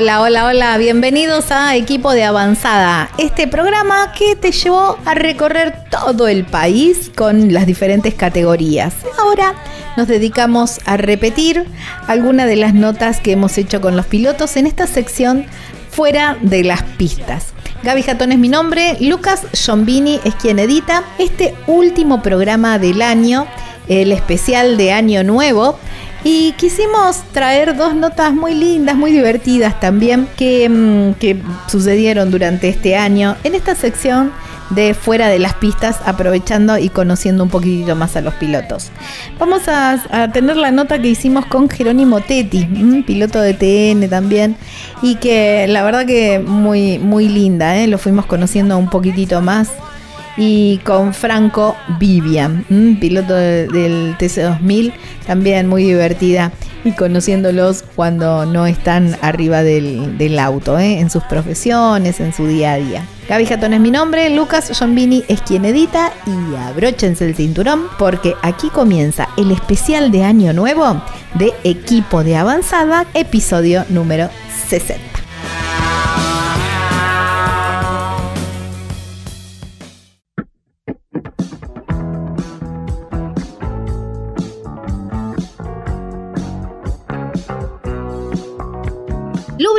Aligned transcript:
Hola, 0.00 0.22
hola, 0.22 0.46
hola, 0.46 0.78
bienvenidos 0.78 1.50
a 1.50 1.76
Equipo 1.76 2.12
de 2.12 2.24
Avanzada, 2.24 3.10
este 3.18 3.46
programa 3.46 4.14
que 4.16 4.34
te 4.34 4.50
llevó 4.50 4.96
a 5.04 5.12
recorrer 5.12 5.74
todo 5.90 6.26
el 6.26 6.46
país 6.46 7.10
con 7.14 7.52
las 7.52 7.66
diferentes 7.66 8.14
categorías. 8.14 8.94
Ahora 9.18 9.54
nos 9.98 10.08
dedicamos 10.08 10.80
a 10.86 10.96
repetir 10.96 11.66
algunas 12.06 12.46
de 12.46 12.56
las 12.56 12.72
notas 12.72 13.20
que 13.20 13.32
hemos 13.32 13.58
hecho 13.58 13.82
con 13.82 13.94
los 13.94 14.06
pilotos 14.06 14.56
en 14.56 14.66
esta 14.66 14.86
sección 14.86 15.44
fuera 15.90 16.38
de 16.40 16.64
las 16.64 16.82
pistas. 16.82 17.48
Gaby 17.82 18.02
Jatón 18.02 18.32
es 18.32 18.38
mi 18.38 18.48
nombre, 18.48 18.96
Lucas 19.00 19.42
Giombini 19.52 20.18
es 20.24 20.34
quien 20.36 20.60
edita 20.60 21.04
este 21.18 21.54
último 21.66 22.22
programa 22.22 22.78
del 22.78 23.02
año, 23.02 23.46
el 23.86 24.12
especial 24.12 24.78
de 24.78 24.92
Año 24.92 25.24
Nuevo. 25.24 25.78
Y 26.22 26.52
quisimos 26.52 27.22
traer 27.32 27.76
dos 27.76 27.94
notas 27.94 28.32
muy 28.32 28.54
lindas, 28.54 28.96
muy 28.96 29.10
divertidas 29.10 29.80
también, 29.80 30.28
que, 30.36 30.68
mm, 30.68 31.14
que 31.14 31.40
sucedieron 31.66 32.30
durante 32.30 32.68
este 32.68 32.96
año 32.96 33.36
en 33.42 33.54
esta 33.54 33.74
sección 33.74 34.32
de 34.70 34.94
fuera 34.94 35.28
de 35.28 35.38
las 35.38 35.54
pistas, 35.54 35.98
aprovechando 36.06 36.78
y 36.78 36.88
conociendo 36.88 37.42
un 37.42 37.50
poquitito 37.50 37.96
más 37.96 38.16
a 38.16 38.20
los 38.20 38.34
pilotos. 38.34 38.90
Vamos 39.38 39.62
a, 39.66 40.30
tener 40.32 40.56
la 40.56 40.70
nota 40.70 41.00
que 41.00 41.08
hicimos 41.08 41.46
con 41.46 41.68
Jerónimo 41.68 42.20
Tetti, 42.20 42.64
piloto 43.06 43.40
de 43.40 43.54
TN 43.54 44.08
también, 44.08 44.56
y 45.02 45.16
que 45.16 45.66
la 45.68 45.82
verdad 45.82 46.06
que 46.06 46.38
muy, 46.38 46.98
muy 46.98 47.28
linda, 47.28 47.76
¿eh? 47.78 47.86
lo 47.88 47.98
fuimos 47.98 48.26
conociendo 48.26 48.78
un 48.78 48.88
poquitito 48.88 49.40
más 49.42 49.70
y 50.40 50.78
con 50.78 51.12
Franco 51.12 51.76
Vivian, 51.98 52.64
piloto 52.98 53.34
del 53.34 54.16
TC2000, 54.16 54.90
también 55.26 55.68
muy 55.68 55.84
divertida 55.84 56.50
y 56.82 56.92
conociéndolos 56.92 57.84
cuando 57.94 58.46
no 58.46 58.64
están 58.64 59.18
arriba 59.20 59.62
del, 59.62 60.38
auto, 60.38 60.78
¿eh? 60.78 60.98
en 60.98 61.10
sus 61.10 61.22
profesiones, 61.24 62.20
en 62.20 62.32
su 62.32 62.46
día 62.46 62.72
a 62.72 62.76
día. 62.76 63.04
Gaby 63.28 63.44
Jatón 63.44 63.74
es 63.74 63.80
mi 63.80 63.90
nombre, 63.90 64.30
Lucas 64.30 64.72
Jombini 64.76 65.24
es 65.28 65.42
quien 65.42 65.66
edita 65.66 66.10
y 66.26 66.56
abróchense 66.56 67.26
el 67.26 67.34
cinturón 67.34 67.82
porque 67.98 68.34
aquí 68.40 68.70
comienza 68.70 69.28
el 69.36 69.50
especial 69.50 70.10
de 70.10 70.24
Año 70.24 70.54
Nuevo 70.54 71.02
de 71.34 71.52
Equipo 71.64 72.24
de 72.24 72.38
Avanzada, 72.38 73.04
episodio 73.12 73.84
número 73.90 74.30
60. 74.68 75.19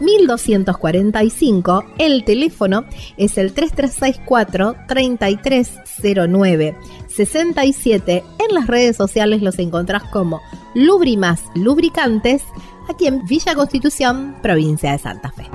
1245. 0.00 1.84
El 1.98 2.24
teléfono 2.24 2.84
es 3.16 3.38
el 3.38 3.52
3364 3.52 4.74
3309 4.88 6.76
67. 7.08 8.24
En 8.38 8.54
las 8.54 8.66
redes 8.66 8.96
sociales 8.96 9.42
los 9.42 9.58
encontrás 9.58 10.02
como 10.04 10.40
Lubrimas 10.74 11.42
Lubricantes, 11.54 12.42
aquí 12.88 13.06
en 13.06 13.24
Villa 13.24 13.54
Constitución, 13.54 14.36
provincia 14.42 14.92
de 14.92 14.98
Santa 14.98 15.30
Fe. 15.30 15.48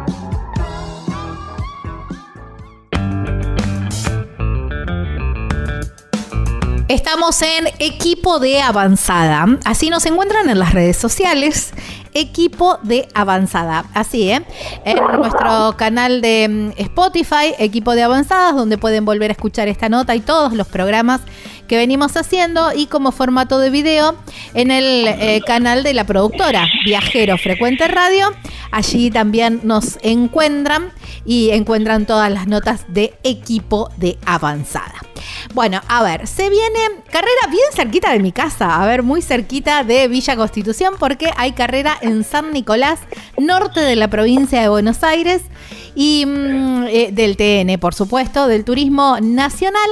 Estamos 6.90 7.40
en 7.44 7.68
equipo 7.78 8.40
de 8.40 8.62
avanzada. 8.62 9.46
Así 9.64 9.92
nos 9.92 10.08
encuentran 10.08 10.50
en 10.50 10.58
las 10.58 10.74
redes 10.74 10.98
sociales. 10.98 11.72
Equipo 12.14 12.80
de 12.84 13.08
avanzada. 13.14 13.86
Así, 13.94 14.32
¿eh? 14.32 14.42
En 14.86 14.98
nuestro 15.18 15.76
canal 15.78 16.22
de 16.22 16.48
mm, 16.50 16.82
Spotify, 16.82 17.54
Equipo 17.58 17.94
de 17.96 18.04
Avanzadas, 18.04 18.56
donde 18.56 18.78
pueden 18.78 19.06
volver 19.06 19.32
a 19.32 19.34
escuchar 19.34 19.68
esta 19.68 19.90
nota 19.90 20.16
y 20.16 20.20
todos 20.20 20.54
los 20.54 20.68
programas 20.68 21.22
que 21.70 21.78
venimos 21.78 22.18
haciendo 22.18 22.74
y 22.74 22.88
como 22.88 23.14
formato 23.14 23.60
de 23.60 23.70
video 23.70 24.16
en 24.56 24.72
el 24.72 25.08
eh, 25.08 25.42
canal 25.46 25.84
de 25.84 25.94
la 25.94 26.04
productora 26.04 26.68
Viajero 26.84 27.38
Frecuente 27.38 27.88
Radio. 27.88 28.34
Allí 28.72 29.12
también 29.12 29.62
nos 29.64 30.00
encuentran 30.02 30.92
y 31.26 31.52
encuentran 31.52 32.08
todas 32.08 32.32
las 32.32 32.48
notas 32.48 32.86
de 32.90 33.14
equipo 33.24 33.92
de 33.98 34.18
avanzada. 34.26 34.96
Bueno, 35.54 35.80
a 35.88 36.02
ver, 36.02 36.26
se 36.26 36.50
viene 36.50 36.80
carrera 37.12 37.48
bien 37.52 37.66
cerquita 37.72 38.12
de 38.12 38.20
mi 38.20 38.32
casa, 38.32 38.82
a 38.82 38.86
ver, 38.88 39.04
muy 39.04 39.22
cerquita 39.22 39.84
de 39.84 40.08
Villa 40.08 40.36
Constitución, 40.36 40.96
porque 41.00 41.32
hay 41.38 41.52
carrera 41.52 41.98
en 42.02 42.24
San 42.24 42.52
Nicolás, 42.52 43.00
norte 43.38 43.80
de 43.80 43.96
la 43.96 44.10
provincia 44.10 44.62
de 44.62 44.70
Buenos 44.70 45.04
Aires, 45.04 45.44
y 45.94 46.26
mm, 46.26 46.86
eh, 46.88 47.10
del 47.12 47.38
TN, 47.38 47.80
por 47.80 47.94
supuesto, 47.94 48.48
del 48.48 48.64
turismo 48.66 49.18
nacional. 49.22 49.90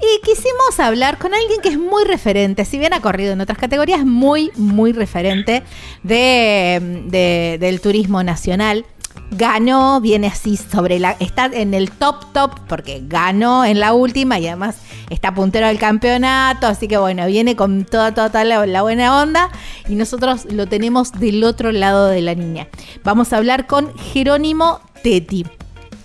Y 0.00 0.20
quisimos 0.22 0.78
hablar 0.78 1.18
con 1.18 1.32
alguien 1.34 1.60
que 1.62 1.70
es 1.70 1.78
muy 1.78 2.04
referente, 2.04 2.64
si 2.64 2.78
bien 2.78 2.92
ha 2.92 3.00
corrido 3.00 3.32
en 3.32 3.40
otras 3.40 3.58
categorías, 3.58 4.04
muy, 4.04 4.52
muy 4.56 4.92
referente 4.92 5.62
de, 6.02 7.56
del 7.58 7.80
turismo 7.80 8.22
nacional 8.22 8.84
ganó, 9.30 10.00
viene 10.00 10.28
así 10.28 10.56
sobre 10.56 10.98
la. 10.98 11.16
Está 11.18 11.46
en 11.46 11.74
el 11.74 11.90
top 11.90 12.32
top 12.32 12.52
porque 12.68 13.02
ganó 13.04 13.64
en 13.64 13.80
la 13.80 13.92
última 13.92 14.38
y 14.38 14.46
además 14.46 14.78
está 15.10 15.34
puntero 15.34 15.66
del 15.66 15.78
campeonato. 15.78 16.66
Así 16.66 16.88
que 16.88 16.96
bueno, 16.96 17.26
viene 17.26 17.56
con 17.56 17.84
toda, 17.84 18.14
toda, 18.14 18.44
la, 18.44 18.82
buena 18.82 19.20
onda 19.20 19.50
y 19.88 19.94
nosotros 19.94 20.46
lo 20.46 20.66
tenemos 20.66 21.12
del 21.12 21.42
otro 21.44 21.72
lado 21.72 22.08
de 22.08 22.22
la 22.22 22.34
niña. 22.34 22.68
Vamos 23.04 23.32
a 23.32 23.38
hablar 23.38 23.66
con 23.66 23.96
Jerónimo 23.98 24.80
Teti. 25.02 25.46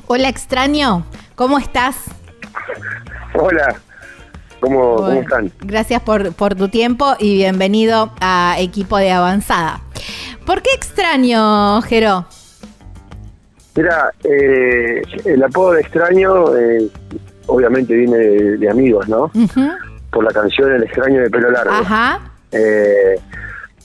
Hola, 0.08 0.29
extraño, 0.29 1.06
¿cómo 1.35 1.58
estás? 1.58 1.96
Hola, 3.33 3.75
¿Cómo, 4.59 4.97
¿Cómo, 4.97 5.21
están? 5.21 5.51
Gracias 5.61 6.01
por, 6.01 6.33
por, 6.33 6.55
tu 6.55 6.67
tiempo 6.67 7.15
y 7.17 7.35
bienvenido 7.35 8.13
a 8.19 8.55
Equipo 8.59 8.97
de 8.97 9.11
Avanzada. 9.11 9.81
¿Por 10.45 10.61
qué 10.61 10.69
extraño, 10.75 11.81
Jero? 11.81 12.25
Mira, 13.75 14.11
eh, 14.23 15.01
el 15.25 15.43
apodo 15.43 15.73
de 15.73 15.81
extraño 15.81 16.55
eh, 16.57 16.89
obviamente 17.47 17.93
viene 17.93 18.17
de, 18.17 18.69
amigos, 18.69 19.07
¿no? 19.07 19.31
Por 20.11 20.25
la 20.25 20.31
canción 20.31 20.73
El 20.73 20.83
extraño 20.83 21.21
de 21.21 21.29
pelo 21.29 21.51
largo. 21.51 21.71
Ajá. 21.71 22.19
Eh, 22.51 23.16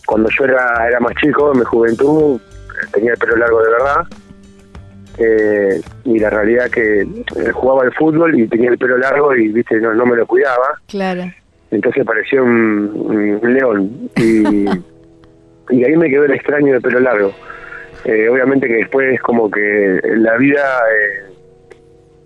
cuando 0.06 0.28
yo 0.36 0.44
era, 0.44 0.88
era 0.88 0.98
más 0.98 1.14
chico, 1.22 1.52
en 1.52 1.60
mi 1.60 1.64
juventud, 1.64 2.40
tenía 2.92 3.12
el 3.12 3.18
pelo 3.18 3.36
largo 3.36 3.62
de 3.62 3.70
verdad. 3.70 4.06
Eh, 5.18 5.80
y 6.04 6.18
la 6.18 6.28
realidad 6.28 6.70
que 6.70 7.06
jugaba 7.52 7.84
al 7.84 7.92
fútbol 7.94 8.38
y 8.38 8.46
tenía 8.48 8.70
el 8.70 8.76
pelo 8.76 8.98
largo 8.98 9.34
y 9.34 9.48
viste 9.48 9.80
no, 9.80 9.94
no 9.94 10.04
me 10.06 10.16
lo 10.16 10.26
cuidaba. 10.26 10.80
Claro. 10.88 11.24
Entonces 11.70 12.04
parecía 12.04 12.42
un, 12.42 13.40
león. 13.42 14.10
Y, 14.16 14.66
y 15.70 15.84
ahí 15.84 15.96
me 15.96 16.10
quedó 16.10 16.24
el 16.24 16.32
extraño 16.32 16.74
de 16.74 16.80
pelo 16.80 17.00
largo. 17.00 17.32
Eh, 18.04 18.28
obviamente 18.28 18.68
que 18.68 18.74
después 18.74 19.20
como 19.20 19.50
que 19.50 20.00
la 20.16 20.36
vida 20.36 20.62
eh, 20.92 21.26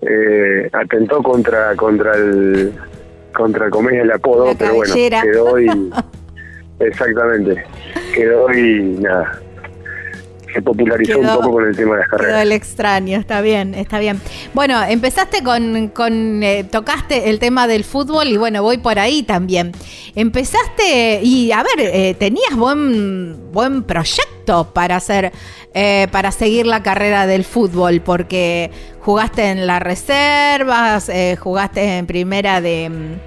eh, 0.02 0.70
atentó 0.74 1.22
contra 1.22 1.74
contra 1.74 2.14
el 2.16 2.74
contra 3.32 3.70
comedia 3.70 4.02
el 4.02 4.12
apodo, 4.12 4.52
pero 4.58 4.74
bueno, 4.74 4.94
quedó 4.94 5.58
y 5.58 5.90
exactamente, 6.80 7.64
quedó 8.14 8.52
y 8.52 8.98
nada, 9.00 9.40
se 10.52 10.62
popularizó 10.62 11.18
un 11.18 11.26
poco 11.26 11.52
con 11.52 11.66
el 11.66 11.76
tema 11.76 11.94
de 11.94 12.00
las 12.00 12.08
carreras. 12.08 12.32
Quedó 12.32 12.42
el 12.42 12.52
extraño, 12.52 13.18
está 13.18 13.40
bien, 13.40 13.74
está 13.74 13.98
bien. 13.98 14.20
Bueno, 14.54 14.82
empezaste 14.82 15.42
con, 15.42 15.88
con 15.88 16.42
eh, 16.42 16.64
tocaste 16.64 17.30
el 17.30 17.38
tema 17.38 17.66
del 17.66 17.84
fútbol 17.84 18.28
y 18.28 18.36
bueno, 18.36 18.62
voy 18.62 18.78
por 18.78 18.98
ahí 18.98 19.22
también. 19.22 19.72
Empezaste 20.14 21.20
y 21.22 21.52
a 21.52 21.62
ver, 21.62 21.88
eh, 21.92 22.14
tenías 22.18 22.54
buen 22.56 23.52
buen 23.52 23.82
proyecto 23.82 24.72
para 24.72 24.96
hacer 24.96 25.32
eh, 25.74 26.08
para 26.10 26.32
seguir 26.32 26.66
la 26.66 26.82
carrera 26.82 27.26
del 27.26 27.44
fútbol 27.44 28.00
porque 28.00 28.70
jugaste 29.00 29.50
en 29.50 29.66
las 29.66 29.80
reservas, 29.80 31.10
jugaste 31.38 31.98
en 31.98 32.06
primera 32.06 32.60
de 32.60 33.18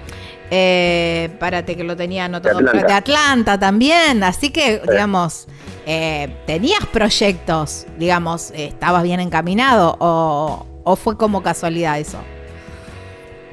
eh, 0.50 1.30
párate 1.38 1.76
que 1.76 1.84
lo 1.84 1.96
tenía 1.96 2.26
anotado 2.26 2.58
de 2.60 2.66
Atlanta. 2.68 2.86
de 2.86 2.92
Atlanta 2.92 3.58
también, 3.58 4.22
así 4.22 4.50
que 4.50 4.80
digamos 4.88 5.46
eh, 5.86 6.34
¿tenías 6.46 6.84
proyectos? 6.92 7.86
Digamos, 7.98 8.50
¿estabas 8.54 9.02
bien 9.02 9.20
encaminado 9.20 9.96
o, 10.00 10.96
fue 10.96 11.16
como 11.16 11.42
casualidad 11.42 11.98
eso? 11.98 12.18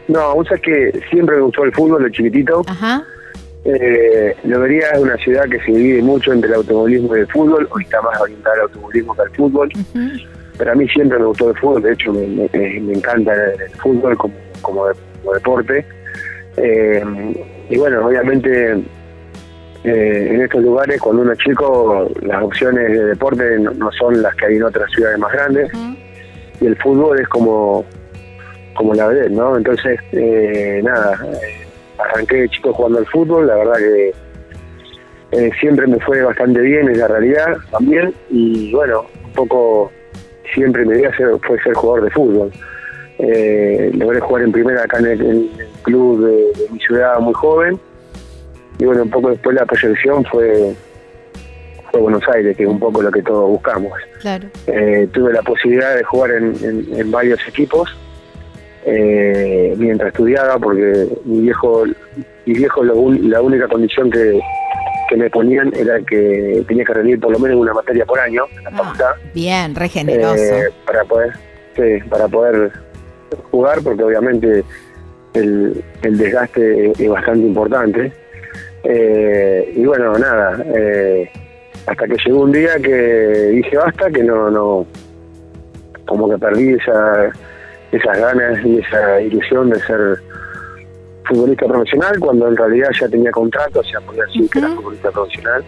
No, 0.07 0.35
vos 0.35 0.47
sabés 0.47 0.61
que 0.63 1.01
siempre 1.09 1.37
me 1.37 1.43
gustó 1.43 1.63
el 1.63 1.73
fútbol, 1.73 2.03
lo 2.03 2.09
chiquitito. 2.09 2.63
Ajá. 2.67 3.03
Eh, 3.63 4.35
Lobería 4.43 4.87
es 4.93 4.99
una 4.99 5.15
ciudad 5.17 5.43
que 5.49 5.59
se 5.59 5.71
divide 5.71 6.01
mucho 6.01 6.33
entre 6.33 6.49
el 6.49 6.55
automovilismo 6.55 7.15
y 7.15 7.19
el 7.21 7.27
fútbol. 7.27 7.67
Hoy 7.71 7.83
está 7.83 8.01
más 8.01 8.19
orientada 8.19 8.55
al 8.55 8.61
automovilismo 8.63 9.13
que 9.15 9.21
al 9.21 9.29
fútbol. 9.31 9.69
Ujú. 9.75 10.09
Pero 10.57 10.71
a 10.71 10.75
mí 10.75 10.87
siempre 10.89 11.19
me 11.19 11.25
gustó 11.25 11.49
el 11.51 11.57
fútbol. 11.57 11.83
De 11.83 11.93
hecho, 11.93 12.11
me, 12.11 12.27
me- 12.27 12.49
me 12.81 12.93
encanta 12.93 13.31
el, 13.33 13.61
el 13.61 13.69
fútbol 13.79 14.17
como, 14.17 14.33
como, 14.61 14.87
de- 14.87 14.95
como 15.21 15.33
deporte. 15.33 15.85
Eh, 16.63 17.03
y 17.69 17.77
bueno, 17.77 18.05
obviamente 18.05 18.73
eh, 19.83 20.27
en 20.31 20.41
estos 20.41 20.61
lugares, 20.61 20.99
cuando 21.01 21.23
uno 21.23 21.31
es 21.33 21.39
chico, 21.39 22.07
las 22.21 22.43
opciones 22.43 22.91
de 22.91 23.05
deporte 23.05 23.57
no, 23.59 23.71
no 23.71 23.91
son 23.93 24.21
las 24.21 24.35
que 24.35 24.45
hay 24.45 24.55
en 24.57 24.63
otras 24.63 24.89
ciudades 24.91 25.17
más 25.17 25.31
grandes. 25.33 25.71
Y 26.59 26.65
el 26.67 26.75
fútbol 26.77 27.19
es 27.19 27.27
como 27.27 27.83
como 28.75 28.93
la 28.93 29.07
vedette, 29.07 29.31
¿no? 29.31 29.57
Entonces, 29.57 29.99
eh, 30.13 30.79
nada, 30.83 31.19
eh, 31.25 31.67
arranqué 31.97 32.37
de 32.37 32.49
chico 32.49 32.71
jugando 32.73 32.99
al 32.99 33.05
fútbol, 33.07 33.45
la 33.47 33.55
verdad 33.55 33.75
que 33.77 34.13
eh, 35.33 35.51
siempre 35.59 35.87
me 35.87 35.99
fue 35.99 36.21
bastante 36.21 36.61
bien, 36.61 36.89
es 36.89 36.97
la 36.97 37.07
realidad 37.07 37.57
también, 37.69 38.13
y 38.29 38.71
bueno, 38.73 39.05
un 39.25 39.31
poco 39.33 39.91
siempre 40.53 40.85
mi 40.85 40.93
idea 40.97 41.15
ser- 41.17 41.37
fue 41.45 41.61
ser 41.63 41.73
jugador 41.73 42.05
de 42.05 42.11
fútbol. 42.11 42.51
Eh, 43.19 43.91
logré 43.93 44.19
jugar 44.19 44.43
en 44.43 44.51
primera 44.51 44.83
acá 44.83 44.97
en 44.99 45.05
el, 45.05 45.21
en 45.21 45.29
el 45.31 45.49
club 45.81 46.25
de, 46.25 46.31
de 46.63 46.69
mi 46.71 46.79
ciudad 46.79 47.19
muy 47.19 47.33
joven, 47.33 47.79
y 48.79 48.85
bueno, 48.85 49.03
un 49.03 49.09
poco 49.09 49.29
después 49.29 49.55
la 49.55 49.65
proyección 49.65 50.23
fue, 50.25 50.73
fue 51.91 51.99
Buenos 52.01 52.23
Aires, 52.33 52.55
que 52.57 52.63
es 52.63 52.69
un 52.69 52.79
poco 52.79 53.01
lo 53.01 53.11
que 53.11 53.21
todos 53.21 53.49
buscamos. 53.49 53.91
Claro. 54.21 54.47
Eh, 54.67 55.07
tuve 55.13 55.33
la 55.33 55.41
posibilidad 55.41 55.95
de 55.95 56.03
jugar 56.03 56.31
en, 56.31 56.55
en- 56.63 56.87
en 56.99 57.11
varios 57.11 57.39
equipos 57.47 57.89
eh, 58.85 59.75
mientras 59.77 60.07
estudiaba 60.09 60.57
porque 60.57 61.07
mi 61.25 61.41
viejo 61.41 61.83
mi 62.45 62.53
viejo 62.55 62.83
lo 62.83 63.11
la 63.11 63.39
única 63.41 63.67
condición 63.67 64.09
que, 64.09 64.39
que 65.09 65.17
me 65.17 65.29
ponían 65.29 65.71
era 65.75 65.99
que 66.01 66.63
tenía 66.67 66.83
que 66.83 66.93
rendir 66.93 67.19
por 67.19 67.31
lo 67.31 67.37
menos 67.37 67.57
una 67.57 67.73
materia 67.73 68.05
por 68.05 68.19
año 68.19 68.45
en 68.57 68.63
la 68.63 68.69
Ah, 68.71 68.77
facultad 68.77 69.11
bien, 69.35 69.75
re 69.75 69.87
generoso. 69.87 70.35
eh, 70.43 70.69
para 70.85 71.03
poder 71.05 71.31
sí, 71.75 72.09
para 72.09 72.27
poder 72.27 72.71
jugar 73.51 73.79
porque 73.83 74.03
obviamente 74.03 74.63
el, 75.33 75.83
el 76.03 76.17
desgaste 76.17 76.91
es, 76.91 77.09
bastante 77.09 77.47
importante 77.47 78.11
Eh, 78.83 79.73
y 79.75 79.85
bueno 79.85 80.17
nada 80.17 80.65
eh, 80.75 81.29
hasta 81.85 82.07
que 82.07 82.17
llegó 82.25 82.41
un 82.41 82.51
día 82.51 82.79
que 82.81 82.97
dije 83.53 83.77
basta 83.77 84.09
que 84.09 84.23
no 84.23 84.49
no 84.49 84.87
como 86.07 86.27
que 86.27 86.37
perdí 86.39 86.73
esa 86.73 87.31
esas 87.91 88.17
ganas 88.17 88.65
y 88.65 88.79
esa 88.79 89.21
ilusión 89.21 89.69
de 89.69 89.79
ser 89.81 90.17
futbolista 91.25 91.65
profesional 91.67 92.19
cuando 92.19 92.47
en 92.47 92.57
realidad 92.57 92.89
ya 92.99 93.07
tenía 93.07 93.31
contrato, 93.31 93.79
o 93.79 93.83
sea, 93.83 93.99
podía 94.01 94.23
decir 94.25 94.49
que 94.49 94.59
era 94.59 94.69
futbolista 94.69 95.11
profesional. 95.11 95.63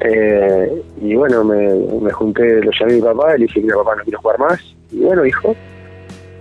Eh, 0.00 0.82
y 1.00 1.14
bueno, 1.14 1.44
me, 1.44 1.74
me 2.00 2.10
junté, 2.12 2.60
lo 2.62 2.70
llamé 2.78 2.92
a 2.92 2.96
mi 2.96 3.02
papá 3.02 3.34
y 3.34 3.40
le 3.40 3.46
dije, 3.46 3.60
mira 3.60 3.76
papá, 3.76 3.96
no 3.96 4.04
quiero 4.04 4.20
jugar 4.20 4.38
más. 4.38 4.60
Y 4.92 5.00
bueno, 5.00 5.24
hijo. 5.24 5.56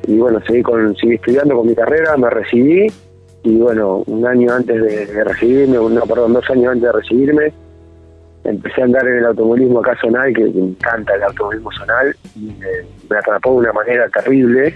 Y 0.07 0.17
bueno, 0.17 0.39
seguí, 0.45 0.61
con, 0.61 0.95
seguí 0.97 1.15
estudiando 1.15 1.55
con 1.55 1.67
mi 1.67 1.75
carrera, 1.75 2.15
me 2.17 2.29
recibí. 2.29 2.87
Y 3.43 3.57
bueno, 3.57 4.03
un 4.07 4.25
año 4.25 4.51
antes 4.53 4.81
de, 4.81 5.23
recibirme, 5.23 5.77
no, 5.77 6.01
perdón, 6.05 6.33
dos 6.33 6.49
años 6.49 6.73
antes 6.73 6.83
de 6.83 6.91
recibirme, 6.91 7.53
empecé 8.43 8.81
a 8.81 8.85
andar 8.85 9.07
en 9.07 9.17
el 9.17 9.25
automovilismo 9.25 9.79
acá 9.79 9.95
zonal, 10.01 10.33
que 10.33 10.43
me 10.45 10.61
encanta 10.61 11.15
el 11.15 11.23
automovilismo 11.23 11.71
zonal, 11.71 12.15
y 12.35 12.55
me, 13.09 13.17
atrapó 13.17 13.51
de 13.51 13.57
una 13.57 13.73
manera 13.73 14.09
terrible. 14.09 14.73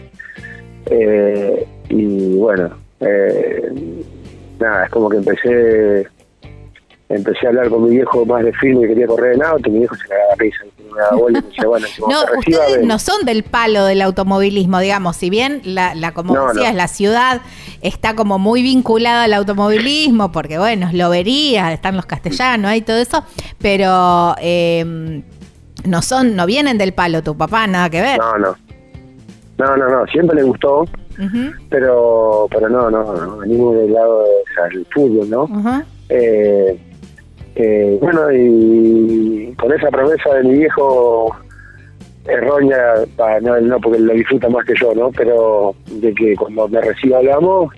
Eh, 0.85 1.67
y 1.89 2.37
bueno, 2.37 2.69
eh, 2.99 3.71
nada, 4.59 4.85
es 4.85 4.91
como 4.91 5.09
que 5.09 5.17
empecé 5.17 6.07
empecé 7.09 7.47
a 7.47 7.49
hablar 7.49 7.69
con 7.69 7.83
mi 7.83 7.89
viejo 7.89 8.23
más 8.25 8.43
de 8.43 8.53
film 8.53 8.83
y 8.83 8.87
quería 8.87 9.07
correr 9.07 9.33
en 9.33 9.43
auto, 9.43 9.67
y 9.67 9.71
mi 9.71 9.79
viejo 9.79 9.95
se 9.95 10.07
cagaba 10.07 10.35
risa, 10.37 10.63
me 11.27 11.41
No, 12.07 12.23
ustedes 12.37 12.85
no 12.85 12.99
son 12.99 13.25
del 13.25 13.43
palo 13.43 13.85
del 13.85 14.01
automovilismo, 14.01 14.79
digamos, 14.79 15.15
si 15.15 15.29
bien 15.29 15.61
la, 15.63 15.95
la 15.95 16.13
como 16.13 16.35
No, 16.35 16.47
decías, 16.47 16.71
no. 16.71 16.77
la 16.77 16.87
ciudad 16.87 17.41
está 17.81 18.15
como 18.15 18.39
muy 18.39 18.61
vinculada 18.61 19.23
al 19.23 19.33
automovilismo, 19.33 20.31
porque 20.31 20.57
bueno, 20.57 20.87
es 20.87 20.93
lobería, 20.93 21.71
están 21.73 21.95
los 21.95 22.05
castellanos 22.05 22.73
y 22.75 22.81
todo 22.81 22.97
eso, 22.97 23.23
pero 23.59 24.35
eh, 24.41 25.23
no 25.85 26.01
son, 26.01 26.35
no 26.35 26.45
vienen 26.45 26.77
del 26.77 26.93
palo 26.93 27.23
tu 27.23 27.35
papá, 27.37 27.67
nada 27.67 27.89
que 27.89 28.01
ver. 28.01 28.17
No, 28.19 28.37
no. 28.37 28.55
No, 29.57 29.75
no, 29.75 29.89
no, 29.89 30.05
siempre 30.07 30.37
le 30.37 30.43
gustó, 30.43 30.85
pero 31.69 32.47
pero 32.49 32.69
no, 32.69 32.89
no, 32.89 33.13
no, 33.13 33.37
venimos 33.39 33.75
del 33.75 33.91
lado 33.91 34.23
del 34.71 34.85
fútbol, 34.93 35.29
¿no? 35.29 35.83
Eh, 36.07 36.79
eh, 37.55 37.97
bueno, 38.01 38.31
y 38.31 39.53
con 39.59 39.71
esa 39.73 39.89
promesa 39.89 40.33
de 40.35 40.43
mi 40.43 40.53
viejo 40.59 41.35
errónea, 42.25 42.93
pa- 43.15 43.39
no, 43.39 43.59
no 43.59 43.79
porque 43.79 43.99
lo 43.99 44.13
disfruta 44.13 44.49
más 44.49 44.65
que 44.65 44.73
yo, 44.79 44.93
¿no? 44.93 45.11
Pero 45.11 45.75
de 45.91 46.13
que 46.13 46.35
cuando 46.35 46.67
me 46.67 46.81
reciba 46.81 47.17
hablamos, 47.17 47.73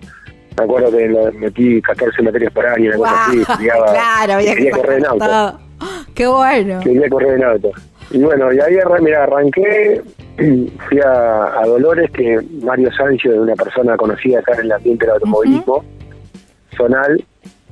me 0.57 0.63
acuerdo 0.65 0.91
que 0.91 1.07
metí 1.39 1.81
14 1.81 2.21
materias 2.21 2.51
por 2.53 2.65
año, 2.65 2.89
una 2.89 2.97
cosa 2.97 3.25
así, 3.27 3.41
estudiaba, 3.41 3.85
claro, 3.93 4.33
había 4.33 4.51
que 4.51 4.57
quería 4.57 4.71
correr 4.71 4.99
en 4.99 5.05
auto, 5.05 5.25
todo. 5.25 5.59
Qué 6.13 6.27
bueno. 6.27 6.79
quería 6.81 7.09
correr 7.09 7.33
en 7.35 7.43
auto. 7.43 7.71
Y 8.11 8.19
bueno, 8.19 8.51
y 8.51 8.59
ahí 8.59 8.75
mira, 9.01 9.23
arranqué, 9.23 10.01
fui 10.89 10.99
a, 10.99 11.59
a 11.61 11.65
Dolores, 11.65 12.11
que 12.11 12.39
Mario 12.61 12.91
Sancho 12.91 13.31
es 13.31 13.37
una 13.39 13.55
persona 13.55 13.95
conocida 13.95 14.39
acá 14.39 14.53
en 14.55 14.61
el 14.65 14.71
ambiente 14.73 15.05
del 15.05 15.13
automovilismo, 15.15 15.83
zonal, 16.75 17.23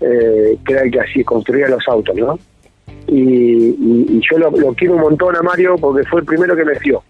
eh, 0.01 0.57
que 0.65 0.73
era 0.73 0.83
el 0.83 0.91
que 0.91 0.99
así 0.99 1.23
construía 1.23 1.67
los 1.67 1.87
autos, 1.87 2.15
¿no? 2.15 2.37
Y, 3.07 3.21
y- 3.21 4.05
y 4.09 4.21
yo 4.29 4.37
lo, 4.37 4.51
lo 4.51 4.73
quiero 4.73 4.95
un 4.95 5.01
montón 5.01 5.35
a 5.35 5.41
Mario 5.41 5.75
porque 5.79 6.05
fue 6.07 6.19
el 6.21 6.25
primero 6.25 6.55
que 6.55 6.65
me 6.65 6.75
fió. 6.75 7.01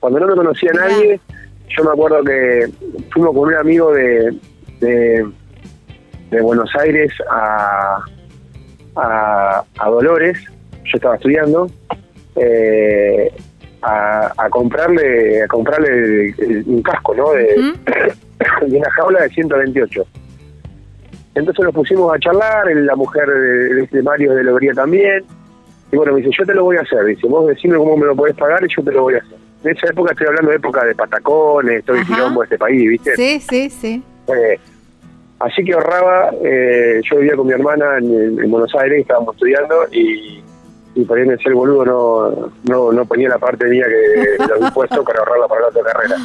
Cuando 0.00 0.20
no 0.20 0.26
me 0.28 0.34
conocía 0.34 0.70
a 0.72 0.88
nadie, 0.88 1.20
yo 1.68 1.84
me 1.84 1.90
acuerdo 1.90 2.22
que 2.24 2.66
fuimos 3.12 3.34
con 3.34 3.48
un 3.48 3.54
amigo 3.54 3.92
de, 3.92 4.36
de, 4.80 5.26
de 6.30 6.40
Buenos 6.42 6.70
Aires 6.78 7.12
a, 7.30 7.98
a, 8.96 9.64
a 9.78 9.88
Dolores, 9.90 10.38
yo 10.84 10.92
estaba 10.96 11.16
estudiando, 11.16 11.68
eh, 12.36 13.32
a, 13.82 14.32
a 14.36 14.50
comprarle 14.50 15.42
a 15.42 15.46
comprarle 15.48 15.88
el- 15.88 16.34
el- 16.38 16.64
un 16.66 16.82
casco, 16.82 17.14
¿no? 17.14 17.32
De, 17.32 17.44
de 18.66 18.76
una 18.76 18.90
jaula 18.92 19.22
de 19.22 19.28
128. 19.30 20.04
Entonces 21.36 21.66
nos 21.66 21.74
pusimos 21.74 22.14
a 22.14 22.18
charlar, 22.18 22.66
la 22.74 22.96
mujer 22.96 23.28
de, 23.28 23.86
de 23.86 24.02
Mario 24.02 24.34
de 24.34 24.42
Lobería 24.42 24.72
también. 24.72 25.22
Y 25.92 25.96
bueno, 25.96 26.14
me 26.14 26.22
dice, 26.22 26.30
yo 26.36 26.46
te 26.46 26.54
lo 26.54 26.64
voy 26.64 26.78
a 26.78 26.80
hacer. 26.80 27.04
Dice, 27.04 27.28
vos 27.28 27.46
decime 27.46 27.76
cómo 27.76 27.94
me 27.94 28.06
lo 28.06 28.16
podés 28.16 28.34
pagar 28.34 28.64
y 28.64 28.74
yo 28.74 28.82
te 28.82 28.90
lo 28.90 29.02
voy 29.02 29.14
a 29.14 29.18
hacer. 29.18 29.36
En 29.62 29.76
esa 29.76 29.88
época 29.88 30.12
estoy 30.12 30.28
hablando 30.28 30.50
de 30.50 30.56
época 30.56 30.84
de 30.84 30.94
patacones, 30.94 31.84
todo 31.84 31.96
el 31.96 32.06
quilombo 32.06 32.40
de 32.40 32.44
este 32.44 32.58
país, 32.58 32.88
¿viste? 32.88 33.16
Sí, 33.16 33.40
sí, 33.40 33.68
sí. 33.68 34.02
Eh, 34.28 34.58
así 35.38 35.62
que 35.62 35.74
ahorraba, 35.74 36.30
eh, 36.42 37.02
yo 37.08 37.18
vivía 37.18 37.36
con 37.36 37.46
mi 37.46 37.52
hermana 37.52 37.98
en, 37.98 38.40
en 38.42 38.50
Buenos 38.50 38.74
Aires, 38.74 39.00
estábamos 39.02 39.34
estudiando 39.34 39.74
y, 39.92 40.42
y 40.94 41.04
por 41.04 41.18
ahí 41.18 41.28
decía 41.28 41.50
el 41.50 41.54
boludo, 41.54 41.84
no, 41.84 42.52
no, 42.64 42.92
no 42.92 43.04
ponía 43.04 43.28
la 43.28 43.38
parte 43.38 43.66
mía 43.66 43.84
que 43.86 44.42
los 44.42 44.60
impuestos 44.68 45.04
para 45.04 45.18
ahorrarla 45.18 45.48
para 45.48 45.60
la 45.60 45.68
otra 45.68 45.82
carrera. 45.82 46.16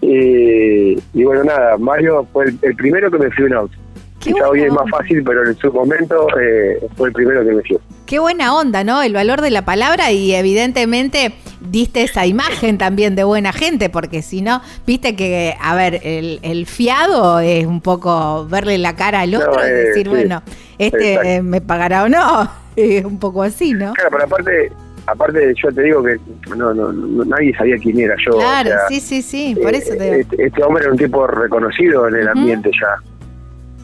Y, 0.00 0.96
y 1.12 1.24
bueno, 1.24 1.42
nada, 1.42 1.76
Mario 1.76 2.24
fue 2.32 2.44
el, 2.44 2.58
el 2.62 2.76
primero 2.76 3.10
que 3.10 3.18
me 3.18 3.30
fió 3.32 3.46
un 3.46 3.54
auto. 3.54 3.83
Quizá 4.24 4.48
hoy 4.48 4.62
es 4.62 4.72
más 4.72 4.88
fácil, 4.90 5.22
pero 5.24 5.46
en 5.46 5.56
su 5.56 5.72
momento 5.72 6.26
eh, 6.40 6.78
fue 6.96 7.08
el 7.08 7.14
primero 7.14 7.44
que 7.44 7.52
me 7.52 7.62
fió. 7.62 7.80
Qué 8.06 8.18
buena 8.18 8.54
onda, 8.56 8.82
¿no? 8.84 9.02
El 9.02 9.12
valor 9.12 9.40
de 9.40 9.50
la 9.50 9.64
palabra 9.64 10.10
y 10.12 10.34
evidentemente 10.34 11.34
diste 11.60 12.02
esa 12.02 12.26
imagen 12.26 12.78
también 12.78 13.14
de 13.16 13.24
buena 13.24 13.52
gente, 13.52 13.88
porque 13.90 14.22
si 14.22 14.42
no, 14.42 14.60
viste 14.86 15.16
que, 15.16 15.54
a 15.60 15.74
ver, 15.74 16.00
el, 16.04 16.38
el 16.42 16.66
fiado 16.66 17.40
es 17.40 17.66
un 17.66 17.80
poco 17.80 18.46
verle 18.46 18.78
la 18.78 18.94
cara 18.96 19.20
al 19.20 19.34
otro 19.34 19.54
No, 19.54 19.60
y 19.66 19.70
eh, 19.70 19.72
decir, 19.72 20.04
sí. 20.06 20.08
bueno, 20.10 20.42
este 20.78 21.36
eh, 21.36 21.42
me 21.42 21.60
pagará 21.60 22.04
o 22.04 22.08
no. 22.08 22.50
Es 22.76 23.04
un 23.04 23.20
poco 23.20 23.42
así, 23.44 23.72
¿no? 23.72 23.92
Claro, 23.92 24.10
pero 24.10 24.24
aparte, 24.24 24.72
aparte 25.06 25.54
yo 25.62 25.72
te 25.72 25.82
digo 25.82 26.02
que 26.02 26.16
no, 26.56 26.74
no, 26.74 26.92
no- 26.92 27.24
nadie 27.24 27.54
sabía 27.56 27.76
quién 27.78 28.00
era 28.00 28.16
yo. 28.26 28.34
o 28.34 28.38
Claro, 28.40 28.68
sea, 28.70 28.88
sí, 28.88 28.98
sí, 29.00 29.22
sí, 29.22 29.54
por 29.62 29.72
Eh, 29.74 29.78
eso 29.78 29.94
te 29.96 30.20
este, 30.22 30.44
este 30.46 30.62
hombre 30.64 30.82
era 30.82 30.90
un 30.92 30.98
tipo 30.98 31.24
reconocido 31.28 32.08
en 32.08 32.16
el 32.16 32.28
Ujú. 32.28 32.38
ambiente 32.40 32.70
ya. 32.72 32.96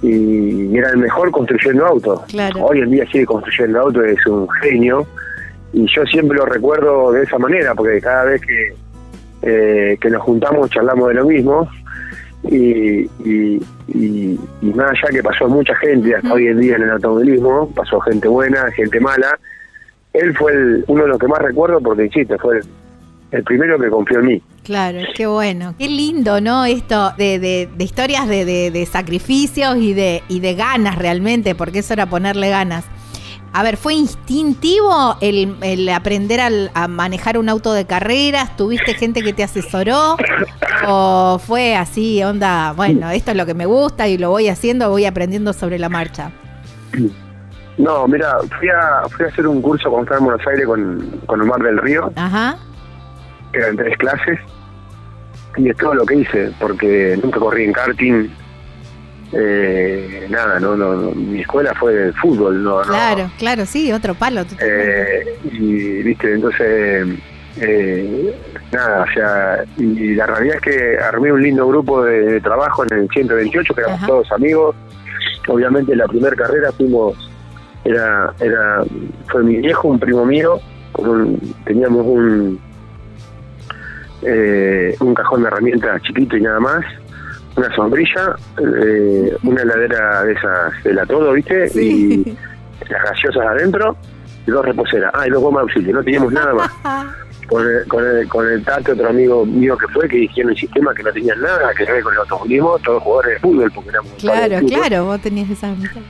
Y 0.02 0.76
era 0.76 0.90
el 0.90 0.96
mejor 0.98 1.30
construyendo 1.30 1.86
autos. 1.86 2.20
Claro. 2.28 2.64
Hoy 2.64 2.80
en 2.80 2.90
día 2.90 3.04
sigue 3.10 3.26
construyendo 3.26 3.80
autos, 3.80 4.04
es 4.06 4.26
un 4.26 4.48
genio. 4.62 5.06
Y 5.72 5.86
yo 5.94 6.04
siempre 6.06 6.36
lo 6.38 6.46
recuerdo 6.46 7.12
de 7.12 7.22
esa 7.24 7.38
manera, 7.38 7.74
porque 7.74 8.00
cada 8.00 8.24
vez 8.24 8.40
que, 8.40 8.74
eh, 9.42 9.96
que 10.00 10.10
nos 10.10 10.22
juntamos 10.22 10.70
charlamos 10.70 11.08
de 11.08 11.14
lo 11.14 11.26
mismo. 11.26 11.68
Y, 12.42 13.00
y, 13.24 13.62
y, 13.88 14.40
y 14.62 14.66
más 14.74 14.90
allá 14.92 15.10
que 15.12 15.22
pasó 15.22 15.46
mucha 15.48 15.74
gente 15.76 16.14
hasta 16.14 16.32
hoy 16.32 16.46
en 16.46 16.58
día 16.60 16.76
en 16.76 16.82
el 16.84 16.90
automovilismo, 16.92 17.70
pasó 17.76 18.00
gente 18.00 18.26
buena, 18.28 18.70
gente 18.72 18.98
mala. 18.98 19.38
Él 20.14 20.34
fue 20.36 20.52
el- 20.52 20.84
uno 20.88 21.02
de 21.02 21.08
los 21.10 21.18
que 21.18 21.28
más 21.28 21.38
recuerdo 21.40 21.80
porque, 21.82 22.06
insisto, 22.06 22.38
fue 22.38 22.56
el, 22.58 22.64
el 23.32 23.44
primero 23.44 23.78
que 23.78 23.90
confió 23.90 24.20
en 24.20 24.26
mí. 24.26 24.42
Claro, 24.62 25.00
qué 25.14 25.26
bueno. 25.26 25.74
Qué 25.78 25.88
lindo, 25.88 26.40
¿no? 26.40 26.64
Esto 26.64 27.12
de, 27.16 27.38
de, 27.38 27.68
de 27.74 27.84
historias 27.84 28.28
de, 28.28 28.44
de, 28.44 28.86
sacrificios 28.86 29.76
y 29.78 29.94
de, 29.94 30.22
y 30.28 30.40
de 30.40 30.54
ganas 30.54 30.96
realmente, 30.96 31.54
porque 31.54 31.78
eso 31.80 31.94
era 31.94 32.06
ponerle 32.06 32.50
ganas. 32.50 32.84
A 33.52 33.64
ver, 33.64 33.76
¿fue 33.76 33.94
instintivo 33.94 35.16
el, 35.20 35.88
aprender 35.88 36.40
a 36.72 36.88
manejar 36.88 37.36
un 37.36 37.48
auto 37.48 37.72
de 37.72 37.84
carreras? 37.84 38.56
¿Tuviste 38.56 38.94
gente 38.94 39.22
que 39.22 39.32
te 39.32 39.42
asesoró? 39.42 40.16
¿O 40.86 41.40
fue 41.44 41.74
así, 41.74 42.22
onda, 42.22 42.72
bueno, 42.72 43.10
esto 43.10 43.32
es 43.32 43.36
lo 43.36 43.46
que 43.46 43.54
me 43.54 43.66
gusta 43.66 44.06
y 44.06 44.18
lo 44.18 44.30
voy 44.30 44.48
haciendo, 44.48 44.88
voy 44.88 45.04
aprendiendo 45.04 45.52
sobre 45.52 45.80
la 45.80 45.88
marcha? 45.88 46.30
No, 47.76 48.06
mira, 48.06 48.36
fui 48.58 48.68
a, 48.68 49.08
fui 49.08 49.24
a 49.24 49.28
hacer 49.28 49.46
un 49.46 49.62
curso 49.62 49.90
con 49.90 50.02
estaba 50.02 50.18
en 50.18 50.26
Buenos 50.26 50.46
Aires 50.46 50.66
con, 50.66 51.20
con 51.26 51.40
Omar 51.40 51.60
del 51.60 51.78
Río. 51.78 52.12
Ajá. 52.14 52.56
Eran 53.52 53.76
tres 53.76 53.96
clases. 53.98 54.38
Y 55.56 55.68
es 55.68 55.76
todo 55.76 55.94
lo 55.94 56.06
que 56.06 56.16
hice, 56.16 56.52
porque 56.60 57.18
nunca 57.22 57.40
corrí 57.40 57.64
en 57.64 57.72
karting, 57.72 58.28
eh, 59.32 60.26
nada, 60.28 60.58
no, 60.58 60.76
no, 60.76 61.12
mi 61.12 61.40
escuela 61.40 61.72
fue 61.74 61.94
de 61.94 62.12
fútbol, 62.14 62.64
no, 62.64 62.80
Claro, 62.82 63.30
claro, 63.38 63.64
sí, 63.64 63.92
otro 63.92 64.14
palo. 64.14 64.42
Eh, 64.60 65.38
y, 65.52 66.02
viste, 66.02 66.34
entonces, 66.34 67.06
eh, 67.60 68.34
nada, 68.72 69.04
o 69.04 69.12
sea, 69.14 69.64
y 69.76 70.14
la 70.14 70.26
realidad 70.26 70.56
es 70.56 70.62
que 70.62 70.98
armé 70.98 71.32
un 71.32 71.42
lindo 71.42 71.66
grupo 71.68 72.02
de, 72.02 72.40
trabajo 72.40 72.84
en 72.90 72.98
el 72.98 73.08
128, 73.08 73.74
que 73.74 73.80
éramos 73.80 74.06
todos 74.06 74.32
amigos. 74.32 74.74
Obviamente 75.46 75.94
la 75.94 76.06
primera 76.06 76.34
carrera 76.34 76.72
fuimos, 76.72 77.30
era, 77.84 78.32
era, 78.40 78.82
fue 79.28 79.44
mi 79.44 79.56
viejo, 79.56 79.88
un 79.88 80.00
primo 80.00 80.24
mío, 80.26 80.60
teníamos 81.64 82.04
un, 82.04 82.60
eh, 84.22 84.96
un 85.00 85.14
cajón 85.14 85.42
de 85.42 85.48
herramientas 85.48 86.02
chiquito 86.02 86.36
y 86.36 86.42
nada 86.42 86.60
más 86.60 86.84
una 87.56 87.74
sombrilla, 87.74 88.36
eh, 88.58 89.36
una 89.42 89.62
heladera 89.62 90.24
de 90.24 90.32
esas 90.32 90.82
de 90.84 90.94
la 90.94 91.06
todo, 91.06 91.32
¿viste? 91.32 91.66
Y 91.74 92.36
las 92.88 93.02
gaseosas 93.02 93.46
adentro 93.46 93.96
y 94.46 94.50
dos 94.50 94.64
reposeras. 94.64 95.10
Ah, 95.14 95.26
y 95.26 95.30
dos 95.30 95.42
gomas 95.42 95.62
auxilio, 95.62 95.94
no 95.94 96.02
teníamos 96.02 96.32
nada 96.32 96.54
más. 96.54 96.70
Con 97.50 97.66
el, 97.66 97.84
con, 97.88 98.06
el, 98.06 98.28
con 98.28 98.48
el 98.48 98.62
Tato, 98.62 98.92
otro 98.92 99.08
amigo 99.08 99.44
mío 99.44 99.76
que 99.76 99.88
fue, 99.88 100.08
que 100.08 100.18
dijeron 100.18 100.52
el 100.52 100.56
sistema 100.56 100.94
que 100.94 101.02
no 101.02 101.12
tenían 101.12 101.40
nada, 101.40 101.74
que 101.76 101.84
ver 101.84 102.00
con 102.00 102.12
el 102.12 102.20
automovilismo, 102.20 102.78
todos 102.78 103.02
jugadores 103.02 103.32
de 103.32 103.40
fútbol, 103.40 103.72
porque 103.74 103.90
éramos 103.90 104.12
Claro, 104.18 104.60
claro, 104.68 105.04
vos 105.06 105.20
tenías 105.20 105.50
esa 105.50 105.74
mitad. 105.74 106.00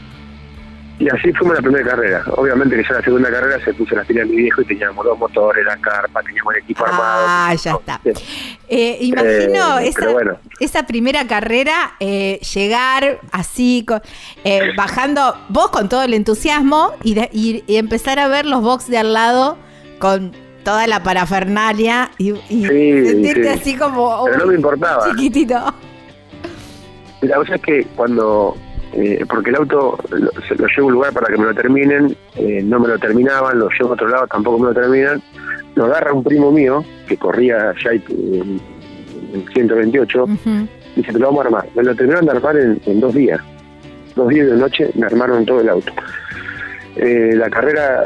Y 1.01 1.09
así 1.09 1.33
fuimos 1.33 1.57
la 1.57 1.63
primera 1.63 1.91
carrera. 1.91 2.23
Obviamente 2.37 2.77
que 2.77 2.83
ya 2.83 2.93
la 2.93 3.03
segunda 3.03 3.31
carrera 3.31 3.59
se 3.65 3.73
puso 3.73 3.95
la 3.97 4.05
pilas 4.05 4.29
mi 4.29 4.37
viejo 4.37 4.61
y 4.61 4.67
teníamos 4.67 5.03
dos 5.03 5.19
motores, 5.19 5.65
la 5.65 5.79
carpa, 5.79 6.23
teníamos 6.23 6.55
el 6.55 6.63
equipo 6.63 6.85
armado. 6.85 7.25
Ah, 7.27 7.55
ya 7.55 7.73
está. 7.73 8.01
Eh, 8.69 8.99
imagino 9.01 9.79
eh, 9.79 9.89
esa, 9.89 10.07
esa, 10.61 10.83
primera 10.87 11.27
carrera, 11.27 11.93
eh, 12.01 12.39
llegar 12.55 13.19
así, 13.33 13.87
bajando, 14.77 15.35
vos 15.49 15.71
con 15.71 15.89
todo 15.89 16.03
el 16.03 16.13
entusiasmo 16.13 16.93
y, 17.03 17.19
y, 17.33 17.77
empezar 17.79 18.19
a 18.19 18.29
ver 18.29 18.45
los 18.45 18.63
box 18.63 18.87
de 18.89 18.99
al 18.99 19.15
lado 19.15 19.57
con 19.99 20.33
toda 20.65 20.87
la 20.87 21.03
parafernalia 21.03 22.11
y, 22.19 22.35
sentirte 22.51 23.49
así 23.49 23.75
como... 23.75 24.23
Pero 24.27 24.37
no 24.37 24.47
me 24.49 24.55
importaba. 24.55 25.09
Chiquitito. 25.11 25.75
La 27.23 27.37
cosa 27.37 27.55
es 27.55 27.63
que 27.63 27.87
cuando 27.97 28.55
eh, 28.93 29.25
porque 29.29 29.51
el 29.51 29.57
auto 29.57 29.99
lo, 30.11 30.19
lo, 30.19 30.67
llevo 30.67 30.83
a 30.83 30.85
un 30.87 30.93
lugar 30.93 31.13
para 31.13 31.29
que 31.29 31.39
me 31.39 31.45
lo 31.45 31.55
terminen, 31.55 32.17
eh, 32.35 32.61
no 32.65 32.81
me 32.81 32.89
lo 32.89 32.99
terminaban, 32.99 33.59
lo 33.59 33.69
llevo 33.69 33.91
a 33.91 33.93
otro 33.93 34.09
lado, 34.09 34.27
tampoco 34.27 34.59
me 34.59 34.67
lo 34.67 34.75
terminan, 34.75 35.23
lo 35.77 35.85
agarra 35.85 36.13
un 36.13 36.25
primo 36.25 36.51
mío 36.51 36.85
que 37.07 37.17
corría 37.17 37.73
ya 37.83 37.93
en, 37.93 38.61
128 39.53 40.25
y 40.97 41.05
se 41.05 41.13
lo 41.13 41.27
vamos 41.27 41.45
a 41.45 41.47
armar. 41.47 41.69
Me 41.77 41.85
lo 41.85 41.95
terminaron 41.95 42.27
de 42.27 42.33
armar 42.33 42.57
en, 42.57 43.01
dos 43.01 43.15
días, 43.15 43.41
dos 44.17 44.29
días 44.29 44.49
de 44.49 44.57
noche 44.57 44.91
me 44.95 45.07
armaron 45.07 45.47
todo 45.47 45.61
el 45.61 45.69
auto. 45.69 45.93
Eh, 46.97 47.35
la 47.37 47.49
carrera 47.49 48.03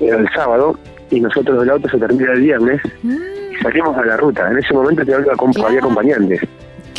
era 0.00 0.18
el 0.18 0.28
sábado 0.32 0.78
y 1.10 1.20
nosotros 1.20 1.64
el 1.64 1.70
auto 1.70 1.88
se 1.88 1.98
termina 1.98 2.32
el 2.32 2.42
viernes 2.42 2.80
y 3.02 3.56
salimos 3.60 3.96
a 3.96 4.04
la 4.04 4.16
ruta. 4.16 4.48
En 4.48 4.58
ese 4.58 4.72
momento 4.72 5.02
había 5.02 5.78
acompañantes. 5.78 6.40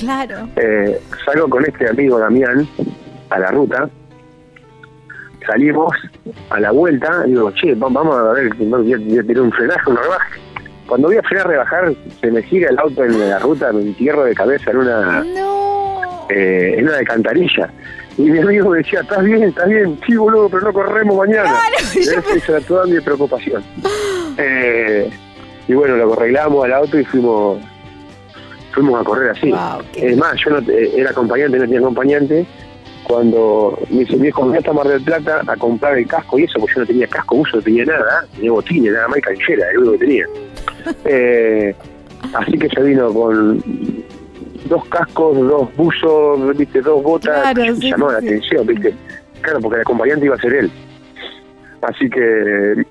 Claro. 0.02 0.48
Eh, 0.56 1.00
salgo 1.24 1.48
con 1.48 1.64
este 1.64 1.88
amigo 1.88 2.18
Damián 2.18 2.68
a 3.30 3.38
la 3.38 3.52
ruta. 3.52 3.88
Salimos 5.46 5.94
a 6.50 6.60
la 6.60 6.72
vuelta. 6.72 7.24
Y 7.28 7.32
digo, 7.32 7.52
che, 7.52 7.76
vamos 7.76 8.18
a 8.18 8.34
ver, 8.34 8.52
voy 8.56 8.94
a, 8.94 9.24
tirar 9.24 9.44
un 9.44 9.52
frenaje, 9.52 9.90
un 9.90 9.98
rebaje. 9.98 10.40
Cuando 10.88 11.08
voy 11.08 11.18
a 11.18 11.22
frenar, 11.22 11.48
rebajar, 11.48 11.94
se 12.20 12.32
me 12.32 12.42
gira 12.42 12.72
el 12.72 12.80
auto 12.80 13.04
en 13.04 13.30
la 13.30 13.38
ruta, 13.38 13.72
me 13.72 13.82
entierro 13.82 14.24
de 14.24 14.34
cabeza 14.34 14.72
en 14.72 14.78
una. 14.78 15.24
Eh, 16.30 16.76
en 16.78 16.88
una 16.88 16.98
alcantarilla. 16.98 17.70
Y 18.18 18.24
mi 18.24 18.40
amigo 18.40 18.70
me 18.70 18.80
decía, 18.80 19.02
¿estás 19.02 19.24
bien? 19.24 19.44
¿Estás 19.44 19.70
bien? 19.70 20.00
Sí, 20.06 20.16
boludo, 20.16 20.50
pero 20.50 20.64
no 20.64 20.74
corremos 20.74 21.16
mañana. 21.16 21.44
Claro, 21.44 22.36
Esa 22.36 22.52
era 22.54 22.62
toda 22.62 22.86
mi 22.88 23.00
preocupación. 23.00 23.64
Eh, 24.38 25.12
y 25.68 25.74
bueno, 25.74 25.96
lo 25.96 26.14
arreglamos 26.14 26.66
al 26.66 26.74
auto 26.74 27.00
y 27.00 27.06
fuimos 27.06 27.60
fuimos 28.72 29.00
a 29.00 29.04
correr 29.04 29.32
así. 29.32 29.54
es 29.96 30.18
más, 30.18 30.36
yo 30.44 30.52
no 30.52 30.72
era 30.72 31.10
acompañante, 31.12 31.58
no 31.58 31.64
tenía 31.64 31.80
acompañante. 31.80 32.46
Cuando 33.04 33.78
me 33.90 34.00
dice, 34.00 34.16
viejo, 34.16 34.46
me 34.46 34.60
Mar 34.60 34.88
del 34.88 35.02
Plata 35.02 35.42
a 35.46 35.58
comprar 35.58 35.98
el 35.98 36.08
casco 36.08 36.40
y 36.40 36.44
eso, 36.44 36.60
porque 36.60 36.76
yo 36.76 36.82
no 36.82 36.88
tenía 36.88 37.08
casco 37.08 37.36
uso, 37.36 37.58
no 37.58 37.64
tenía 37.64 37.86
nada, 37.86 38.26
tenía 38.36 38.52
botines, 38.52 38.94
nada 38.94 39.08
más 39.08 39.18
y 39.18 39.22
canillera, 39.22 39.68
es 39.70 39.74
lo 39.74 39.82
único 39.82 39.94
que 39.94 40.06
tenía. 40.06 40.26
eh, 41.06 41.76
así 42.34 42.58
que 42.58 42.70
se 42.70 42.82
vino 42.84 43.14
con 43.14 43.62
dos 44.66 44.86
cascos, 44.86 45.38
dos 45.38 45.76
buzos, 45.76 46.58
viste, 46.58 46.80
dos 46.82 47.04
botas, 47.04 47.54
claro, 47.54 47.74
llamó 47.74 48.12
la 48.12 48.20
atención, 48.20 48.66
viste. 48.66 48.94
Claro, 49.42 49.60
porque 49.60 49.78
el 49.78 49.82
acompañante 49.82 50.26
iba 50.26 50.36
a 50.36 50.40
ser 50.40 50.54
él. 50.54 50.72
Así 51.82 52.10
que 52.10 52.86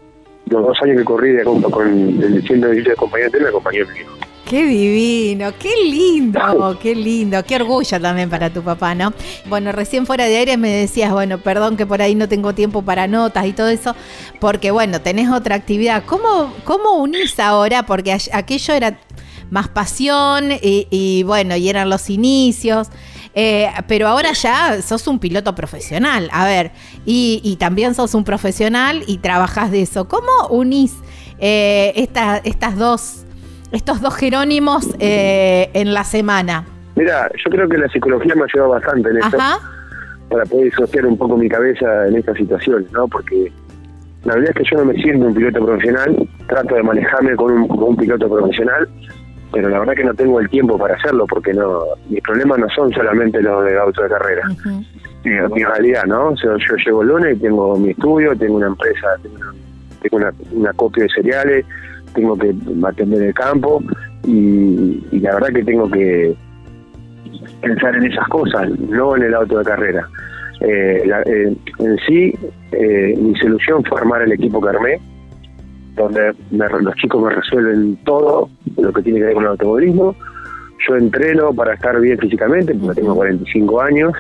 los 0.50 0.66
dos 0.66 0.82
años 0.82 0.98
que 0.98 1.04
corrí 1.04 1.32
de, 1.32 1.44
con, 1.44 1.62
con 1.62 1.88
el 1.88 2.42
117 2.42 2.82
de 2.82 2.92
acompañante 2.92 3.40
me 3.40 3.48
acompañó 3.48 3.86
mi 3.86 4.00
hijo. 4.00 4.19
Qué 4.50 4.66
divino, 4.66 5.52
qué 5.60 5.70
lindo, 5.84 6.76
qué 6.82 6.92
lindo, 6.92 7.40
qué 7.44 7.54
orgullo 7.54 8.00
también 8.00 8.28
para 8.28 8.52
tu 8.52 8.64
papá, 8.64 8.96
¿no? 8.96 9.12
Bueno, 9.46 9.70
recién 9.70 10.06
fuera 10.06 10.24
de 10.24 10.38
aire 10.38 10.56
me 10.56 10.70
decías, 10.70 11.12
bueno, 11.12 11.38
perdón 11.38 11.76
que 11.76 11.86
por 11.86 12.02
ahí 12.02 12.16
no 12.16 12.28
tengo 12.28 12.52
tiempo 12.52 12.82
para 12.82 13.06
notas 13.06 13.46
y 13.46 13.52
todo 13.52 13.68
eso, 13.68 13.94
porque 14.40 14.72
bueno, 14.72 15.00
tenés 15.00 15.30
otra 15.30 15.54
actividad. 15.54 16.02
¿Cómo, 16.04 16.52
cómo 16.64 16.94
unís 16.94 17.38
ahora? 17.38 17.86
Porque 17.86 18.18
aquello 18.32 18.74
era 18.74 18.98
más 19.50 19.68
pasión 19.68 20.48
y, 20.60 21.22
bueno, 21.22 21.54
y 21.54 21.68
eran 21.68 21.88
los 21.88 22.10
inicios. 22.10 22.88
Eh, 23.36 23.70
pero 23.86 24.08
ahora 24.08 24.32
ya 24.32 24.82
sos 24.82 25.06
un 25.06 25.20
piloto 25.20 25.54
profesional, 25.54 26.28
a 26.32 26.44
ver, 26.44 26.72
y, 27.06 27.56
también 27.60 27.94
sos 27.94 28.14
un 28.14 28.24
profesional 28.24 29.04
y 29.06 29.18
trabajas 29.18 29.70
de 29.70 29.82
eso. 29.82 30.08
¿Cómo 30.08 30.48
unís 30.48 30.94
eh, 31.38 31.92
estas 31.94 32.76
dos 32.76 33.26
estos 33.72 34.00
dos 34.00 34.14
Jerónimos 34.16 34.88
eh, 34.98 35.70
en 35.74 35.94
la 35.94 36.04
semana? 36.04 36.64
Mira, 36.96 37.30
yo 37.42 37.50
creo 37.50 37.68
que 37.68 37.78
la 37.78 37.88
psicología 37.88 38.34
me 38.34 38.42
ha 38.42 38.44
ayudado 38.44 38.70
bastante 38.70 39.10
en 39.10 39.16
esto 39.18 39.38
para 40.28 40.44
poder 40.44 40.66
disociar 40.66 41.06
un 41.06 41.16
poco 41.16 41.36
mi 41.36 41.48
cabeza 41.48 42.06
en 42.06 42.16
esta 42.16 42.34
situación, 42.34 42.86
¿no? 42.92 43.08
Porque 43.08 43.52
la 44.24 44.34
verdad 44.34 44.50
es 44.50 44.56
que 44.56 44.70
yo 44.70 44.78
no 44.78 44.92
me 44.92 44.94
siento 45.00 45.26
un 45.26 45.34
piloto 45.34 45.64
profesional, 45.64 46.28
trato 46.46 46.74
de 46.74 46.82
manejarme 46.82 47.34
con 47.36 47.52
un, 47.52 47.96
piloto 47.96 48.28
profesional, 48.28 48.88
pero 49.52 49.68
la 49.68 49.80
verdad 49.80 49.94
que 49.94 50.04
no 50.04 50.14
tengo 50.14 50.40
el 50.40 50.48
tiempo 50.50 50.78
para 50.78 50.94
hacerlo 50.94 51.26
porque 51.26 51.52
no 51.52 51.80
mis 52.08 52.20
problemas 52.22 52.58
no 52.58 52.68
son 52.68 52.92
solamente 52.92 53.40
los 53.40 53.64
de 53.64 53.78
auto 53.78 54.02
de 54.02 54.08
carrera. 54.08 54.42
Mi 55.24 55.64
realidad, 55.64 56.04
¿no? 56.04 56.34
yo 56.36 56.56
llego 56.84 57.02
el 57.02 57.08
lunes 57.08 57.36
y 57.36 57.40
tengo 57.40 57.76
mi 57.76 57.90
estudio, 57.90 58.36
tengo 58.36 58.56
una 58.56 58.68
empresa, 58.68 59.08
tengo 60.02 60.16
una, 60.16 60.32
una 60.52 60.72
copia 60.74 61.04
de 61.04 61.08
cereales, 61.10 61.64
tengo 62.14 62.36
que 62.36 62.54
atender 62.84 63.22
el 63.22 63.34
campo 63.34 63.82
y, 64.26 65.00
la 65.18 65.34
verdad 65.34 65.48
que 65.48 65.64
tengo 65.64 65.90
que 65.90 66.34
pensar 67.60 67.96
en 67.96 68.10
esas 68.10 68.26
cosas, 68.28 68.70
no 68.78 69.16
en 69.16 69.24
el 69.24 69.34
auto 69.34 69.58
de 69.58 69.64
carrera. 69.64 70.08
Eh, 70.60 71.10
eh, 71.26 71.56
en 71.78 71.98
sí, 72.06 72.34
eh, 72.72 73.14
mi 73.18 73.34
solución 73.36 73.82
fue 73.84 74.00
armar 74.00 74.22
el 74.22 74.32
equipo 74.32 74.60
que 74.60 74.68
armé, 74.68 75.00
donde 75.96 76.34
los 76.50 76.94
chicos 76.96 77.22
me 77.22 77.30
resuelven 77.30 77.96
todo 78.04 78.48
lo 78.76 78.92
que 78.92 79.02
tiene 79.02 79.20
que 79.20 79.26
ver 79.26 79.34
con 79.34 79.44
el 79.44 79.50
automovilismo. 79.50 80.14
Yo 80.88 80.96
entreno 80.96 81.52
para 81.52 81.74
estar 81.74 81.98
bien 82.00 82.18
físicamente, 82.18 82.74
porque 82.74 83.00
tengo 83.00 83.14
45 83.14 83.80
años. 83.80 84.12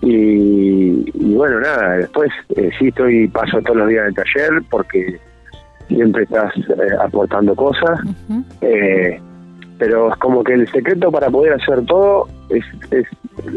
Y, 0.00 1.10
y 1.12 1.34
bueno, 1.34 1.60
nada, 1.60 1.96
después 1.96 2.30
sí 2.78 2.88
estoy, 2.88 3.26
paso 3.28 3.60
todos 3.62 3.78
los 3.78 3.88
días 3.88 4.02
en 4.02 4.08
el 4.08 4.14
taller 4.14 4.62
porque 4.70 5.18
siempre 5.88 6.22
estás 6.24 6.52
eh, 6.56 6.62
aportando 7.00 7.54
cosas, 7.54 8.00
eh, 8.60 9.20
pero 9.78 10.10
es 10.12 10.16
como 10.18 10.42
que 10.44 10.54
el 10.54 10.68
secreto 10.68 11.10
para 11.10 11.30
poder 11.30 11.54
hacer 11.54 11.84
todo 11.86 12.26
es, 12.50 12.64
es, 12.90 13.06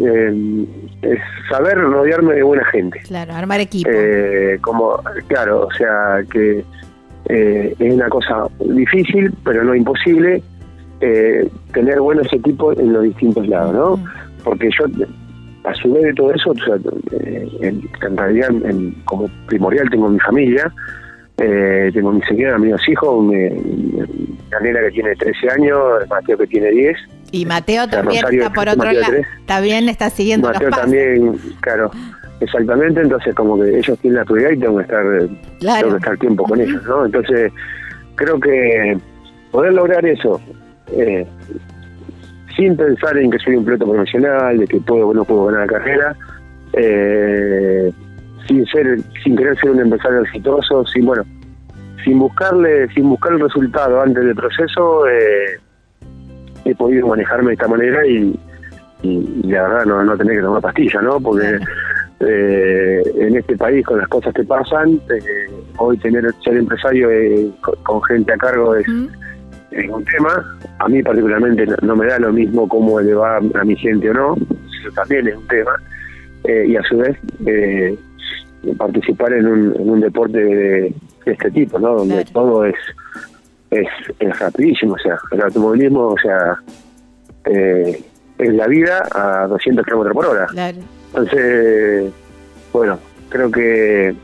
eh, 0.03 0.65
es 1.01 1.19
saber 1.49 1.77
rodearme 1.77 2.35
de 2.35 2.43
buena 2.43 2.65
gente. 2.65 2.99
Claro, 3.07 3.33
armar 3.33 3.59
equipo. 3.59 3.89
como, 4.61 4.99
claro, 5.27 5.67
o 5.67 5.71
sea, 5.73 6.19
que 6.31 6.63
es 7.25 7.93
una 7.93 8.09
cosa 8.09 8.47
difícil, 8.59 9.31
pero 9.43 9.63
no 9.63 9.73
imposible, 9.75 10.43
eh, 10.99 11.49
tener 11.73 11.99
buenos 11.99 12.31
equipos 12.33 12.77
en 12.77 12.93
los 12.93 13.03
distintos 13.03 13.47
lados, 13.47 13.73
¿no? 13.73 14.05
Porque 14.43 14.69
yo, 14.79 14.85
a 15.63 15.73
su 15.75 15.93
vez 15.93 16.03
de 16.03 16.13
todo 16.13 16.33
eso, 16.33 16.51
o 16.51 16.55
sea, 16.55 16.75
eh, 17.11 17.47
en, 17.61 17.81
en 18.05 18.17
realidad, 18.17 18.49
en- 18.65 18.91
como 19.05 19.27
primordial 19.47 19.89
tengo 19.89 20.09
mi 20.09 20.19
familia, 20.19 20.71
eh, 21.43 21.89
tengo 21.93 22.11
mi 22.11 22.21
señora, 22.21 22.57
mis 22.59 22.71
dos 22.71 22.87
hijos, 22.89 23.23
mi, 23.25 23.49
la 24.49 24.59
nena 24.59 24.79
que 24.81 24.91
tiene 24.91 25.15
13 25.15 25.49
años, 25.49 25.79
Mateo 26.09 26.37
que 26.37 26.47
tiene 26.47 26.69
10, 26.69 26.97
Y 27.31 27.45
Mateo 27.45 27.87
también 27.87 28.21
Rosario, 28.23 28.41
está 28.43 28.53
por 28.53 28.69
otro 28.69 28.91
lado. 28.91 29.13
También 29.45 29.89
está 29.89 30.09
siguiendo 30.09 30.47
Mateo 30.49 30.69
los 30.69 30.77
pasos. 30.77 30.91
también, 30.91 31.35
claro, 31.61 31.91
exactamente, 32.41 33.01
entonces 33.01 33.33
como 33.35 33.59
que 33.59 33.77
ellos 33.79 33.97
tienen 33.99 34.19
la 34.19 34.25
prioridad 34.25 34.51
y 34.51 34.59
tengo 34.59 34.77
que 34.77 34.83
estar, 34.83 35.05
eh, 35.05 35.29
Claro. 35.59 35.79
tengo 35.87 35.91
que 35.93 35.97
estar 36.03 36.17
tiempo 36.17 36.43
con 36.43 36.61
ellos, 36.61 36.83
¿no? 36.85 37.05
Entonces, 37.05 37.51
creo 38.15 38.39
que 38.39 38.97
poder 39.51 39.73
lograr 39.73 40.05
eso, 40.05 40.39
eh, 40.93 41.25
sin 42.55 42.75
pensar 42.75 43.17
en 43.17 43.31
que 43.31 43.39
soy 43.39 43.55
un 43.55 43.65
piloto 43.65 43.89
profesional, 43.91 44.57
de 44.59 44.67
que 44.67 44.77
puedo 44.81 45.07
o 45.07 45.13
no 45.13 45.23
puedo 45.23 45.45
ganar 45.45 45.61
la 45.61 45.67
carrera, 45.79 46.15
eh, 46.73 47.91
sin 48.47 48.65
ser, 48.67 48.99
sin 49.23 49.35
querer 49.35 49.57
ser 49.59 49.71
un 49.71 49.79
empresario 49.79 50.21
exitoso, 50.21 50.85
sin 50.87 51.05
bueno, 51.05 51.23
sin 52.03 52.19
buscarle, 52.19 52.87
sin 52.93 53.09
buscar 53.09 53.33
el 53.33 53.41
resultado 53.41 54.01
antes 54.01 54.23
del 54.23 54.35
proceso, 54.35 55.07
eh, 55.07 55.59
he 56.65 56.75
podido 56.75 57.07
manejarme 57.07 57.47
de 57.47 57.53
esta 57.53 57.67
manera 57.67 58.05
y, 58.05 58.37
y, 59.03 59.41
y 59.43 59.51
la 59.51 59.63
verdad 59.63 59.85
no, 59.85 60.03
no 60.03 60.17
tener 60.17 60.37
que 60.37 60.41
tomar 60.41 60.61
pastillas, 60.61 61.03
¿no? 61.03 61.19
Porque 61.19 61.59
eh, 62.19 63.01
en 63.15 63.35
este 63.35 63.57
país 63.57 63.85
con 63.85 63.97
las 63.97 64.07
cosas 64.07 64.33
que 64.33 64.43
pasan, 64.43 65.01
eh, 65.09 65.49
hoy 65.77 65.97
tener 65.97 66.23
ser 66.43 66.57
empresario 66.57 67.09
eh, 67.09 67.49
con, 67.61 67.75
con 67.83 68.03
gente 68.03 68.33
a 68.33 68.37
cargo 68.37 68.75
es, 68.75 68.87
un 68.87 70.03
tema. 70.03 70.43
A 70.79 70.89
mí 70.89 71.01
particularmente 71.01 71.65
no, 71.65 71.75
no 71.81 71.95
me 71.95 72.05
da 72.05 72.19
lo 72.19 72.33
mismo 72.33 72.67
cómo 72.67 72.99
le 72.99 73.13
va 73.13 73.37
a 73.37 73.63
mi 73.63 73.75
gente 73.77 74.09
o 74.09 74.13
no, 74.13 74.35
eso 74.35 74.91
también 74.93 75.27
es 75.27 75.35
un 75.35 75.47
tema. 75.47 75.71
Eh, 76.43 76.65
y 76.69 76.75
a 76.75 76.81
su 76.83 76.97
vez 76.97 77.17
eh, 77.45 77.95
participar 78.77 79.33
en 79.33 79.47
un, 79.47 79.75
en 79.75 79.89
un 79.89 79.99
deporte 80.01 80.37
de, 80.37 80.93
de 81.25 81.31
este 81.31 81.51
tipo, 81.51 81.79
¿no? 81.79 81.95
Donde 81.95 82.15
Claro. 82.25 82.29
todo 82.33 82.65
es, 82.65 82.75
es 83.71 83.87
es 84.19 84.39
rapidísimo, 84.39 84.93
o 84.93 84.99
sea, 84.99 85.17
el 85.31 85.41
automovilismo, 85.41 86.07
o 86.09 86.17
sea, 86.17 86.57
eh, 87.45 88.01
es 88.37 88.53
la 88.53 88.67
vida 88.67 89.03
a 89.11 89.47
200 89.47 89.85
kilómetros 89.85 90.13
por 90.15 90.25
hora. 90.25 90.45
Claro. 90.47 90.77
Entonces, 91.07 92.11
bueno, 92.73 92.99
creo 93.29 93.51
que 93.51 94.09
eh, 94.09 94.15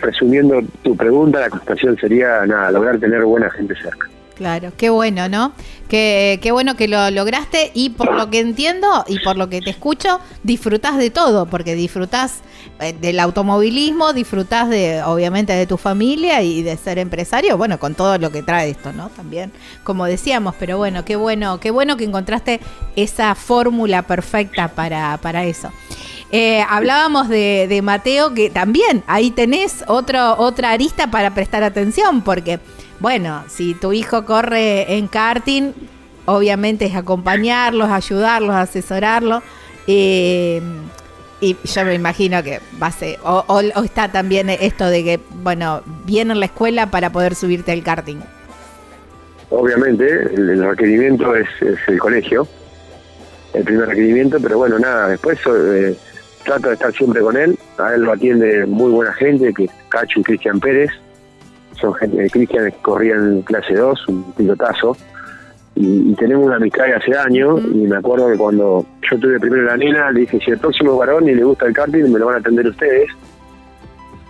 resumiendo 0.00 0.60
tu 0.82 0.96
pregunta, 0.96 1.40
la 1.40 1.50
contestación 1.50 1.96
sería 1.98 2.44
nada, 2.46 2.70
lograr 2.72 2.98
tener 2.98 3.24
buena 3.24 3.48
gente 3.50 3.74
cerca. 3.76 4.08
Claro, 4.40 4.72
qué 4.74 4.88
bueno, 4.88 5.28
¿no? 5.28 5.52
Qué, 5.86 6.38
qué 6.40 6.50
bueno 6.50 6.74
que 6.74 6.88
lo 6.88 7.10
lograste 7.10 7.72
y 7.74 7.90
por 7.90 8.14
lo 8.14 8.30
que 8.30 8.40
entiendo 8.40 9.04
y 9.06 9.18
por 9.18 9.36
lo 9.36 9.50
que 9.50 9.60
te 9.60 9.68
escucho, 9.68 10.18
disfrutás 10.42 10.96
de 10.96 11.10
todo, 11.10 11.44
porque 11.44 11.74
disfrutás 11.74 12.40
eh, 12.80 12.94
del 12.98 13.20
automovilismo, 13.20 14.14
disfrutás 14.14 14.70
de, 14.70 15.02
obviamente, 15.02 15.52
de 15.52 15.66
tu 15.66 15.76
familia 15.76 16.40
y 16.40 16.62
de 16.62 16.78
ser 16.78 16.98
empresario, 16.98 17.58
bueno, 17.58 17.78
con 17.78 17.94
todo 17.94 18.16
lo 18.16 18.32
que 18.32 18.42
trae 18.42 18.70
esto, 18.70 18.94
¿no? 18.94 19.10
También, 19.10 19.52
como 19.84 20.06
decíamos, 20.06 20.54
pero 20.58 20.78
bueno, 20.78 21.04
qué 21.04 21.16
bueno, 21.16 21.60
qué 21.60 21.70
bueno 21.70 21.98
que 21.98 22.04
encontraste 22.04 22.60
esa 22.96 23.34
fórmula 23.34 24.00
perfecta 24.06 24.68
para, 24.68 25.18
para 25.18 25.44
eso. 25.44 25.70
Eh, 26.32 26.64
hablábamos 26.68 27.28
de, 27.28 27.80
Mateo, 27.82 28.34
que 28.34 28.50
también 28.50 29.02
ahí 29.06 29.32
tenés 29.32 29.84
otro, 29.88 30.38
otra 30.38 30.70
arista 30.70 31.10
para 31.10 31.34
prestar 31.34 31.64
atención, 31.64 32.22
porque, 32.22 32.60
bueno, 33.00 33.42
si 33.48 33.74
tu 33.74 33.92
hijo 33.92 34.24
corre 34.24 34.96
en 34.96 35.08
karting, 35.08 35.72
obviamente 36.26 36.84
es 36.86 36.94
acompañarlos, 36.94 37.90
ayudarlos, 37.90 38.54
asesorarlos. 38.54 39.42
eh, 39.86 40.60
y 41.42 41.56
yo 41.64 41.84
me 41.86 41.94
imagino 41.94 42.42
que 42.42 42.60
va 42.80 42.88
a 42.88 42.92
ser, 42.92 43.18
o, 43.24 43.42
o- 43.48 43.82
está 43.82 44.12
también 44.12 44.50
esto 44.50 44.86
de 44.86 45.02
que, 45.02 45.20
bueno, 45.42 45.80
viene 46.04 46.34
en 46.34 46.40
la 46.40 46.44
escuela 46.46 46.90
para 46.90 47.10
poder 47.10 47.34
subirte 47.34 47.72
al 47.72 47.82
karting. 47.82 48.18
Obviamente, 49.48 50.06
el, 50.34 50.62
requerimiento 50.62 51.34
es, 51.34 51.48
el 51.88 51.98
colegio, 51.98 52.46
el 53.54 53.64
primer 53.64 53.88
requerimiento, 53.88 54.38
pero 54.40 54.58
bueno, 54.58 54.78
nada, 54.78 55.08
después 55.08 55.38
eh, 55.46 55.96
trato 56.44 56.68
de 56.68 56.74
estar 56.74 56.92
siempre 56.92 57.22
con 57.22 57.36
él, 57.38 57.58
a 57.78 57.94
él 57.94 58.02
lo 58.02 58.12
atiende 58.12 58.66
muy 58.66 58.90
buena 58.92 59.14
gente, 59.14 59.52
que 59.54 59.68
Cacho 59.88 60.20
y 60.20 60.22
Cristian 60.22 60.60
Pérez, 60.60 60.90
son 61.80 61.94
gente, 61.94 62.28
Cristian 62.30 62.72
corría 62.82 63.14
en 63.14 63.42
clase 63.42 63.74
2, 63.74 64.08
un 64.08 64.32
pilotazo, 64.34 64.96
y, 65.74 66.10
y 66.10 66.14
tenemos 66.14 66.46
una 66.46 66.56
amistad 66.56 66.84
de 66.84 66.94
hace 66.94 67.16
años, 67.16 67.60
y 67.72 67.86
me 67.86 67.96
acuerdo 67.96 68.30
que 68.30 68.36
cuando 68.36 68.84
yo 69.10 69.18
tuve 69.18 69.40
primero 69.40 69.62
la 69.64 69.76
nena, 69.76 70.10
le 70.10 70.20
dije, 70.20 70.38
si 70.44 70.50
el 70.50 70.58
próximo 70.58 70.96
varón 70.96 71.28
y 71.28 71.34
le 71.34 71.44
gusta 71.44 71.66
el 71.66 71.72
karting, 71.72 72.10
me 72.12 72.18
lo 72.18 72.26
van 72.26 72.36
a 72.36 72.38
atender 72.38 72.66
ustedes. 72.66 73.08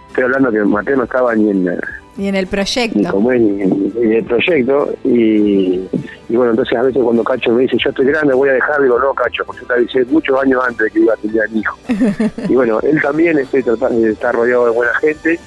Estoy 0.08 0.24
hablando 0.24 0.50
que 0.50 0.58
Mateo 0.64 0.96
no 0.96 1.04
estaba 1.04 1.34
ni 1.36 1.50
en, 1.50 1.78
Y 2.18 2.26
en 2.26 2.34
el 2.34 2.44
ni 2.44 2.50
proyecto. 2.50 3.10
como 3.12 3.30
es 3.30 3.40
ni, 3.40 3.64
ni 3.64 4.16
el 4.16 4.24
proyecto 4.24 4.92
y, 5.04 5.80
y 6.28 6.36
bueno 6.36 6.50
entonces 6.50 6.76
a 6.76 6.82
veces 6.82 7.00
cuando 7.00 7.22
Cacho 7.22 7.52
me 7.52 7.62
dice 7.62 7.76
yo 7.78 7.90
estoy 7.90 8.06
grande 8.06 8.34
voy 8.34 8.48
a 8.48 8.54
dejar 8.54 8.82
digo 8.82 8.98
no 8.98 9.14
Cacho 9.14 9.44
porque 9.46 9.60
yo 9.62 9.66
te 9.68 9.74
avisé 9.74 10.04
muchos 10.06 10.42
años 10.42 10.60
antes 10.66 10.78
de 10.84 10.90
que 10.90 10.98
iba 10.98 11.14
a 11.14 11.16
tener 11.18 11.42
a 11.42 11.48
mi 11.48 11.60
hijo 11.60 11.78
y 12.48 12.54
bueno 12.56 12.80
él 12.80 13.00
también 13.00 13.38
estoy 13.38 13.62
tratando 13.62 14.00
de 14.00 14.10
estar 14.10 14.34
rodeado 14.34 14.64
de 14.66 14.70
buena 14.72 14.92
gente 14.94 15.38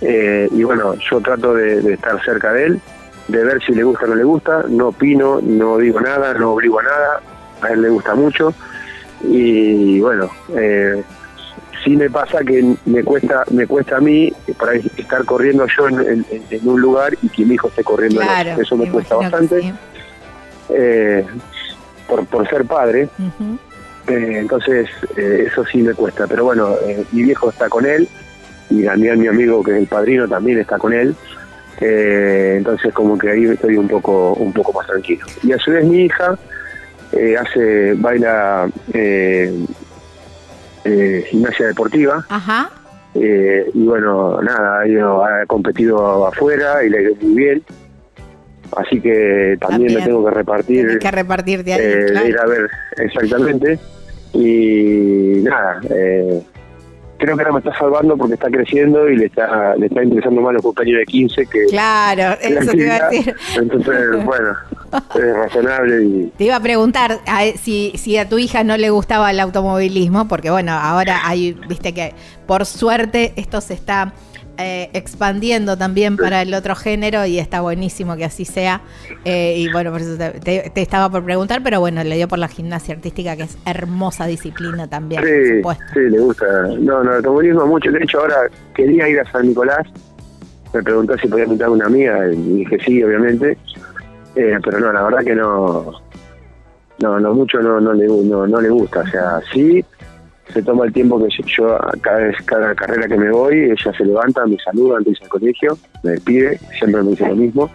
eh, 0.00 0.48
y 0.52 0.62
bueno 0.64 0.94
yo 1.10 1.20
trato 1.20 1.54
de, 1.54 1.80
de 1.80 1.94
estar 1.94 2.22
cerca 2.24 2.52
de 2.52 2.66
él 2.66 2.80
de 3.28 3.42
ver 3.44 3.60
si 3.64 3.72
le 3.72 3.82
gusta 3.82 4.04
o 4.04 4.08
no 4.08 4.14
le 4.14 4.24
gusta. 4.24 4.64
No 4.68 4.88
opino 4.88 5.40
no 5.42 5.78
digo 5.78 6.00
nada 6.00 6.34
no 6.34 6.52
obligo 6.52 6.80
a 6.80 6.82
nada. 6.84 7.20
A 7.62 7.68
él 7.72 7.82
le 7.82 7.88
gusta 7.88 8.14
mucho. 8.14 8.52
Y 9.24 10.00
bueno 10.00 10.30
eh, 10.54 11.02
sí 11.84 11.96
me 11.96 12.10
pasa 12.10 12.40
que 12.44 12.74
me 12.84 13.02
cuesta 13.02 13.44
me 13.50 13.66
cuesta 13.66 13.96
a 13.96 14.00
mí 14.00 14.32
por 14.58 14.68
ahí 14.68 14.90
estar 14.96 15.24
corriendo 15.24 15.66
yo 15.76 15.88
en, 15.88 16.00
en- 16.00 16.26
en 16.50 16.68
un 16.68 16.80
lugar 16.80 17.14
y 17.22 17.28
que 17.28 17.44
mi 17.44 17.54
hijo 17.54 17.68
esté 17.68 17.82
corriendo 17.82 18.20
en 18.20 18.28
otro. 18.52 18.62
Eso 18.62 18.76
me 18.76 18.84
cuesta 18.92 19.16
bastante. 19.16 19.62
sí. 19.62 19.72
eh, 20.68 21.26
por, 22.08 22.24
por 22.26 22.48
ser 22.48 22.64
padre. 22.66 23.08
Eh, 24.08 24.38
entonces 24.38 24.88
eh, 25.16 25.48
eso 25.50 25.64
sí 25.64 25.78
me 25.82 25.94
cuesta. 25.94 26.26
Pero 26.28 26.44
bueno 26.44 26.74
eh, 26.86 27.04
mi 27.12 27.22
viejo 27.22 27.50
está 27.50 27.68
con 27.68 27.86
él 27.86 28.08
y 28.70 28.84
también 28.84 29.18
mi 29.20 29.26
amigo 29.28 29.62
que 29.62 29.72
es 29.72 29.76
el 29.78 29.86
padrino 29.86 30.26
también 30.28 30.58
está 30.58 30.78
con 30.78 30.92
él 30.92 31.14
eh, 31.80 32.54
entonces 32.58 32.92
como 32.94 33.16
que 33.18 33.30
ahí 33.30 33.44
estoy 33.44 33.76
un 33.76 33.86
poco 33.88 34.32
un 34.34 34.52
poco 34.52 34.72
más 34.72 34.86
tranquilo 34.86 35.24
y 35.42 35.52
a 35.52 35.58
su 35.58 35.70
vez 35.70 35.84
mi 35.84 36.02
hija 36.04 36.36
eh, 37.12 37.36
hace 37.36 37.94
baila 37.94 38.68
eh, 38.92 39.54
gimnasia 41.30 41.66
deportiva 41.66 42.24
Ajá. 42.28 42.70
y 43.14 43.84
bueno, 43.84 44.40
nada, 44.42 44.80
ha, 44.80 44.88
ido- 44.88 45.24
ha 45.24 45.44
competido 45.46 46.26
afuera 46.26 46.84
y 46.84 46.90
le 46.90 46.98
ha 46.98 47.02
ido 47.02 47.14
muy 47.22 47.34
bien. 47.34 47.62
Así 48.76 49.00
que 49.00 49.56
también, 49.60 49.88
También. 49.92 49.94
me 49.94 50.04
tengo 50.06 50.24
que 50.28 50.30
repartir, 50.34 50.98
que 50.98 51.10
repartirte 51.10 51.72
ahí. 51.72 51.80
eh, 51.80 51.86
de 51.96 52.06
claro. 52.10 52.28
ir 52.28 52.38
a 52.38 52.46
ver 52.46 52.70
exactamente. 52.98 53.78
Y 54.34 55.40
nada, 55.44 55.80
eh, 55.90 56.42
creo 57.18 57.36
que 57.36 57.42
ahora 57.42 57.52
me 57.52 57.58
está 57.60 57.76
salvando 57.78 58.16
porque 58.16 58.34
está 58.34 58.48
creciendo 58.50 59.08
y 59.08 59.16
le 59.16 59.26
está, 59.26 59.74
le 59.76 59.86
está 59.86 60.02
interesando 60.02 60.40
más 60.42 60.52
los 60.54 60.62
cumpleaños 60.62 60.98
de 61.00 61.06
15 61.06 61.46
que 61.46 61.64
Claro, 61.66 62.22
la 62.22 62.34
eso 62.34 62.70
te 62.72 62.76
iba 62.82 62.94
a 62.96 63.08
decir. 63.10 63.34
Entonces, 63.56 63.94
bueno, 64.24 64.48
es 65.14 65.36
razonable 65.36 66.04
y 66.04 66.32
Te 66.36 66.44
iba 66.44 66.56
a 66.56 66.60
preguntar 66.60 67.18
a- 67.26 67.44
si, 67.58 67.92
si 67.96 68.16
a 68.18 68.28
tu 68.28 68.38
hija 68.38 68.64
no 68.64 68.76
le 68.76 68.90
gustaba 68.90 69.30
el 69.30 69.40
automovilismo, 69.40 70.28
porque 70.28 70.50
bueno, 70.50 70.72
ahora 70.72 71.20
hay, 71.24 71.52
viste 71.68 71.92
que 71.94 72.12
por 72.46 72.66
suerte 72.66 73.32
esto 73.36 73.60
se 73.60 73.74
está 73.74 74.12
eh, 74.58 74.90
expandiendo 74.92 75.76
también 75.76 76.16
para 76.16 76.42
el 76.42 76.52
otro 76.54 76.74
género 76.74 77.24
y 77.26 77.38
está 77.38 77.60
buenísimo 77.60 78.16
que 78.16 78.24
así 78.24 78.44
sea. 78.44 78.80
Eh, 79.24 79.54
y 79.58 79.68
bueno, 79.68 79.90
por 79.92 80.00
eso 80.00 80.16
te, 80.16 80.30
te- 80.40 80.70
te 80.70 80.82
estaba 80.82 81.10
por 81.10 81.24
preguntar, 81.24 81.62
pero 81.62 81.80
bueno, 81.80 82.02
le 82.04 82.16
dio 82.16 82.28
por 82.28 82.38
la 82.38 82.48
gimnasia 82.48 82.94
artística, 82.94 83.36
que 83.36 83.42
es 83.44 83.58
hermosa 83.66 84.26
disciplina 84.26 84.88
también, 84.88 85.20
por 85.20 85.28
Sí, 85.30 85.56
supuesto. 85.56 85.84
sí, 85.94 86.00
le 86.10 86.18
gusta. 86.20 86.44
No, 86.80 87.02
no, 87.04 87.10
el 87.10 87.16
automovilismo 87.16 87.66
mucho. 87.66 87.90
De 87.90 88.02
hecho, 88.02 88.20
ahora 88.20 88.36
quería 88.74 89.08
ir 89.08 89.20
a 89.20 89.30
San 89.30 89.46
Nicolás. 89.48 89.86
Me 90.72 90.82
preguntó 90.82 91.16
si 91.18 91.28
podía 91.28 91.46
pintar 91.46 91.68
una 91.70 91.86
amiga 91.86 92.26
y 92.32 92.36
dije 92.36 92.78
sí, 92.84 93.02
obviamente. 93.02 93.56
Eh, 94.34 94.58
pero 94.64 94.78
no, 94.80 94.92
la 94.92 95.02
verdad 95.02 95.24
que 95.24 95.34
no. 95.34 95.92
No, 96.98 97.20
no 97.20 97.34
mucho 97.34 97.60
no, 97.60 97.78
no, 97.80 97.92
le, 97.92 98.06
no, 98.06 98.46
no 98.46 98.60
le 98.60 98.68
gusta. 98.70 99.00
O 99.00 99.06
sea, 99.06 99.40
sí, 99.52 99.84
se 100.52 100.62
toma 100.62 100.86
el 100.86 100.92
tiempo 100.92 101.18
que 101.18 101.28
yo, 101.46 101.78
cada 102.00 102.18
vez, 102.18 102.36
cada 102.44 102.74
carrera 102.74 103.08
que 103.08 103.16
me 103.16 103.30
voy, 103.30 103.70
ella 103.70 103.92
se 103.96 104.04
levanta, 104.04 104.46
me 104.46 104.56
saluda 104.58 104.98
antes 104.98 105.20
al 105.22 105.28
colegio, 105.28 105.78
me 106.02 106.12
despide, 106.12 106.58
siempre 106.78 107.02
me 107.02 107.10
dice 107.10 107.28
lo 107.28 107.36
mismo. 107.36 107.70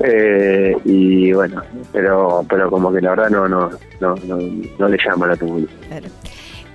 Eh, 0.00 0.74
y 0.84 1.32
bueno, 1.32 1.62
pero 1.92 2.44
pero 2.48 2.70
como 2.70 2.92
que 2.92 3.00
la 3.00 3.10
verdad 3.10 3.30
no 3.30 3.46
no 3.46 3.70
no, 4.00 4.14
no, 4.26 4.38
no 4.78 4.88
le 4.88 4.98
llama 5.04 5.26
el 5.26 5.32
automovilismo. 5.32 5.76
Claro. 5.88 6.06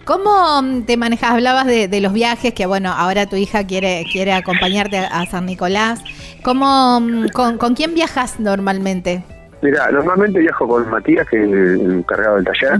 ¿Cómo 0.06 0.62
mm, 0.62 0.84
te 0.84 0.96
manejas? 0.96 1.32
Hablabas 1.32 1.65
de, 1.65 1.89
de 1.89 2.00
los 2.00 2.13
viajes, 2.13 2.54
que 2.54 2.65
bueno, 2.65 2.93
ahora 2.93 3.26
tu 3.26 3.36
hija 3.36 3.67
quiere, 3.67 4.06
quiere 4.10 4.32
acompañarte 4.34 5.00
a, 5.00 5.22
a 5.22 5.26
San 5.26 5.46
Nicolás. 5.46 6.02
¿Cómo, 6.43 7.02
mm, 7.02 7.28
con, 7.34 7.58
con 7.58 7.76
quién 7.76 7.93
viajas 7.93 8.39
normalmente? 8.39 9.22
Mira, 9.62 9.91
normalmente 9.91 10.39
viajo 10.39 10.67
con 10.67 10.89
Matías, 10.89 11.28
que 11.28 11.43
es 11.43 11.50
el 11.50 11.91
encargado 11.91 12.36
del 12.36 12.46
taller. 12.46 12.80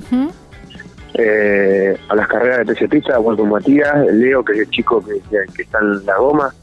Eh, 1.20 1.98
a 2.10 2.16
las 2.16 2.28
carreras 2.28 2.66
de 2.66 2.76
TC 2.76 2.90
Pista 2.90 3.18
voy 3.18 3.36
con 3.36 3.50
Matías, 3.50 4.06
Leo, 4.14 4.46
que 4.46 4.54
es 4.54 4.60
el 4.60 4.70
chico 4.70 5.04
que, 5.04 5.20
que 5.54 5.62
está 5.64 5.80
en 5.80 6.06
la 6.06 6.18
goma, 6.18 6.54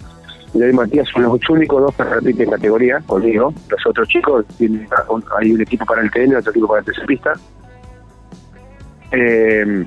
y 0.54 0.62
ahí 0.62 0.72
Matías 0.72 1.08
son 1.08 1.24
los 1.24 1.50
únicos 1.50 1.82
dos 1.82 1.94
que 1.96 2.04
repiten 2.04 2.50
categoría 2.50 3.00
conmigo. 3.06 3.52
Los 3.68 3.86
otros 3.86 4.06
chicos, 4.06 4.46
tienen, 4.56 4.86
hay 5.36 5.52
un 5.52 5.60
equipo 5.60 5.84
para 5.84 6.00
el 6.00 6.10
TN, 6.12 6.36
otro 6.36 6.52
equipo 6.52 6.68
para 6.68 6.80
el 6.80 6.86
TC 6.86 7.06
Pista. 7.06 7.32
Eh, 9.10 9.84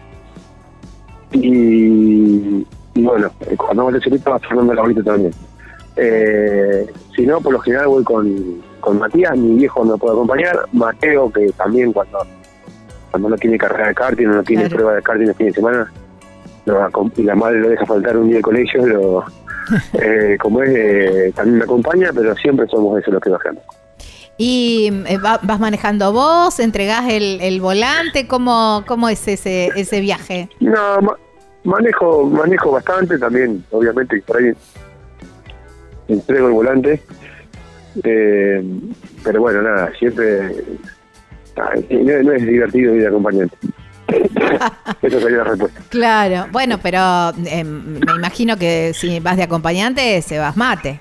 y, 1.32 2.66
bueno, 2.96 3.32
cuando 3.56 3.84
vamos 3.84 3.94
al 3.94 4.02
TC 4.02 4.12
Pista 4.12 4.32
va 4.32 4.40
Fernando 4.40 4.74
Laurito 4.74 5.04
también. 5.04 5.32
Eh, 5.96 6.86
si 7.16 7.26
no, 7.26 7.40
por 7.40 7.54
lo 7.54 7.60
general 7.60 7.88
voy 7.88 8.04
con, 8.04 8.62
con 8.82 9.00
Matías, 9.00 9.38
mi 9.38 9.56
viejo 9.56 9.86
no 9.86 9.98
puede 9.98 10.16
acompañar, 10.16 10.60
Mateo, 10.74 11.32
que 11.32 11.50
también 11.54 11.94
cuando 11.94 12.20
cuando 13.12 13.30
no 13.30 13.36
tiene 13.38 13.58
carrera 13.58 13.90
de 13.90 13.96
karting, 13.96 14.28
no 14.28 14.44
tiene 14.44 14.70
prueba 14.70 14.96
de 14.96 15.02
karting 15.02 15.28
el 15.28 15.36
fin 15.36 15.48
de 15.48 15.54
semana, 15.54 15.92
y 17.16 17.24
la 17.24 17.36
madre 17.36 17.60
lo 17.60 17.70
deja 17.70 17.86
faltar 17.86 18.18
un 18.18 18.28
día 18.28 18.38
de 18.38 18.42
colegio, 18.42 18.86
lo, 18.86 19.24
eh, 20.02 20.38
como 20.40 20.62
es, 20.62 20.70
eh, 20.76 21.34
también 21.36 21.60
me 21.60 21.64
acompaña, 21.64 22.12
pero 22.14 22.36
siempre 22.36 22.68
somos 22.68 23.00
esos 23.00 23.14
los 23.14 23.22
que 23.22 23.30
bajamos. 23.30 23.64
¿Y 24.38 24.92
eh, 25.08 25.18
vas 25.20 25.60
manejando 25.60 26.14
vos? 26.14 26.60
¿Entregás 26.60 27.10
el, 27.10 27.42
el 27.42 27.60
volante? 27.60 28.28
¿Cómo, 28.28 28.84
¿Cómo 28.88 29.10
es 29.10 29.28
ese 29.28 29.72
ese 29.76 30.00
viaje? 30.00 30.50
No, 30.60 31.00
manejo 31.64 32.24
manejo 32.26 32.72
bastante 32.72 33.18
también, 33.18 33.64
obviamente, 33.72 34.22
por 34.22 34.38
ahí 34.38 34.54
entrego 36.08 36.48
el 36.48 36.54
volante. 36.54 37.02
pero 38.04 39.42
bueno, 39.42 39.64
nada, 39.64 39.92
siempre 39.98 40.52
no, 41.58 42.34
es 42.34 42.46
divertido 42.46 42.96
ir 42.96 43.02
de 43.02 43.08
acompañante. 43.08 43.58
Esa 45.02 45.20
sería 45.20 45.38
la 45.38 45.44
respuesta. 45.44 45.82
Claro, 45.90 46.48
bueno, 46.52 46.78
pero 46.82 47.32
em, 47.46 48.00
me 48.00 48.14
imagino 48.16 48.58
que 48.58 48.94
si 48.94 49.20
vas 49.20 49.38
de 49.38 49.44
acompañante, 49.44 50.22
se 50.22 50.40
vas 50.40 50.56
mate. 50.56 51.00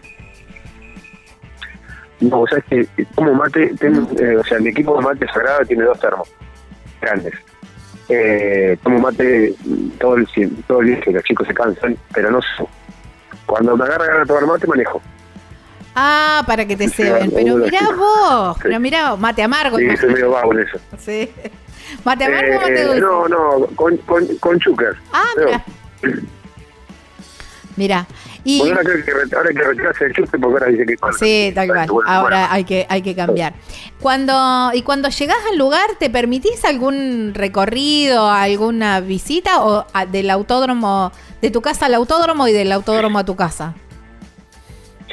No, 2.21 2.41
o 2.41 2.47
sea, 2.47 2.59
es 2.71 2.89
que 2.97 3.05
como 3.15 3.35
mate, 3.35 3.75
eh, 3.81 4.37
o 4.37 4.45
sea, 4.45 4.59
mi 4.59 4.71
equipo 4.71 4.97
de 4.97 5.03
mate 5.03 5.27
sagrado 5.29 5.65
tiene 5.67 5.85
dos 5.85 6.01
termos 6.01 6.29
grandes. 7.01 7.35
Eh, 8.09 8.77
tomo 8.83 9.01
mate 9.01 9.55
todo 9.99 10.17
el, 10.17 10.27
todo 10.67 10.81
el 10.81 10.87
día 10.87 11.01
que 11.01 11.11
los 11.13 11.25
chicos 11.25 11.47
se 11.47 11.55
cansan, 11.55 11.97
pero 12.15 12.31
no 12.31 12.41
cuando 13.45 13.77
me 13.77 13.85
agarran 13.85 14.23
a 14.23 14.27
tomar 14.27 14.47
mate 14.47 14.67
manejo. 14.67 15.03
Ah, 15.99 16.45
para 16.47 16.67
que 16.67 16.77
te 16.77 16.91
ceben. 16.91 17.31
Pero 17.31 17.57
mirá 17.57 17.89
vos, 17.97 18.59
pero 18.63 18.79
mirá, 18.79 19.17
mate 19.17 19.43
amargo. 19.43 19.79
Sí, 19.79 19.97
soy 19.97 20.11
medio 20.11 20.31
vago 20.31 20.53
en 20.53 20.61
eso. 20.61 20.79
Sí. 20.99 21.31
¿Mate 22.05 22.25
amargo 22.25 22.57
o 22.57 22.61
mate 22.61 22.85
dulce? 22.85 23.01
No, 23.01 23.29
no, 23.29 23.67
con, 23.75 23.97
con, 23.99 24.27
con 24.37 24.61
Ah, 25.13 25.25
mira. 25.39 25.65
Mira. 27.77 28.07
Y... 28.43 28.61
ahora, 28.61 28.81
hay 28.81 29.03
que, 29.03 29.37
ahora 29.37 29.51
que 29.99 30.05
el 30.05 30.13
chupe 30.15 30.39
porque 30.39 30.55
ahora 30.55 30.67
dice 30.69 30.87
que 30.87 30.97
Sí, 31.19 31.53
tal 31.55 31.69
cual. 31.69 32.05
Ahora 32.07 32.53
hay 32.53 32.65
que, 32.65 32.87
hay 32.89 33.03
que 33.03 33.15
cambiar. 33.15 33.55
Cuando, 34.01 34.71
y 34.73 34.83
cuando 34.83 35.09
llegás 35.11 35.37
al 35.51 35.59
lugar, 35.59 35.91
¿te 35.99 36.09
permitís 36.09 36.65
algún 36.65 37.33
recorrido, 37.35 38.31
alguna 38.31 39.01
visita 39.01 39.63
o 39.63 39.85
del 40.11 40.31
autódromo, 40.31 41.13
de 41.43 41.51
tu 41.51 41.61
casa 41.61 41.87
al 41.87 41.95
autódromo 41.95 42.49
y 42.49 42.53
del 42.53 42.73
autódromo 42.73 43.19
a 43.19 43.25
tu 43.25 43.37
casa? 43.37 43.75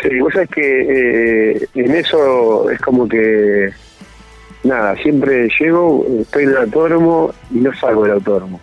Sí, 0.02 0.20
vos 0.20 0.34
sabés 0.34 0.50
que 0.50 1.52
eh, 1.52 1.68
en 1.76 1.96
eso 1.96 2.70
es 2.70 2.80
como 2.82 3.08
que, 3.08 3.70
nada, 4.64 4.96
siempre 4.98 5.48
llego, 5.60 6.06
estoy 6.20 6.44
en 6.44 6.50
el 6.50 6.58
autódromo 6.58 7.34
y 7.52 7.60
no 7.60 7.74
salgo 7.74 8.04
del 8.04 8.14
autódromo. 8.14 8.60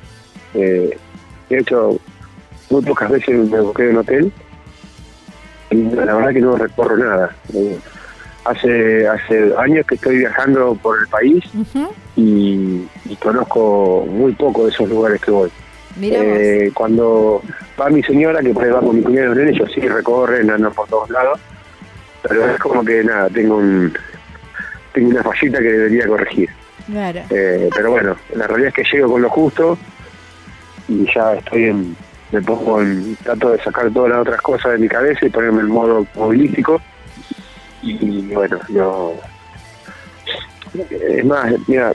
Eh, 0.55 0.97
de 1.49 1.59
hecho, 1.59 1.99
muy 2.71 2.83
pocas 2.83 3.11
veces 3.11 3.49
me 3.49 3.61
busqué 3.61 3.85
en 3.85 3.91
un 3.91 3.97
hotel 3.99 4.33
y 5.71 5.77
la 5.77 6.15
verdad 6.15 6.33
que 6.33 6.41
no 6.41 6.57
recorro 6.57 6.97
nada. 6.97 7.35
Eh, 7.55 7.79
hace 8.45 9.07
hace 9.07 9.53
años 9.59 9.87
que 9.87 9.95
estoy 9.95 10.19
viajando 10.19 10.75
por 10.77 10.99
el 11.01 11.09
país 11.09 11.45
y, 12.17 12.87
conozco 13.21 14.07
muy 14.09 14.33
poco 14.33 14.65
de 14.65 14.71
esos 14.71 14.89
lugares 14.89 15.21
que 15.21 15.31
voy. 15.31 15.51
Eh, 16.03 16.71
cuando 16.75 17.43
va 17.79 17.91
mi 17.91 18.03
señora, 18.03 18.41
que 18.41 18.51
puede 18.51 18.73
va 18.73 18.81
con 18.81 18.97
mi 18.97 19.03
cuñado 19.03 19.35
de 19.35 19.51
ellos 19.51 19.71
sí 19.75 19.81
recorren, 19.81 20.51
andan 20.51 20.73
por 20.73 20.89
todos 20.89 21.11
lados, 21.11 21.39
pero 22.23 22.47
es 22.47 22.59
como 22.59 22.85
que 22.85 23.05
nada, 23.05 23.29
tengo 23.29 23.57
un 23.57 23.93
tengo 24.93 25.11
una 25.11 25.23
fallita 25.23 25.59
que 25.59 25.73
debería 25.73 26.07
corregir. 26.07 26.51
Eh, 27.31 27.71
pero 27.75 27.91
bueno, 27.91 28.17
la 28.35 28.47
realidad 28.47 28.69
es 28.69 28.75
que 28.75 28.97
llego 28.97 29.13
con 29.13 29.23
lo 29.23 29.31
justo 29.31 29.79
y 30.89 31.07
ya 31.15 31.35
estoy 31.35 31.65
en, 31.65 31.97
me 32.33 32.43
pongo 32.43 32.81
en, 32.81 33.17
trato 33.17 33.51
de 33.51 33.63
sacar 33.63 33.91
todas 33.91 34.11
las 34.11 34.21
otras 34.21 34.41
cosas 34.41 34.73
de 34.73 34.79
mi 34.79 34.89
cabeza 34.89 35.27
y 35.27 35.31
ponerme 35.31 35.61
en 35.61 35.69
modo 35.69 36.07
movilístico 36.17 36.81
y, 37.83 38.35
bueno, 38.35 38.59
yo 38.69 39.15
es 40.91 41.25
más, 41.25 41.53
mira, 41.67 41.93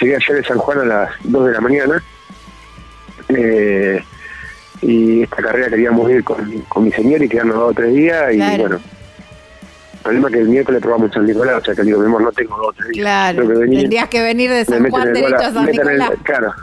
llegué 0.00 0.16
ayer 0.16 0.36
de 0.36 0.44
San 0.44 0.58
Juan 0.58 0.80
a 0.80 0.84
las 0.84 1.10
2 1.24 1.46
de 1.46 1.52
la 1.52 1.60
mañana 1.60 2.02
eh, 3.38 4.04
y 4.82 5.22
esta 5.22 5.36
carrera 5.36 5.68
queríamos 5.68 6.10
ir 6.10 6.24
con, 6.24 6.84
mi 6.84 6.92
señor 6.92 7.22
y 7.22 7.28
quedarnos 7.28 7.56
dos 7.56 7.70
o 7.70 7.74
tres 7.74 7.94
días 7.94 8.32
y 8.32 8.38
bueno. 8.58 8.80
El 9.92 10.02
problema 10.02 10.28
es 10.28 10.34
que 10.34 10.40
el 10.40 10.48
miércoles 10.48 10.80
probamos 10.80 11.12
San 11.12 11.26
Nicolás, 11.26 11.60
o 11.60 11.64
sea 11.64 11.74
que 11.74 11.82
digo, 11.82 12.00
mi 12.00 12.06
amor, 12.06 12.22
no 12.22 12.32
tengo 12.32 12.56
dos 12.56 12.68
o 12.68 12.72
tres 12.72 12.88
días. 12.88 13.04
Claro, 13.04 13.46
tendrías 13.46 14.08
que 14.08 14.22
venir 14.22 14.50
de 14.50 14.64
San 14.64 14.88
Juan 14.88 15.12
derecho 15.12 15.36
a 15.36 15.52
San 15.52 15.66
Nicolás. 15.66 16.10
claro. 16.22 16.54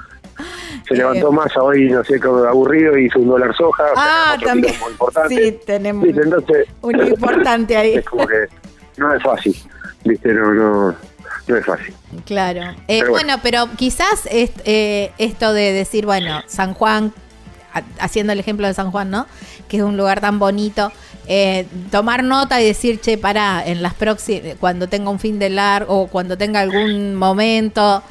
Se 0.87 0.93
levantó 0.95 1.31
más 1.31 1.55
hoy, 1.57 1.89
no 1.89 2.03
sé, 2.03 2.19
como 2.19 2.43
aburrido, 2.45 2.97
hizo 2.97 3.19
un 3.19 3.27
dólar 3.27 3.55
soja. 3.55 3.83
Ah, 3.95 4.37
también. 4.43 4.73
Sí, 5.29 5.59
tenemos 5.65 6.07
Entonces, 6.07 6.67
un 6.81 7.07
importante 7.07 7.77
ahí. 7.77 7.95
Es 7.97 8.05
como 8.05 8.25
que 8.25 8.47
no 8.97 9.13
es 9.13 9.21
fácil, 9.21 9.55
¿viste? 10.03 10.33
No, 10.33 10.53
no, 10.53 10.95
no 11.47 11.57
es 11.57 11.65
fácil. 11.65 11.93
Claro. 12.25 12.75
Eh, 12.87 13.03
bueno. 13.07 13.35
pero 13.41 13.69
quizás 13.77 14.27
eh, 14.29 15.11
esto 15.17 15.53
de 15.53 15.71
decir, 15.73 16.05
bueno, 16.05 16.41
San 16.47 16.73
Juan, 16.73 17.13
haciendo 17.99 18.33
el 18.33 18.39
ejemplo 18.39 18.67
de 18.67 18.73
San 18.73 18.91
Juan, 18.91 19.09
¿no? 19.09 19.27
Que 19.67 19.77
es 19.77 19.83
un 19.83 19.97
lugar 19.97 20.21
tan 20.21 20.39
bonito. 20.39 20.91
Eh, 21.27 21.67
tomar 21.91 22.23
nota 22.23 22.61
y 22.61 22.65
decir, 22.65 22.99
che, 22.99 23.17
para, 23.17 23.65
en 23.65 23.81
las 23.81 23.93
próximas, 23.93 24.55
cuando 24.59 24.87
tenga 24.87 25.09
un 25.09 25.19
fin 25.19 25.39
de 25.39 25.49
largo 25.49 26.01
o 26.01 26.07
cuando 26.07 26.37
tenga 26.37 26.61
algún 26.61 27.15
momento, 27.15 28.03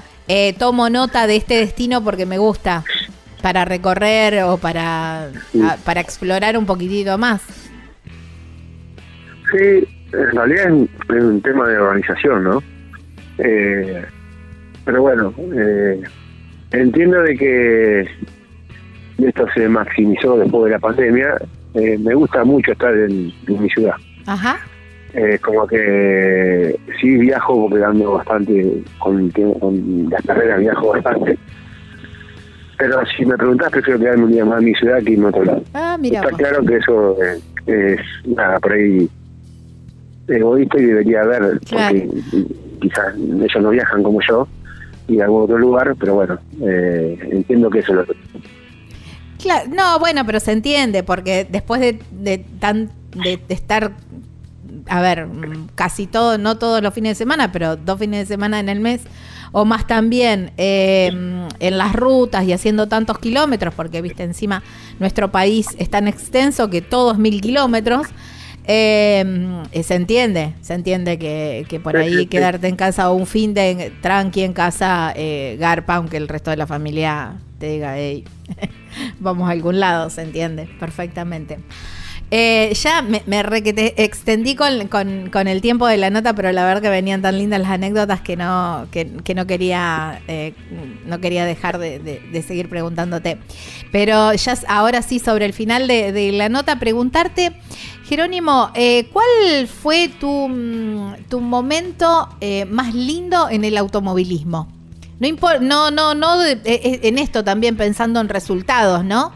tomo 0.58 0.90
nota 0.90 1.26
de 1.26 1.36
este 1.36 1.54
destino 1.54 2.02
porque 2.02 2.26
me 2.26 2.38
gusta 2.38 2.84
para 3.42 3.64
recorrer 3.64 4.42
o 4.42 4.58
para, 4.58 5.28
para 5.84 6.00
explorar 6.00 6.58
un 6.58 6.66
poquitito 6.66 7.16
más. 7.16 7.42
Sí, 9.52 9.86
en 10.12 10.30
realidad 10.32 10.66
es 11.08 11.22
un 11.22 11.40
tema 11.42 11.68
de 11.68 11.78
organización, 11.78 12.44
¿no? 12.44 12.75
Eh, 13.38 14.04
pero 14.86 15.02
bueno, 15.02 15.34
eh, 15.52 16.00
entiendo 16.70 17.20
de 17.22 17.36
que 17.36 18.08
esto 19.18 19.46
se 19.54 19.68
maximizó 19.68 20.38
después 20.38 20.64
de 20.64 20.70
la 20.70 20.78
pandemia. 20.78 21.36
Eh, 21.74 21.98
me 21.98 22.14
gusta 22.14 22.44
mucho 22.44 22.72
estar 22.72 22.96
en, 22.96 23.32
mi 23.48 23.68
ciudad. 23.68 23.96
Ajá. 24.26 24.58
Eh, 25.14 25.38
como 25.42 25.66
que 25.66 26.78
sí 27.00 27.16
viajo 27.16 27.68
porque 27.68 27.84
ando 27.84 28.12
bastante 28.12 28.82
con, 28.98 29.30
con 29.30 30.08
las 30.10 30.22
carreras 30.26 30.60
viajo 30.60 30.88
bastante 30.88 31.38
pero 32.76 33.00
si 33.06 33.24
me 33.24 33.36
preguntás 33.36 33.70
prefiero 33.70 33.98
quedarme 33.98 34.24
un 34.24 34.32
día 34.32 34.44
más 34.44 34.58
en 34.58 34.64
mi 34.66 34.74
ciudad 34.74 35.02
que 35.02 35.14
en 35.14 35.24
otro 35.24 35.44
lado 35.44 35.62
ah, 35.72 35.96
mira 35.98 36.20
está 36.20 36.36
claro 36.36 36.62
que 36.66 36.76
eso 36.76 37.16
es 37.66 38.00
nada 38.26 38.58
por 38.58 38.72
ahí 38.72 39.08
egoísta 40.28 40.78
y 40.78 40.84
debería 40.84 41.22
haber 41.22 41.60
porque 41.70 42.08
quizás 42.80 43.14
ellos 43.16 43.62
no 43.62 43.70
viajan 43.70 44.02
como 44.02 44.20
yo 44.28 44.48
y 45.08 45.20
a 45.20 45.24
algún 45.24 45.42
otro 45.42 45.58
lugar, 45.58 45.94
pero 45.98 46.14
bueno, 46.14 46.38
eh, 46.60 47.18
entiendo 47.32 47.70
que 47.70 47.80
eso 47.80 47.94
lo... 47.94 48.04
No, 49.70 49.98
bueno, 49.98 50.24
pero 50.26 50.40
se 50.40 50.52
entiende, 50.52 51.02
porque 51.02 51.46
después 51.48 51.80
de, 51.80 52.38
tan, 52.58 52.90
de, 53.12 53.40
estar, 53.48 53.92
a 54.88 55.00
ver, 55.00 55.28
casi 55.74 56.06
todo, 56.06 56.38
no 56.38 56.58
todos 56.58 56.82
los 56.82 56.92
fines 56.92 57.10
de 57.10 57.14
semana, 57.14 57.52
pero 57.52 57.76
dos 57.76 57.98
fines 57.98 58.20
de 58.20 58.34
semana 58.34 58.58
en 58.58 58.68
el 58.68 58.80
mes, 58.80 59.02
o 59.52 59.64
más 59.64 59.86
también 59.86 60.50
eh, 60.56 61.12
en 61.60 61.78
las 61.78 61.94
rutas 61.94 62.44
y 62.44 62.52
haciendo 62.52 62.88
tantos 62.88 63.18
kilómetros, 63.18 63.72
porque, 63.74 64.02
viste, 64.02 64.24
encima 64.24 64.62
nuestro 64.98 65.30
país 65.30 65.68
es 65.78 65.90
tan 65.90 66.08
extenso 66.08 66.68
que 66.68 66.82
todos 66.82 67.18
mil 67.18 67.40
kilómetros, 67.40 68.08
eh, 68.66 69.82
se 69.82 69.94
entiende, 69.94 70.54
se 70.60 70.74
entiende 70.74 71.18
que, 71.18 71.64
que 71.68 71.78
por 71.78 71.96
ahí 71.96 72.26
quedarte 72.26 72.66
en 72.68 72.76
casa 72.76 73.10
o 73.10 73.14
un 73.14 73.26
fin 73.26 73.54
de 73.54 73.92
tranqui 74.02 74.42
en 74.42 74.52
casa 74.52 75.12
eh, 75.14 75.56
garpa, 75.58 75.96
aunque 75.96 76.16
el 76.16 76.26
resto 76.26 76.50
de 76.50 76.56
la 76.56 76.66
familia 76.66 77.34
te 77.58 77.68
diga, 77.68 77.96
hey, 77.96 78.24
vamos 79.20 79.48
a 79.48 79.52
algún 79.52 79.80
lado, 79.80 80.10
se 80.10 80.22
entiende 80.22 80.68
perfectamente. 80.78 81.58
Eh, 82.32 82.74
ya 82.74 83.02
me, 83.02 83.22
me 83.26 83.40
te 83.72 84.02
extendí 84.02 84.56
con, 84.56 84.88
con- 84.88 85.30
con 85.30 85.46
el 85.46 85.60
tiempo 85.60 85.86
de 85.86 85.96
la 85.96 86.10
nota, 86.10 86.34
pero 86.34 86.50
la 86.50 86.64
verdad 86.64 86.82
que 86.82 86.88
venían 86.88 87.22
tan 87.22 87.38
lindas 87.38 87.60
las 87.60 87.70
anécdotas 87.70 88.20
que 88.20 88.36
no, 88.36 88.88
que, 88.90 89.04
no 89.34 89.46
quería, 89.46 90.20
eh, 90.26 90.52
no 91.06 91.20
quería 91.20 91.44
dejar 91.44 91.78
de, 91.78 92.00
de- 92.00 92.20
seguir 92.42 92.68
preguntándote. 92.68 93.38
Pero 93.92 94.32
ya 94.34 94.58
ahora 94.66 95.02
sí, 95.02 95.20
sobre 95.20 95.46
el 95.46 95.52
final 95.52 95.86
de, 95.86 96.10
de 96.10 96.32
la 96.32 96.48
nota, 96.48 96.80
preguntarte, 96.80 97.52
Jerónimo, 98.08 98.70
eh, 98.74 99.08
¿cuál 99.12 99.68
fue 99.68 100.08
tu, 100.08 100.48
mm, 100.48 101.14
tu 101.28 101.40
momento 101.40 102.28
eh, 102.40 102.64
más 102.64 102.92
lindo 102.94 103.48
en 103.50 103.64
el 103.64 103.76
automovilismo? 103.76 104.68
No, 105.20 105.30
no, 105.60 105.90
no, 105.92 106.14
no 106.14 106.38
de- 106.38 106.60
eh, 106.64 107.00
en 107.04 107.18
esto 107.18 107.42
también 107.44 107.76
pensando 107.76 108.20
en 108.20 108.28
resultados, 108.28 109.04
¿no? 109.04 109.32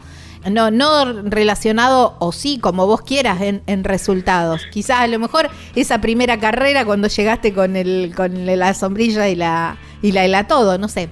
No, 0.49 0.71
no 0.71 1.21
relacionado, 1.23 2.15
o 2.19 2.31
sí, 2.31 2.57
como 2.59 2.87
vos 2.87 3.01
quieras, 3.01 3.41
en, 3.41 3.61
en 3.67 3.83
resultados. 3.83 4.65
Quizás 4.71 5.01
a 5.01 5.07
lo 5.07 5.19
mejor 5.19 5.49
esa 5.75 6.01
primera 6.01 6.39
carrera 6.39 6.83
cuando 6.85 7.07
llegaste 7.07 7.53
con 7.53 7.75
el, 7.75 8.13
con 8.15 8.45
la 8.47 8.73
sombrilla 8.73 9.29
y 9.29 9.35
la, 9.35 9.77
y 10.01 10.11
la, 10.13 10.25
y 10.25 10.29
la 10.29 10.47
todo, 10.47 10.77
no 10.79 10.87
sé. 10.87 11.09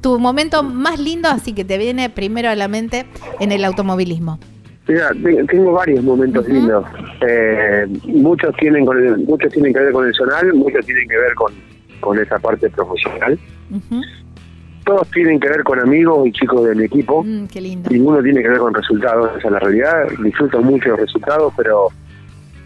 Tu 0.00 0.18
momento 0.18 0.62
más 0.64 0.98
lindo, 0.98 1.28
así 1.28 1.52
que 1.52 1.64
te 1.64 1.78
viene 1.78 2.10
primero 2.10 2.50
a 2.50 2.54
la 2.56 2.66
mente 2.68 3.06
en 3.40 3.52
el 3.52 3.64
automovilismo. 3.64 4.38
Mira, 4.88 5.10
te- 5.22 5.44
tengo 5.44 5.72
varios 5.72 6.02
momentos 6.04 6.46
lindos. 6.48 6.84
Eh, 7.26 7.86
muchos 8.04 8.54
tienen 8.56 8.84
con 8.84 8.98
el- 8.98 9.18
muchos 9.18 9.52
tienen 9.52 9.72
que 9.72 9.80
ver 9.80 9.92
con 9.92 10.06
el 10.06 10.14
zonal, 10.14 10.52
muchos 10.52 10.84
tienen 10.84 11.08
que 11.08 11.16
ver 11.16 11.34
con, 11.34 11.52
con 12.00 12.18
esa 12.18 12.38
parte 12.38 12.68
profesional. 12.70 13.38
Ujú. 13.70 14.02
Todos 14.84 15.10
tienen 15.10 15.40
que 15.40 15.48
ver 15.48 15.62
con 15.64 15.80
amigos 15.80 16.26
y 16.26 16.32
chicos 16.32 16.66
del 16.66 16.80
equipo. 16.82 17.22
Mm, 17.24 17.46
qué 17.46 17.60
lindo. 17.60 17.90
Ninguno 17.90 18.22
tiene 18.22 18.42
que 18.42 18.48
ver 18.48 18.58
con 18.58 18.74
resultados, 18.74 19.30
esa 19.38 19.46
es 19.48 19.52
la 19.52 19.58
realidad. 19.58 20.08
Disfruto 20.22 20.60
mucho 20.60 20.90
los 20.90 21.00
resultados, 21.00 21.52
pero 21.56 21.88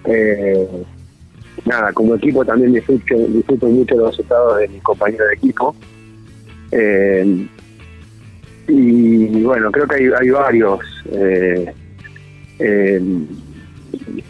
eh, 0.04 0.68
nada, 1.64 1.92
como 1.92 2.14
equipo 2.14 2.44
también 2.44 2.72
disfruto, 2.72 3.14
disfruto 3.14 3.66
mucho 3.66 3.94
los 3.96 4.10
resultados 4.10 4.58
de 4.58 4.68
mis 4.68 4.82
compañeros 4.82 5.28
de 5.28 5.34
equipo. 5.34 5.76
Eh, 6.72 7.46
y 8.68 9.42
bueno, 9.42 9.70
creo 9.70 9.86
que 9.86 9.96
hay, 9.96 10.10
hay 10.20 10.30
varios, 10.30 10.80
eh, 11.12 11.72
eh, 12.58 13.02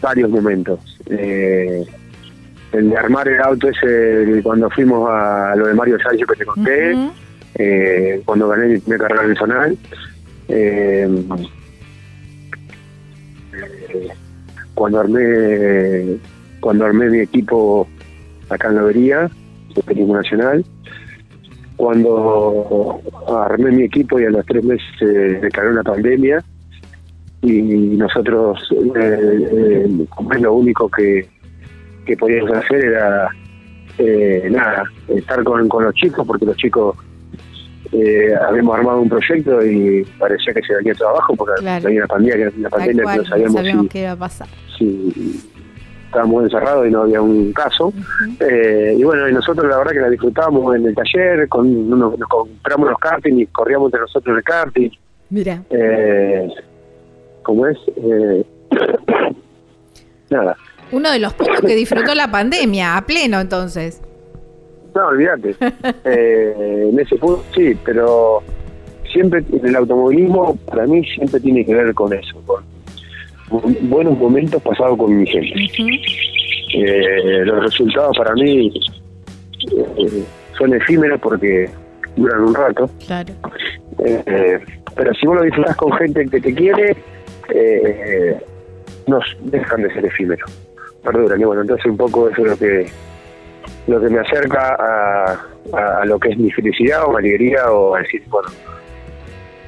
varios 0.01 0.29
momentos. 0.29 0.79
Eh, 1.07 1.85
el 2.71 2.89
de 2.89 2.97
armar 2.97 3.27
el 3.27 3.41
auto 3.41 3.67
ese 3.67 4.41
cuando 4.43 4.69
fuimos 4.69 5.09
a 5.09 5.55
lo 5.55 5.67
de 5.67 5.73
Mario 5.73 5.97
Sánchez 5.99 6.27
que 6.27 6.35
te 6.35 6.45
conté 6.45 6.93
Ujú. 6.93 7.11
Eh, 7.59 8.21
cuando 8.25 8.47
gané 8.47 8.67
mi 8.67 8.79
primera 8.79 9.07
carrera 9.07 9.27
nacional. 9.27 9.77
Eh, 10.47 11.07
eh, 13.53 14.07
cuando 14.73 14.99
armé 15.01 16.17
cuando 16.59 16.85
armé 16.85 17.09
mi 17.09 17.19
equipo 17.19 17.87
acá 18.49 18.69
en 18.69 18.75
la 18.75 18.81
Avería, 18.81 19.29
de 19.75 19.81
Turismo 19.81 20.15
Nacional. 20.15 20.65
Cuando 21.75 23.01
armé 23.27 23.71
mi 23.71 23.83
equipo 23.83 24.19
y 24.19 24.25
a 24.25 24.29
los 24.29 24.45
tres 24.45 24.63
meses 24.63 24.85
se 24.97 25.05
declaró 25.05 25.71
una 25.71 25.83
pandemia 25.83 26.43
y 27.41 27.61
nosotros, 27.61 28.59
eh, 28.71 29.47
eh, 29.51 30.39
lo 30.41 30.53
único 30.53 30.89
que, 30.89 31.25
que 32.05 32.17
podíamos 32.17 32.51
hacer 32.51 32.83
era 32.83 33.29
eh, 33.97 34.49
nada, 34.51 34.83
estar 35.07 35.43
con, 35.45 35.69
con 35.69 35.85
los 35.85 35.93
chicos, 35.93 36.27
porque 36.27 36.45
los 36.45 36.57
chicos 36.57 36.97
eh, 37.91 38.33
habíamos 38.47 38.77
armado 38.77 39.01
un 39.01 39.09
proyecto 39.09 39.65
y 39.65 40.03
parecía 40.17 40.53
que 40.53 40.61
se 40.61 40.75
venía 40.75 40.93
trabajo 40.93 41.35
porque 41.35 41.59
Claro. 41.61 41.85
venía 41.85 42.01
la 42.01 42.07
pandemia, 42.07 42.51
Tal 42.51 42.69
pandemia 42.69 43.03
cual, 43.03 43.15
que 43.17 43.23
no 43.23 43.29
sabíamos, 43.29 43.53
sabíamos 43.55 43.83
si, 43.83 43.89
qué 43.89 43.99
iba 44.01 44.11
a 44.11 44.15
pasar. 44.15 44.47
si 44.77 45.49
estábamos 46.05 46.43
encerrados 46.43 46.87
y 46.87 46.91
no 46.91 47.01
había 47.03 47.21
un 47.21 47.53
caso. 47.53 47.93
Eh, 48.39 48.95
y 48.97 49.03
bueno, 49.03 49.27
y 49.29 49.33
nosotros 49.33 49.67
la 49.69 49.77
verdad 49.77 49.91
que 49.91 49.99
la 49.99 50.09
disfrutamos 50.09 50.75
en 50.75 50.85
el 50.87 50.95
taller, 50.95 51.47
con, 51.49 51.89
nos, 51.89 52.17
nos 52.17 52.29
compramos 52.29 52.89
los 52.89 52.99
karting 52.99 53.33
y 53.39 53.45
corríamos 53.47 53.87
entre 53.87 54.01
nosotros 54.01 54.37
el 54.37 54.43
karting. 54.43 54.89
Mira. 55.29 55.63
Eh, 55.69 56.47
¿Cómo 57.43 57.67
es? 57.67 57.77
Eh, 57.95 58.43
nada, 60.29 60.57
Uno 60.91 61.11
de 61.11 61.19
los 61.19 61.33
pocos 61.33 61.61
que 61.61 61.75
disfrutó 61.75 62.13
la 62.15 62.29
pandemia, 62.31 62.97
a 62.97 63.05
pleno 63.05 63.39
entonces. 63.39 64.01
No, 64.95 65.07
olvídate. 65.07 65.55
Eh, 66.05 66.89
en 66.91 66.99
ese 66.99 67.15
punto 67.17 67.43
sí, 67.55 67.77
pero 67.85 68.41
siempre 69.11 69.43
el 69.63 69.75
automovilismo, 69.75 70.55
para 70.65 70.85
mí, 70.87 71.03
siempre 71.05 71.39
tiene 71.39 71.65
que 71.65 71.73
ver 71.73 71.93
con 71.93 72.11
eso, 72.13 72.41
con 72.45 72.63
bu- 73.49 73.77
buenos 73.89 74.17
momentos 74.17 74.61
pasados 74.61 74.97
con 74.97 75.17
mi 75.17 75.25
gente. 75.27 75.53
Eh, 76.73 77.41
los 77.45 77.63
resultados 77.63 78.15
para 78.17 78.33
mí 78.35 78.71
eh, 79.71 80.23
son 80.57 80.73
efímeros 80.73 81.19
porque 81.21 81.69
duran 82.15 82.41
un 82.41 82.53
rato, 82.55 82.89
Claro. 83.07 83.33
eh, 84.05 84.59
pero 84.95 85.13
si 85.15 85.25
vos 85.27 85.37
lo 85.37 85.43
disfrutás 85.43 85.75
con 85.77 85.91
gente 85.93 86.25
que 86.27 86.39
te 86.41 86.53
quiere, 86.53 86.95
eh, 87.53 88.37
no 89.07 89.19
dejan 89.45 89.81
de 89.83 89.93
ser 89.93 90.05
efímeros, 90.05 90.49
perduran. 91.03 91.39
Y 91.41 91.43
bueno, 91.45 91.61
entonces 91.61 91.85
un 91.87 91.97
poco 91.97 92.29
eso 92.29 92.41
es 92.43 92.47
lo 92.51 92.57
que 92.57 92.87
lo 93.87 93.99
que 93.99 94.09
me 94.09 94.19
acerca 94.19 94.75
a, 94.79 95.31
a- 95.77 96.01
a 96.01 96.05
lo 96.05 96.19
que 96.19 96.29
es 96.29 96.37
mi 96.37 96.51
felicidad 96.51 97.03
o 97.05 97.11
mi 97.11 97.17
alegría 97.17 97.71
o 97.71 97.95
a 97.95 97.99
decir, 97.99 98.23
bueno, 98.29 98.49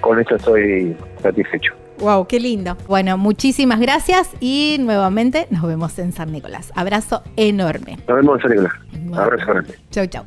con 0.01 0.19
esto 0.19 0.35
estoy 0.35 0.95
satisfecho. 1.21 1.73
Wow, 1.99 2.25
qué 2.25 2.39
lindo. 2.39 2.75
Bueno, 2.87 3.15
muchísimas 3.17 3.79
gracias 3.79 4.29
y 4.39 4.77
nuevamente 4.79 5.45
nos 5.51 5.61
vemos 5.61 5.99
en 5.99 6.11
San 6.13 6.31
Nicolás. 6.31 6.71
Abrazo 6.75 7.21
enorme. 7.35 7.97
Nos 8.07 8.17
vemos 8.17 8.37
en 8.37 8.41
San 8.41 8.49
Nicolás. 8.51 8.73
Bueno. 9.03 9.21
Abrazo 9.23 9.45
grande. 9.51 9.75
Chau, 9.91 10.07
chau. 10.07 10.23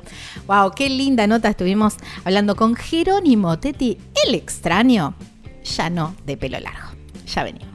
Wow, 0.46 0.70
qué 0.76 0.88
linda 0.88 1.26
nota 1.26 1.48
estuvimos 1.48 1.96
hablando 2.24 2.54
con 2.54 2.76
Jerónimo 2.76 3.58
Tetti, 3.58 3.98
el 4.28 4.36
extraño, 4.36 5.14
ya 5.64 5.90
no 5.90 6.14
de 6.24 6.36
pelo 6.36 6.60
largo. 6.60 6.90
Ya 7.26 7.42
venimos. 7.42 7.74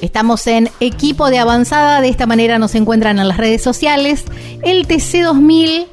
Estamos 0.00 0.46
en 0.46 0.70
equipo 0.80 1.28
de 1.28 1.38
avanzada, 1.38 2.00
de 2.00 2.08
esta 2.08 2.26
manera 2.26 2.58
nos 2.58 2.74
encuentran 2.74 3.18
en 3.18 3.28
las 3.28 3.36
redes 3.36 3.62
sociales. 3.62 4.24
El 4.62 4.86
TC2000 4.86 5.86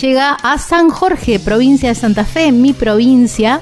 llega 0.00 0.32
a 0.32 0.58
San 0.58 0.88
Jorge, 0.88 1.38
provincia 1.38 1.90
de 1.90 1.94
Santa 1.94 2.24
Fe, 2.24 2.52
mi 2.52 2.72
provincia. 2.72 3.60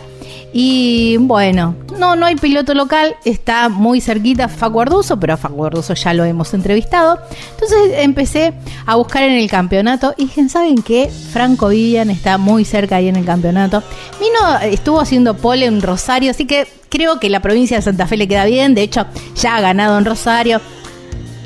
Y 0.53 1.19
bueno, 1.19 1.75
no, 1.99 2.17
no 2.17 2.25
hay 2.25 2.37
piloto 2.37 2.73
local, 2.75 3.17
está 3.25 3.69
muy 3.69 4.01
cerquita 4.01 4.49
Facu 4.49 4.81
Arduzo, 4.81 5.21
pero 5.21 5.35
a 5.35 5.37
Facu 5.37 5.65
Arduzo 5.65 5.95
ya 5.95 6.15
lo 6.15 6.25
hemos 6.25 6.55
entrevistado. 6.55 7.19
Entonces 7.51 7.79
empecé 7.99 8.55
a 8.87 8.97
buscar 8.97 9.25
en 9.25 9.33
el 9.33 9.51
campeonato 9.51 10.15
y 10.17 10.29
¿saben 10.49 10.83
qué? 10.83 11.11
Franco 11.33 11.69
Vivian 11.69 12.09
está 12.09 12.39
muy 12.39 12.65
cerca 12.65 12.97
ahí 12.97 13.09
en 13.09 13.17
el 13.17 13.27
campeonato. 13.27 13.83
Vino, 14.19 14.59
estuvo 14.63 15.01
haciendo 15.01 15.37
pole 15.37 15.67
en 15.67 15.83
Rosario, 15.83 16.31
así 16.31 16.47
que 16.47 16.67
creo 16.89 17.19
que 17.21 17.31
la 17.31 17.41
provincia 17.41 17.77
de 17.77 17.83
Santa 17.83 18.07
Fe 18.07 18.17
le 18.17 18.29
queda 18.29 18.45
bien. 18.45 18.75
De 18.75 18.83
hecho, 18.83 19.07
ya 19.35 19.57
ha 19.57 19.61
ganado 19.61 19.99
en 19.99 20.05
Rosario. 20.05 20.61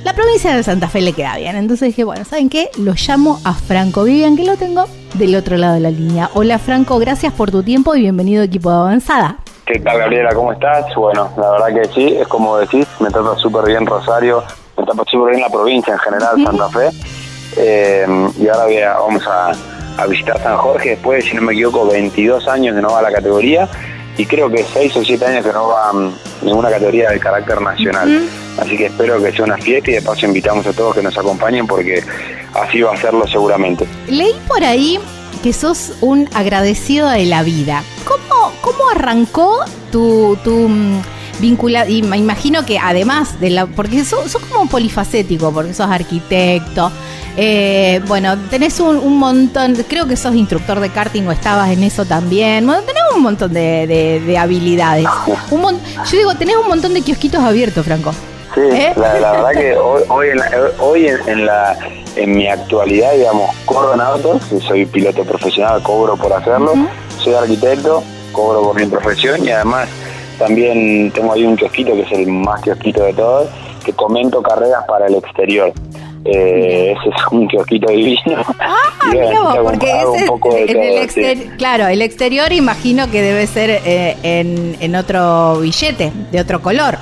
La 0.04 0.14
provincia 0.14 0.54
de 0.56 0.62
Santa 0.62 0.88
Fe 0.88 1.00
le 1.00 1.12
queda 1.12 1.36
bien. 1.36 1.54
Entonces 1.56 1.88
dije, 1.88 2.02
bueno, 2.04 2.24
¿saben 2.24 2.48
qué? 2.48 2.70
Lo 2.78 2.94
llamo 2.94 3.40
a 3.44 3.52
Franco 3.54 4.02
Vivian, 4.04 4.36
que 4.36 4.44
lo 4.44 4.56
tengo 4.56 4.86
del 5.14 5.34
otro 5.36 5.56
lado 5.56 5.74
de 5.74 5.80
la 5.80 5.90
línea. 5.90 6.28
Hola 6.34 6.58
Franco, 6.58 6.98
gracias 6.98 7.32
por 7.32 7.50
tu 7.50 7.62
tiempo 7.62 7.94
y 7.94 8.00
bienvenido 8.00 8.42
a 8.42 8.46
equipo 8.46 8.70
de 8.70 8.76
avanzada. 8.76 9.36
¿Qué 9.64 9.78
tal, 9.78 9.98
Gabriela? 9.98 10.30
¿Cómo 10.34 10.52
estás? 10.52 10.86
Bueno, 10.96 11.30
la 11.36 11.50
verdad 11.52 11.82
que 11.82 11.88
sí, 11.94 12.16
es 12.18 12.26
como 12.26 12.56
decís, 12.58 12.84
me 12.98 13.10
trata 13.10 13.36
súper 13.36 13.64
bien 13.66 13.86
Rosario, 13.86 14.42
me 14.76 14.84
trata 14.84 15.02
súper 15.08 15.30
bien 15.36 15.40
la 15.42 15.48
provincia 15.50 15.92
en 15.92 15.98
general. 16.00 16.42
Santa 16.44 16.68
Fe. 16.68 16.88
Eh, 17.56 18.06
y 18.40 18.48
ahora 18.48 18.64
voy 18.64 18.78
a- 18.78 18.94
vamos 18.94 19.22
a, 19.26 19.52
a 20.02 20.06
visitar 20.06 20.42
San 20.42 20.56
Jorge 20.56 20.90
después, 20.90 21.24
si 21.24 21.36
no 21.36 21.42
me 21.42 21.52
equivoco, 21.52 21.86
22 21.86 22.48
años 22.48 22.74
que 22.74 22.82
no 22.82 22.88
va 22.90 22.98
a 23.00 23.02
la 23.02 23.12
categoría 23.12 23.68
y 24.16 24.26
creo 24.26 24.50
que 24.50 24.64
6 24.64 24.96
o 24.96 25.04
7 25.04 25.24
años 25.24 25.46
que 25.46 25.52
no 25.52 25.68
va 25.68 25.90
a 25.90 25.92
ninguna 26.42 26.70
categoría 26.70 27.10
de 27.10 27.18
carácter 27.18 27.60
nacional. 27.60 28.28
Así 28.58 28.76
que 28.76 28.86
espero 28.86 29.22
que 29.22 29.32
sea 29.32 29.44
una 29.44 29.56
fiesta 29.56 29.90
y 29.90 29.94
de 29.94 30.02
paso 30.02 30.26
invitamos 30.26 30.66
a 30.66 30.72
todos 30.72 30.94
que 30.94 31.02
nos 31.02 31.16
acompañen 31.16 31.66
porque 31.66 32.02
así 32.54 32.82
va 32.82 32.92
a 32.92 32.96
serlo 32.96 33.26
seguramente. 33.26 33.86
Leí 34.08 34.34
por 34.46 34.62
ahí 34.62 34.98
que 35.42 35.52
sos 35.52 35.94
un 36.00 36.28
agradecido 36.34 37.08
de 37.08 37.24
la 37.24 37.42
vida. 37.42 37.82
¿Cómo, 38.04 38.52
cómo 38.60 38.90
arrancó 38.90 39.64
tu, 39.90 40.36
tu 40.44 40.68
mm, 41.38 41.40
vincula? 41.40 41.88
Y 41.88 42.02
me 42.02 42.16
imagino 42.18 42.64
que 42.66 42.78
además 42.78 43.40
de 43.40 43.50
la. 43.50 43.66
Porque 43.66 44.04
sos, 44.04 44.30
sos 44.30 44.42
como 44.42 44.68
polifacético, 44.68 45.52
porque 45.52 45.74
sos 45.74 45.88
arquitecto. 45.90 46.90
eh, 47.36 48.00
bueno, 48.06 48.36
tenés 48.50 48.78
un, 48.80 48.96
un 48.98 49.18
montón, 49.18 49.74
creo 49.88 50.06
que 50.06 50.16
sos 50.16 50.34
instructor 50.34 50.80
de 50.80 50.90
karting 50.90 51.22
o 51.26 51.32
estabas 51.32 51.70
en 51.70 51.82
eso 51.82 52.04
también. 52.04 52.66
Bueno, 52.66 52.82
tenés 52.82 53.02
un 53.16 53.22
montón 53.22 53.52
de, 53.52 53.86
de- 53.86 54.20
de 54.20 54.38
habilidades. 54.38 55.06
Un 55.50 55.60
mon- 55.60 55.80
yo 56.10 56.16
digo, 56.18 56.34
tenés 56.34 56.56
un 56.56 56.68
montón 56.68 56.92
de 56.94 57.00
kiosquitos 57.02 57.40
abiertos, 57.42 57.84
Franco. 57.86 58.12
Sí, 58.54 58.60
¿Eh? 58.60 58.92
la, 58.96 59.18
la 59.18 59.32
verdad 59.32 59.50
que 59.52 59.74
hoy, 59.76 60.02
hoy, 60.08 60.28
en, 60.28 60.36
la- 60.36 60.50
hoy 60.78 61.06
en, 61.08 61.28
en 61.28 61.46
la, 61.46 61.78
en 62.16 62.34
mi 62.34 62.46
actualidad, 62.48 63.12
digamos, 63.14 63.50
corro 63.64 63.94
en 63.94 64.00
autos, 64.02 64.42
soy 64.68 64.84
piloto 64.84 65.24
profesional, 65.24 65.82
cobro 65.82 66.16
por 66.18 66.34
hacerlo, 66.34 66.74
soy 67.18 67.32
arquitecto, 67.32 68.02
cobro 68.32 68.62
por 68.62 68.78
mi 68.78 68.84
profesión 68.86 69.42
y 69.42 69.50
además 69.50 69.88
también 70.42 71.10
tengo 71.12 71.32
ahí 71.32 71.44
un 71.44 71.56
kiosquito 71.56 71.92
que 71.94 72.02
es 72.02 72.12
el 72.12 72.26
más 72.26 72.60
kiosquito 72.62 73.02
de 73.04 73.12
todos, 73.12 73.48
que 73.84 73.92
comento 73.92 74.42
carreras 74.42 74.84
para 74.86 75.06
el 75.06 75.14
exterior. 75.16 75.72
Eh, 76.24 76.94
ese 76.96 77.08
es 77.08 77.22
un 77.32 77.48
kiosquito 77.48 77.90
divino. 77.90 78.44
Ah, 78.60 79.08
mira 79.12 79.40
vos, 79.42 79.56
porque 79.64 79.90
hago 79.90 80.14
ese 80.14 80.22
un 80.22 80.28
poco 80.28 80.54
de 80.54 80.62
en 80.62 80.68
el 80.68 80.76
todo, 80.94 81.02
exter- 81.02 81.36
sí. 81.38 81.50
claro, 81.58 81.88
el 81.88 82.00
exterior 82.02 82.52
imagino 82.52 83.10
que 83.10 83.20
debe 83.20 83.46
ser 83.48 83.70
eh, 83.70 84.16
en, 84.22 84.76
en 84.80 84.94
otro 84.94 85.58
billete, 85.60 86.12
de 86.30 86.40
otro 86.40 86.62
color. 86.62 86.96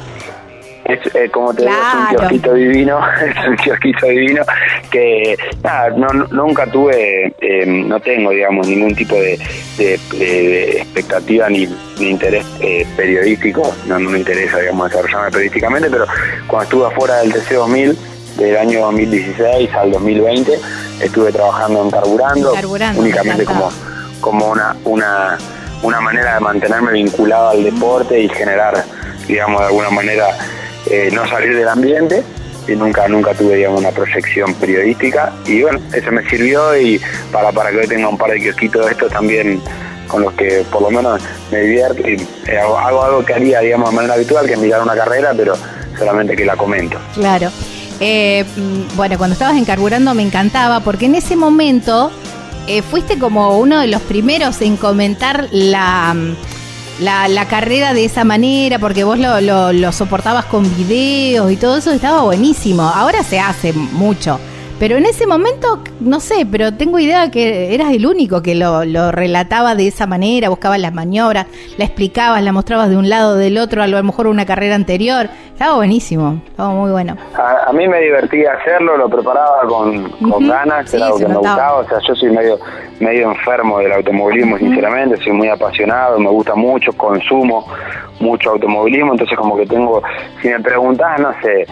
Es, 0.92 1.14
eh, 1.14 1.30
como 1.30 1.52
te 1.54 1.62
digo, 1.62 1.72
es 1.74 1.94
un 1.94 2.16
kiosquito 2.16 2.54
divino, 2.54 3.00
es 3.26 3.48
un 3.48 3.56
kiosquito 3.56 4.06
divino 4.06 4.42
que 4.90 5.36
nada, 5.62 5.90
no, 5.90 6.08
nunca 6.30 6.66
tuve, 6.66 7.32
eh, 7.40 7.66
no 7.66 8.00
tengo, 8.00 8.30
digamos, 8.30 8.66
ningún 8.66 8.94
tipo 8.94 9.14
de, 9.14 9.38
de- 9.78 10.00
de 10.18 10.70
expectativa 10.78 11.48
ni, 11.48 11.66
ni 11.98 12.08
interés 12.10 12.44
eh, 12.60 12.86
periodístico, 12.96 13.62
no, 13.86 13.98
no 13.98 14.10
me 14.10 14.18
interesa, 14.18 14.58
digamos, 14.58 14.90
desarrollarme 14.90 15.30
periodísticamente, 15.30 15.88
pero 15.90 16.06
cuando 16.46 16.64
estuve 16.64 16.86
afuera 16.86 17.16
del 17.18 17.32
TC2000, 17.32 17.96
del 18.36 18.56
año 18.56 18.80
2016 18.80 19.74
al 19.74 19.92
2020, 19.92 20.52
estuve 21.02 21.32
trabajando 21.32 21.82
en 21.84 21.90
Carburando, 21.90 22.52
Carburando, 22.54 23.00
únicamente 23.00 23.42
me 23.42 23.44
como, 23.44 23.70
como 24.20 24.46
una, 24.50 24.76
una, 24.84 25.38
una 25.82 26.00
manera 26.00 26.34
de 26.34 26.40
mantenerme 26.40 26.92
vinculado 26.92 27.50
al 27.50 27.64
deporte 27.64 28.18
y 28.20 28.28
generar, 28.28 28.84
digamos, 29.26 29.60
de 29.60 29.66
alguna 29.66 29.90
manera 29.90 30.26
eh, 30.86 31.10
no 31.12 31.26
salir 31.28 31.54
del 31.56 31.68
ambiente 31.68 32.22
y 32.66 32.72
nunca 32.72 33.08
nunca 33.08 33.34
tuve 33.34 33.56
digamos 33.56 33.80
una 33.80 33.90
proyección 33.90 34.54
periodística 34.54 35.32
y 35.46 35.62
bueno 35.62 35.80
eso 35.92 36.10
me 36.12 36.28
sirvió 36.28 36.76
y 36.78 37.00
para 37.32 37.52
para 37.52 37.70
que 37.70 37.78
hoy 37.78 37.86
tenga 37.86 38.08
un 38.08 38.16
par 38.16 38.30
de 38.30 38.40
kiosquitos 38.40 38.86
de 38.86 38.92
estos 38.92 39.12
también 39.12 39.60
con 40.06 40.22
los 40.22 40.32
que 40.34 40.64
por 40.70 40.82
lo 40.82 40.90
menos 40.90 41.20
me 41.50 41.60
divierto 41.60 42.08
y 42.08 42.14
eh, 42.48 42.58
hago, 42.58 42.78
algo 42.78 43.24
que 43.24 43.34
haría 43.34 43.60
digamos 43.60 43.90
de 43.90 43.96
manera 43.96 44.14
habitual 44.14 44.46
que 44.46 44.54
es 44.54 44.58
mirar 44.58 44.82
una 44.82 44.94
carrera 44.94 45.32
pero 45.36 45.54
solamente 45.98 46.36
que 46.36 46.44
la 46.44 46.56
comento 46.56 46.98
Claro. 47.14 47.50
Eh, 48.02 48.46
mm, 48.56 48.96
bueno, 48.96 49.18
cuando 49.18 49.34
estabas 49.34 49.58
en 49.58 49.66
Carburando 49.66 50.14
me 50.14 50.22
encantaba 50.22 50.80
porque 50.80 51.06
en 51.06 51.16
ese 51.16 51.36
momento 51.36 52.10
fuiste 52.88 53.18
como 53.18 53.58
uno 53.58 53.80
de 53.80 53.88
los 53.88 54.00
primeros 54.02 54.60
en 54.62 54.76
comentar 54.76 55.48
la, 55.50 56.14
mm, 56.14 56.36
la, 57.00 57.28
la 57.28 57.48
carrera 57.48 57.94
de 57.94 58.04
esa 58.04 58.24
manera, 58.24 58.78
porque 58.78 59.04
vos 59.04 59.18
lo, 59.18 59.40
lo- 59.40 59.72
lo 59.72 59.92
soportabas 59.92 60.44
con 60.46 60.62
videos 60.76 61.50
y 61.50 61.56
todo 61.56 61.76
eso 61.78 61.90
estaba 61.92 62.22
buenísimo. 62.22 62.82
Ahora 62.82 63.22
se 63.24 63.40
hace 63.40 63.72
mucho. 63.72 64.38
Pero 64.80 64.96
en 64.96 65.04
ese 65.04 65.26
momento, 65.26 65.78
no 66.00 66.20
sé, 66.20 66.46
pero 66.50 66.72
tengo 66.72 66.98
idea 66.98 67.30
que 67.30 67.74
eras 67.74 67.92
el 67.92 68.06
único 68.06 68.40
que 68.40 68.54
lo, 68.54 68.86
lo 68.86 69.12
relataba 69.12 69.74
de 69.74 69.86
esa 69.86 70.06
manera, 70.06 70.48
buscabas 70.48 70.80
las 70.80 70.94
maniobras, 70.94 71.46
la 71.76 71.84
explicabas, 71.84 72.42
la 72.42 72.50
mostrabas 72.50 72.88
de 72.88 72.96
un 72.96 73.10
lado, 73.10 73.36
del 73.36 73.58
otro, 73.58 73.82
a 73.82 73.86
lo 73.86 74.02
mejor 74.02 74.26
una 74.26 74.46
carrera 74.46 74.74
anterior. 74.74 75.28
Estaba 75.52 75.74
buenísimo, 75.74 76.40
estaba 76.46 76.70
muy 76.70 76.90
bueno. 76.90 77.18
A, 77.34 77.68
a 77.68 77.72
mí 77.74 77.86
me 77.86 78.00
divertía 78.00 78.54
hacerlo, 78.54 78.96
lo 78.96 79.10
preparaba 79.10 79.66
con, 79.68 80.08
con 80.12 80.48
ganas, 80.48 80.88
sí, 80.90 80.96
era 80.96 81.08
algo 81.08 81.18
que 81.18 81.28
me 81.28 81.36
gustaba. 81.36 81.80
O 81.80 81.86
sea, 81.86 81.98
yo 82.08 82.14
soy 82.14 82.30
medio 82.30 82.58
medio 83.00 83.30
enfermo 83.30 83.78
del 83.80 83.92
automovilismo, 83.92 84.56
sinceramente, 84.58 85.16
soy 85.22 85.32
muy 85.32 85.48
apasionado, 85.48 86.18
me 86.18 86.28
gusta 86.28 86.54
mucho, 86.54 86.92
consumo 86.92 87.66
mucho 88.20 88.50
automovilismo, 88.50 89.12
entonces 89.12 89.36
como 89.36 89.56
que 89.56 89.66
tengo, 89.66 90.02
si 90.40 90.48
me 90.48 90.60
preguntás, 90.60 91.18
no 91.18 91.32
sé, 91.42 91.66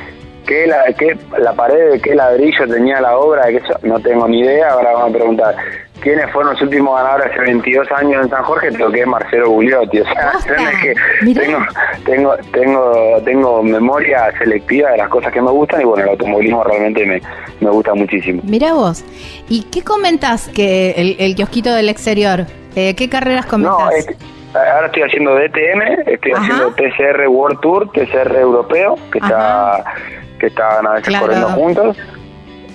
¿qué 0.48 0.66
la, 0.66 0.82
qué, 0.98 1.16
la 1.38 1.52
pared 1.52 1.92
de 1.92 2.00
qué 2.00 2.14
ladrillo 2.16 2.66
tenía 2.66 3.00
la 3.00 3.16
obra? 3.16 3.46
De 3.46 3.52
qué 3.52 3.58
eso? 3.58 3.78
no 3.82 4.00
tengo 4.00 4.26
ni 4.26 4.40
idea, 4.40 4.70
ahora 4.70 4.92
vamos 4.94 5.10
a 5.10 5.18
preguntar. 5.18 5.54
¿Quiénes 6.00 6.30
fueron 6.30 6.52
los 6.52 6.62
últimos 6.62 6.96
ganadores 6.96 7.32
hace 7.32 7.40
22 7.40 7.90
años 7.90 8.22
en 8.24 8.30
San 8.30 8.44
Jorge? 8.44 8.68
Es 8.68 9.06
Marcelo 9.06 9.50
Gugliotti. 9.50 10.00
O 10.00 10.04
sea, 10.04 10.32
es 10.70 10.80
que 10.80 11.34
tengo, 11.34 11.58
tengo, 12.06 12.36
tengo, 12.52 13.22
tengo 13.24 13.62
memoria 13.64 14.32
selectiva 14.38 14.92
de 14.92 14.98
las 14.98 15.08
cosas 15.08 15.32
que 15.32 15.42
me 15.42 15.50
gustan 15.50 15.80
y 15.80 15.84
bueno, 15.84 16.04
el 16.04 16.10
automovilismo 16.10 16.62
realmente 16.62 17.04
me, 17.04 17.20
me 17.60 17.70
gusta 17.70 17.94
muchísimo. 17.94 18.42
Mira 18.44 18.74
vos. 18.74 19.04
¿Y 19.48 19.64
qué 19.72 19.82
comentas 19.82 20.48
que 20.54 20.92
el, 20.92 21.16
el 21.18 21.34
kiosquito 21.34 21.74
del 21.74 21.88
exterior? 21.88 22.46
Eh, 22.76 22.94
¿Qué 22.94 23.08
carreras 23.08 23.46
comentas? 23.46 23.78
No, 23.80 23.90
es- 23.90 24.06
ahora 24.54 24.86
estoy 24.86 25.02
haciendo 25.02 25.34
DTM, 25.34 26.08
estoy 26.08 26.32
Ajá. 26.32 26.42
haciendo 26.42 26.74
TCR 26.76 27.26
World 27.28 27.60
Tour, 27.60 27.90
TCR 27.92 28.36
europeo, 28.36 28.94
que 29.10 29.18
está 29.18 29.84
que 30.38 30.46
estaban 30.46 30.86
a 30.86 30.90
veces 30.92 31.08
Claro. 31.08 31.26
corriendo 31.26 31.48
juntos. 31.50 31.96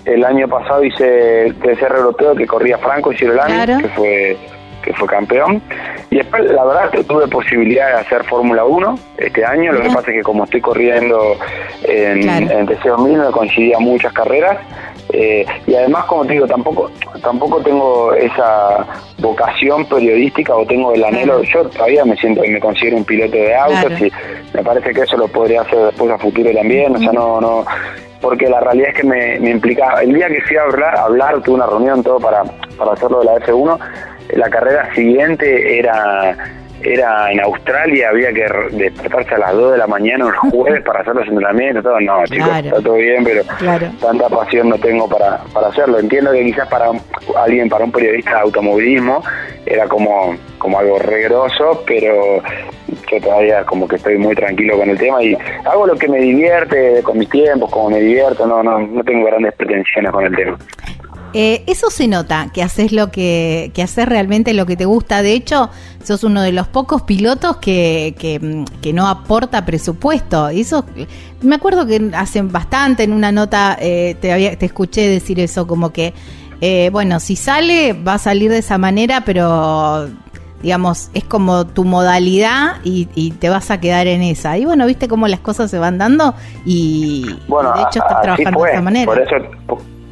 El 0.05 0.23
año 0.25 0.47
pasado 0.49 0.83
hice 0.83 1.45
el 1.47 1.55
TCR 1.55 1.95
europeo 1.97 2.35
que 2.35 2.45
corría 2.45 2.77
Franco 2.77 3.11
y 3.13 3.17
Cirolani, 3.17 3.53
Claro. 3.53 3.77
que 3.79 3.87
fue 3.89 4.37
que 4.83 4.91
fue 4.95 5.07
campeón. 5.07 5.61
Y 6.09 6.17
después, 6.17 6.43
la 6.51 6.65
verdad, 6.65 6.89
que 6.91 7.05
tuve 7.05 7.25
posibilidad 7.29 7.87
de 7.87 7.93
hacer 8.01 8.25
Fórmula 8.25 8.65
1 8.65 8.99
este 9.17 9.45
año. 9.45 9.71
Lo 9.71 9.79
que 9.79 9.87
pasa 9.87 10.11
es 10.11 10.17
que 10.17 10.23
como 10.23 10.43
estoy 10.43 10.59
corriendo 10.59 11.37
en, 11.83 12.21
Claro. 12.23 12.49
en 12.51 12.67
TC2000, 12.67 13.25
me 13.27 13.31
coincidía 13.31 13.79
muchas 13.79 14.11
carreras. 14.11 14.57
Eh, 15.11 15.45
y 15.67 15.75
además, 15.75 16.05
como 16.05 16.25
te 16.25 16.33
digo, 16.33 16.47
tampoco 16.47 16.89
tampoco 17.21 17.61
tengo 17.61 18.13
esa 18.13 18.85
vocación 19.19 19.85
periodística 19.85 20.55
o 20.55 20.65
tengo 20.65 20.93
el 20.93 21.03
anhelo. 21.03 21.43
Yo 21.43 21.65
todavía 21.65 22.05
me 22.05 22.15
siento 22.17 22.43
y 22.43 22.49
me 22.49 22.59
considero 22.59 22.97
un 22.97 23.05
piloto 23.05 23.35
de 23.37 23.55
autos 23.55 23.83
Claro. 23.83 24.05
y 24.05 24.11
me 24.53 24.63
parece 24.63 24.93
que 24.93 25.01
eso 25.01 25.17
lo 25.17 25.27
podría 25.27 25.61
hacer 25.61 25.79
después 25.79 26.11
a 26.11 26.17
futuro 26.17 26.51
también. 26.53 26.95
O 26.95 26.99
sea, 26.99 27.11
no, 27.11 27.39
no, 27.41 27.65
porque 28.21 28.47
la 28.47 28.59
realidad 28.59 28.89
es 28.89 28.95
que 28.95 29.07
me, 29.07 29.39
me 29.39 29.51
implicaba. 29.51 30.01
El 30.01 30.13
día 30.13 30.27
que 30.27 30.41
fui 30.41 30.57
a 30.57 30.63
hablar, 30.63 30.95
a 30.95 31.03
hablar 31.03 31.41
tuve 31.41 31.55
una 31.55 31.67
reunión 31.67 32.03
todo 32.03 32.19
para, 32.19 32.43
para 32.77 32.93
hacerlo 32.93 33.19
de 33.19 33.25
la 33.25 33.35
F1. 33.35 33.79
La 34.35 34.49
carrera 34.49 34.93
siguiente 34.95 35.77
era 35.79 36.35
era 36.83 37.31
en 37.31 37.39
Australia, 37.41 38.09
había 38.09 38.31
que 38.33 38.45
despertarse 38.71 39.35
a 39.35 39.37
las 39.39 39.53
2 39.53 39.71
de 39.73 39.77
la 39.77 39.87
mañana 39.87 40.25
un 40.25 40.51
jueves 40.51 40.81
para 40.85 41.01
hacer 41.01 41.15
los 41.15 41.27
entrenamientos, 41.27 41.83
todo. 41.83 41.99
No, 41.99 42.23
chicos, 42.25 42.47
Claro. 42.47 42.67
está 42.67 42.81
todo 42.81 42.95
bien, 42.95 43.23
pero 43.23 43.43
Claro. 43.57 43.87
tanta 44.01 44.29
pasión 44.29 44.69
no 44.69 44.77
tengo 44.77 45.07
para, 45.07 45.37
para 45.53 45.67
hacerlo. 45.67 45.99
Entiendo 45.99 46.31
que 46.31 46.43
quizás 46.43 46.67
para 46.67 46.87
alguien, 47.37 47.69
para 47.69 47.85
un 47.85 47.91
periodista 47.91 48.31
de 48.31 48.39
automovilismo, 48.41 49.23
era 49.65 49.87
como, 49.87 50.35
como 50.57 50.79
algo 50.79 50.99
regroso, 50.99 51.83
pero 51.87 52.41
yo 53.11 53.21
todavía 53.21 53.63
como 53.65 53.87
que 53.87 53.95
estoy 53.95 54.17
muy 54.17 54.35
tranquilo 54.35 54.77
con 54.77 54.89
el 54.89 54.97
tema 54.97 55.23
y 55.23 55.37
hago 55.65 55.87
lo 55.87 55.95
que 55.95 56.07
me 56.07 56.19
divierte 56.19 57.01
con 57.03 57.17
mis 57.17 57.29
tiempos, 57.29 57.69
como 57.71 57.89
me 57.91 57.99
divierto, 58.01 58.45
no, 58.45 58.61
no, 58.63 58.79
no 58.79 59.03
tengo 59.03 59.25
grandes 59.25 59.53
pretensiones 59.53 60.11
con 60.11 60.25
el 60.25 60.35
tema. 60.35 60.57
Eh, 61.33 61.63
eso 61.65 61.89
se 61.89 62.07
nota, 62.07 62.49
que 62.53 62.61
haces 62.61 62.91
lo 62.91 63.09
que, 63.09 63.71
que 63.73 63.81
haces 63.81 64.07
realmente 64.07 64.53
lo 64.53 64.65
que 64.65 64.75
te 64.75 64.85
gusta. 64.85 65.23
De 65.23 65.33
hecho, 65.33 65.69
sos 66.03 66.23
uno 66.23 66.41
de 66.41 66.51
los 66.51 66.67
pocos 66.67 67.01
pilotos 67.01 67.57
que, 67.57 68.15
que, 68.19 68.39
mm, 68.39 68.65
que 68.81 68.93
no 68.93 69.07
aporta 69.07 69.65
presupuesto. 69.65 70.51
Y 70.51 70.61
eso, 70.61 70.85
me 71.41 71.55
acuerdo 71.55 71.87
que 71.87 72.11
hacen 72.15 72.51
bastante 72.51 73.03
en 73.03 73.13
una 73.13 73.31
nota, 73.31 73.75
eh, 73.79 74.15
te, 74.21 74.31
había, 74.31 74.57
te 74.57 74.65
escuché 74.67 75.07
decir 75.09 75.39
eso, 75.39 75.65
como 75.65 75.91
que, 75.91 76.13
eh, 76.61 76.89
bueno, 76.91 77.19
si 77.19 77.35
sale, 77.35 77.93
va 77.93 78.15
a 78.15 78.19
salir 78.19 78.51
de 78.51 78.59
esa 78.59 78.77
manera, 78.77 79.21
pero 79.25 80.07
digamos, 80.61 81.09
es 81.13 81.25
como 81.25 81.67
tu 81.67 81.83
modalidad 81.83 82.75
y, 82.85 83.09
y 83.15 83.31
te 83.31 83.49
vas 83.49 83.69
a 83.69 83.81
quedar 83.81 84.07
en 84.07 84.21
esa. 84.21 84.57
Y 84.57 84.65
bueno, 84.65 84.85
viste 84.85 85.07
cómo 85.09 85.27
las 85.27 85.41
cosas 85.41 85.69
se 85.69 85.77
van 85.77 85.97
dando 85.97 86.35
y, 86.65 87.25
Bueno, 87.47 87.73
y 87.75 87.79
de 87.79 87.83
hecho 87.85 87.99
estás 87.99 88.21
trabajando 88.21 88.59
fue. 88.59 88.69
de 88.69 88.73
esa 88.75 88.81
manera. 88.81 89.05
Por 89.05 89.19
eso, 89.19 89.35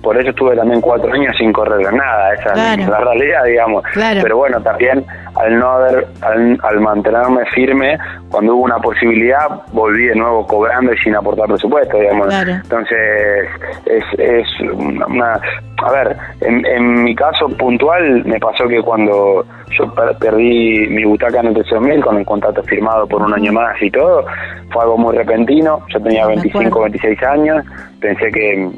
por, 0.01 0.17
eso 0.17 0.29
estuve 0.29 0.55
también 0.55 0.81
cuatro 0.81 1.11
años 1.13 1.35
sin 1.37 1.53
correr 1.53 1.93
nada, 1.93 2.33
esa 2.33 2.73
es 2.73 2.87
la 2.87 2.99
realidad, 2.99 3.43
digamos. 3.45 3.83
Pero 3.93 4.37
bueno, 4.37 4.61
también 4.61 5.05
al 5.35 5.59
no 5.59 5.69
haber, 5.69 6.07
al, 6.21 6.79
mantenerme 6.79 7.45
firme, 7.53 7.97
cuando 8.29 8.55
hubo 8.55 8.63
una 8.63 8.77
posibilidad, 8.79 9.47
volví 9.71 10.05
de 10.05 10.15
nuevo 10.15 10.45
cobrando 10.47 10.93
y 10.93 10.97
sin 10.97 11.15
aportar 11.15 11.47
presupuesto, 11.47 11.97
digamos. 11.97 12.33
Entonces, 12.33 13.49
es, 13.85 14.03
es 14.17 14.47
una, 14.73 15.39
a 15.83 15.91
ver, 15.91 16.17
en, 16.41 16.65
en, 16.65 17.03
mi 17.03 17.15
caso 17.15 17.47
puntual 17.49 18.23
me 18.25 18.39
pasó 18.39 18.67
que 18.67 18.81
cuando 18.81 19.45
yo 19.77 19.93
perdí 20.19 20.87
mi 20.89 21.05
butaca 21.05 21.39
en 21.39 21.47
el 21.47 21.55
TC2000 21.55 22.03
con 22.03 22.17
el 22.17 22.25
contrato 22.25 22.61
firmado 22.63 23.07
por 23.07 23.21
un 23.21 23.33
año 23.33 23.51
más 23.53 23.81
y 23.81 23.89
todo, 23.89 24.25
fue 24.71 24.83
algo 24.83 24.97
muy 24.97 25.15
repentino, 25.15 25.81
yo 25.93 26.01
tenía 26.01 26.27
25, 26.27 26.81
26 26.81 27.23
años, 27.23 27.65
pensé 27.99 28.31
que 28.31 28.69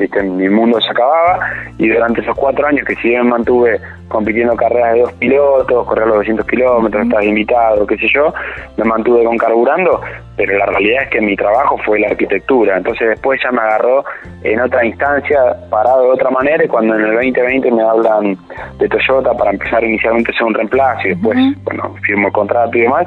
viste, 0.00 0.22
mi 0.22 0.48
mundo 0.48 0.80
se 0.80 0.90
acababa 0.90 1.38
y 1.78 1.88
durante 1.88 2.22
esos 2.22 2.36
cuatro 2.36 2.66
años 2.66 2.84
que 2.86 2.96
si 2.96 3.14
mantuve 3.16 3.80
compitiendo 4.10 4.56
carreras 4.56 4.94
de 4.94 5.00
dos 5.02 5.12
pilotos, 5.14 5.86
correr 5.86 6.06
los 6.08 6.16
200 6.16 6.46
kilómetros, 6.46 7.04
estar 7.04 7.22
invitado, 7.22 7.86
qué 7.86 7.96
sé 7.96 8.08
yo, 8.12 8.34
me 8.76 8.84
mantuve 8.84 9.24
con 9.24 9.38
carburando, 9.38 10.00
pero 10.36 10.58
la 10.58 10.66
realidad 10.66 11.04
es 11.04 11.10
que 11.10 11.20
mi 11.20 11.36
trabajo 11.36 11.78
fue 11.84 12.00
la 12.00 12.08
arquitectura, 12.08 12.76
entonces 12.76 13.08
después 13.08 13.40
ya 13.42 13.52
me 13.52 13.60
agarró 13.60 14.04
en 14.42 14.60
otra 14.60 14.84
instancia, 14.84 15.38
parado 15.70 16.02
de 16.02 16.10
otra 16.10 16.30
manera, 16.30 16.64
y 16.64 16.68
cuando 16.68 16.96
en 16.96 17.04
el 17.04 17.14
2020 17.14 17.70
me 17.70 17.82
hablan 17.82 18.36
de 18.78 18.88
Toyota 18.88 19.32
para 19.32 19.52
empezar 19.52 19.84
inicialmente 19.84 20.32
a 20.32 20.34
ser 20.34 20.44
un 20.44 20.54
reemplazo 20.54 21.06
y 21.06 21.10
después, 21.10 21.38
bueno, 21.62 21.94
firmo 22.02 22.26
el 22.26 22.32
contrato 22.32 22.76
y 22.76 22.80
demás, 22.80 23.06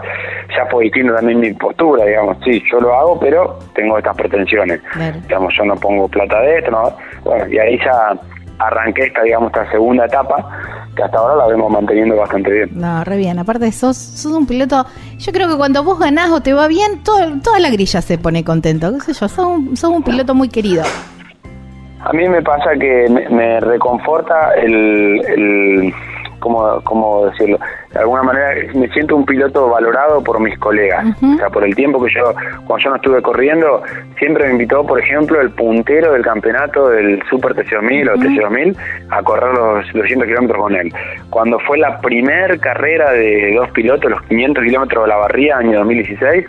ya 0.55 0.65
fue 0.67 0.85
distinto 0.85 1.15
también 1.15 1.41
mi 1.41 1.51
postura, 1.53 2.05
digamos, 2.05 2.37
sí, 2.45 2.63
yo 2.71 2.79
lo 2.79 2.95
hago, 2.95 3.19
pero 3.19 3.59
tengo 3.75 3.97
estas 3.97 4.15
pretensiones, 4.15 4.81
digamos, 5.27 5.53
yo 5.57 5.65
no 5.65 5.75
pongo 5.75 6.07
plata 6.07 6.39
de 6.39 6.59
esto, 6.59 6.71
¿no? 6.71 6.95
bueno, 7.25 7.47
y 7.47 7.57
ahí 7.57 7.77
ya 7.83 8.13
arranqué 8.59 9.05
esta, 9.05 9.23
digamos, 9.23 9.51
esta 9.51 9.69
segunda 9.71 10.05
etapa, 10.05 10.47
que 10.95 11.03
hasta 11.03 11.17
ahora 11.17 11.35
la 11.35 11.47
vemos 11.47 11.71
manteniendo 11.71 12.15
bastante 12.15 12.51
bien. 12.51 12.69
No, 12.73 13.03
re 13.03 13.17
bien. 13.17 13.39
Aparte, 13.39 13.71
sos, 13.71 13.97
sos 13.97 14.31
un 14.31 14.45
piloto. 14.45 14.85
Yo 15.17 15.31
creo 15.31 15.49
que 15.49 15.57
cuando 15.57 15.83
vos 15.83 15.99
ganás 15.99 16.31
o 16.31 16.41
te 16.41 16.53
va 16.53 16.67
bien, 16.67 17.03
todo, 17.03 17.39
toda 17.43 17.59
la 17.59 17.69
grilla 17.69 18.01
se 18.01 18.17
pone 18.17 18.43
contento. 18.43 18.93
¿Qué 18.93 18.99
sé 19.01 19.13
yo? 19.13 19.27
Sos 19.27 19.45
un, 19.45 19.77
sos 19.77 19.89
un 19.89 20.03
piloto 20.03 20.33
muy 20.33 20.49
querido. 20.49 20.83
A 22.01 22.11
mí 22.11 22.27
me 22.27 22.41
pasa 22.41 22.71
que 22.79 23.07
me, 23.29 23.59
reconforta 23.61 24.53
el 24.55 25.93
¿cómo, 26.43 26.81
cómo 26.83 27.25
decirlo? 27.27 27.57
De 27.93 27.99
alguna 27.99 28.21
manera 28.21 28.53
me 28.75 28.89
siento 28.89 29.15
un 29.15 29.25
piloto 29.25 29.69
valorado 29.69 30.21
por 30.21 30.39
mis 30.41 30.57
colegas. 30.59 31.05
O 31.23 31.37
sea, 31.37 31.49
por 31.49 31.63
el 31.63 31.73
tiempo 31.73 32.03
que 32.03 32.13
yo, 32.13 32.33
cuando 32.67 32.83
yo 32.83 32.89
no 32.89 32.95
estuve 32.97 33.21
corriendo, 33.21 33.81
siempre 34.19 34.47
me 34.47 34.51
invitó, 34.51 34.85
por 34.85 34.99
ejemplo, 34.99 35.39
el 35.39 35.51
puntero 35.51 36.11
del 36.11 36.23
campeonato 36.23 36.89
del 36.89 37.23
Super 37.29 37.55
TC2000 37.55 38.11
o 38.11 38.15
TC2000 38.17 38.75
a 39.09 39.23
correr 39.23 39.53
los 39.53 39.93
200 39.93 40.27
kilómetros 40.27 40.61
con 40.61 40.75
él. 40.75 40.93
Cuando 41.29 41.59
fue 41.59 41.77
la 41.77 41.99
primer 42.01 42.59
carrera 42.59 43.11
de 43.11 43.53
dos 43.55 43.69
pilotos, 43.71 44.11
los 44.11 44.21
500 44.23 44.63
kilómetros 44.65 45.03
de 45.05 45.07
la 45.07 45.15
barría, 45.15 45.57
año 45.57 45.79
2016, 45.79 46.45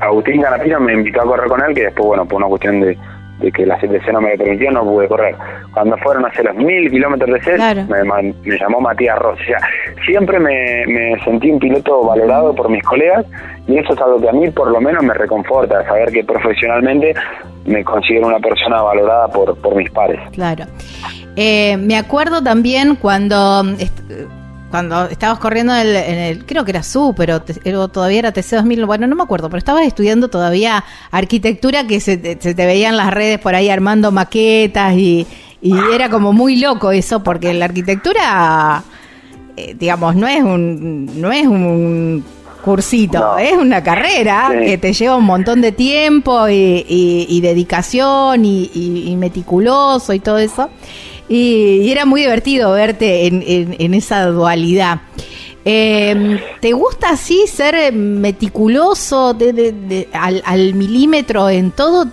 Agustín 0.00 0.40
Ganapino 0.40 0.80
me 0.80 0.94
invitó 0.94 1.20
a 1.20 1.24
correr 1.24 1.48
con 1.48 1.62
él, 1.62 1.74
que 1.74 1.84
después, 1.84 2.06
bueno, 2.06 2.24
por 2.24 2.38
una 2.38 2.48
cuestión 2.48 2.80
de 2.80 2.96
de 3.38 3.50
que 3.50 3.66
la 3.66 3.76
CTC 3.78 4.12
no 4.12 4.20
me 4.20 4.36
permitió, 4.36 4.70
no 4.70 4.84
pude 4.84 5.08
correr. 5.08 5.34
Cuando 5.72 5.96
fueron 5.98 6.24
a 6.24 6.28
hacer 6.28 6.44
los 6.44 6.56
mil 6.56 6.90
kilómetros 6.90 7.32
de 7.32 7.42
set, 7.42 7.88
me, 7.88 8.58
llamó 8.58 8.80
Matías 8.80 9.18
Rossi. 9.18 9.42
O 9.42 9.46
sea, 9.46 9.58
siempre 10.06 10.38
me, 10.38 11.18
sentí 11.24 11.50
un 11.50 11.58
piloto 11.58 12.04
valorado 12.04 12.54
por 12.54 12.68
mis 12.70 12.82
colegas 12.82 13.26
y 13.66 13.78
eso 13.78 13.94
es 13.94 14.00
algo 14.00 14.20
que 14.20 14.28
a 14.28 14.32
mí 14.32 14.50
por 14.50 14.70
lo 14.70 14.80
menos 14.80 15.02
me 15.02 15.14
reconforta, 15.14 15.84
saber 15.84 16.12
que 16.12 16.24
profesionalmente 16.24 17.14
me 17.66 17.82
considero 17.82 18.26
una 18.26 18.38
persona 18.38 18.82
valorada 18.82 19.28
por, 19.28 19.56
por 19.60 19.74
mis 19.74 19.90
pares. 19.90 20.20
Claro. 20.32 20.64
Eh, 21.36 21.76
me 21.78 21.96
acuerdo 21.96 22.42
también 22.42 22.96
cuando 22.96 23.64
cuando 24.74 25.04
estabas 25.04 25.38
corriendo 25.38 25.72
en 25.72 25.86
el, 25.86 26.44
creo 26.46 26.64
que 26.64 26.72
era 26.72 26.82
SU, 26.82 27.14
pero, 27.16 27.40
todavía 27.92 28.18
era 28.18 28.32
TC2000, 28.32 28.86
bueno, 28.86 29.06
no 29.06 29.14
me 29.14 29.22
acuerdo, 29.22 29.48
pero 29.48 29.58
estabas 29.58 29.86
estudiando 29.86 30.26
todavía 30.26 30.82
arquitectura 31.12 31.86
que 31.86 32.00
se, 32.00 32.16
te 32.16 32.66
veían 32.66 32.96
las 32.96 33.14
redes 33.14 33.38
por 33.38 33.54
ahí 33.54 33.70
armando 33.70 34.10
maquetas 34.10 34.94
y, 34.96 35.28
era 35.62 36.08
como 36.10 36.32
muy 36.32 36.56
loco 36.56 36.90
eso, 36.90 37.22
porque 37.22 37.54
la 37.54 37.66
arquitectura, 37.66 38.82
eh, 39.56 39.76
digamos, 39.78 40.16
no 40.16 40.26
es 40.26 40.42
un, 40.42 41.20
no 41.20 41.30
es 41.30 41.46
un 41.46 42.24
cursito, 42.64 43.38
es 43.38 43.56
una 43.56 43.80
carrera 43.80 44.50
que 44.60 44.76
te 44.76 44.92
lleva 44.92 45.14
un 45.14 45.24
montón 45.24 45.60
de 45.60 45.70
tiempo 45.70 46.48
y, 46.48 47.40
dedicación 47.40 48.44
y 48.44 49.14
meticuloso 49.16 50.12
y 50.12 50.18
todo 50.18 50.38
eso. 50.38 50.68
Y, 51.28 51.90
era 51.90 52.04
muy 52.04 52.22
divertido 52.22 52.72
verte 52.72 53.26
en, 53.26 53.94
esa 53.94 54.26
dualidad. 54.26 55.00
Em, 55.64 56.38
¿Te 56.60 56.72
gusta 56.72 57.10
así 57.10 57.46
ser 57.46 57.92
meticuloso 57.92 59.36
al, 60.12 60.74
milímetro 60.74 61.48
en 61.48 61.70
todo? 61.70 62.06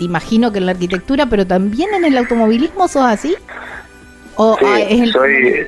Imagino 0.00 0.52
que 0.52 0.58
en 0.58 0.66
la 0.66 0.72
arquitectura, 0.72 1.26
pero 1.26 1.46
también 1.46 1.92
en 1.94 2.04
el 2.04 2.16
automovilismo 2.16 2.88
sos 2.88 3.04
así. 3.04 3.34
¿O 4.36 4.56
ah, 4.62 4.78
soy, 5.12 5.66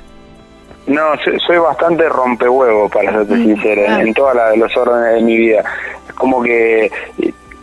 no, 0.89 1.03
soy, 1.47 1.59
bastante 1.59 2.09
rompehuevo, 2.09 2.89
para 2.89 3.13
serte 3.13 3.35
mm, 3.35 3.45
sincero, 3.45 3.83
en, 4.01 4.15
todos 4.15 4.35
los 4.57 4.77
órdenes 4.77 5.15
de 5.15 5.21
mi 5.21 5.37
vida. 5.37 5.63
Es 6.09 6.15
como 6.15 6.43
que 6.43 6.91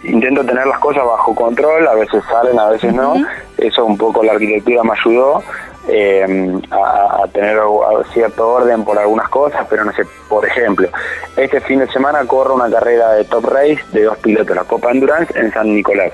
intento 0.04 0.46
tener 0.46 0.68
las 0.68 0.78
cosas 0.80 1.04
bajo 1.04 1.34
control, 1.34 1.88
a 1.88 1.96
veces 1.96 2.24
salen, 2.30 2.60
a 2.60 2.70
veces 2.70 2.94
no. 2.94 3.16
Eso 3.58 3.86
un 3.86 3.98
poco 3.98 4.24
la 4.24 4.34
arquitectura 4.34 4.84
me 4.84 4.92
ayudó 4.92 5.44
eh, 5.88 6.62
a, 6.72 7.28
tener 7.32 7.60
cierto 8.14 8.48
orden 8.48 8.84
por 8.84 8.98
algunas 8.98 9.30
cosas, 9.30 9.66
pero 9.70 9.86
no 9.86 9.92
sé, 9.94 10.04
por 10.28 10.46
ejemplo, 10.46 10.88
este 11.36 11.60
fin 11.62 11.80
de 11.80 11.88
semana 11.88 12.26
corro 12.26 12.56
una 12.56 12.70
carrera 12.70 13.14
de 13.14 13.26
top 13.26 13.46
race 13.46 13.80
de 13.92 14.04
dos 14.04 14.18
pilotos, 14.18 14.56
la 14.56 14.64
Copa 14.64 14.92
Endurance 14.92 15.38
en 15.38 15.52
San 15.52 15.74
Nicolás. 15.76 16.12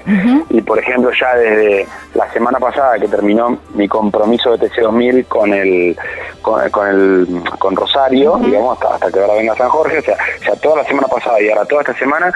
Y 0.49 0.61
por 0.61 0.79
ejemplo, 0.79 1.11
ya 1.17 1.35
desde 1.35 1.87
la 2.15 2.31
semana 2.33 2.59
pasada 2.59 2.99
que 2.99 3.07
terminó 3.07 3.59
mi 3.73 3.87
compromiso 3.87 4.57
de 4.57 4.69
TC2000 4.69 5.27
con 5.27 5.53
el 5.53 5.95
con, 6.41 6.61
el 6.61 7.27
con 7.59 7.75
Rosario, 7.75 8.37
digamos, 8.43 8.73
hasta, 8.73 8.95
hasta 8.95 9.11
que 9.11 9.19
ahora 9.19 9.35
venga 9.35 9.55
San 9.55 9.69
Jorge, 9.69 9.99
o 9.99 10.01
sea, 10.01 10.17
ya 10.45 10.55
toda 10.55 10.77
la 10.77 10.85
semana 10.85 11.07
pasada 11.07 11.41
y 11.41 11.49
ahora 11.49 11.65
toda 11.65 11.81
esta 11.81 11.93
semana 11.97 12.33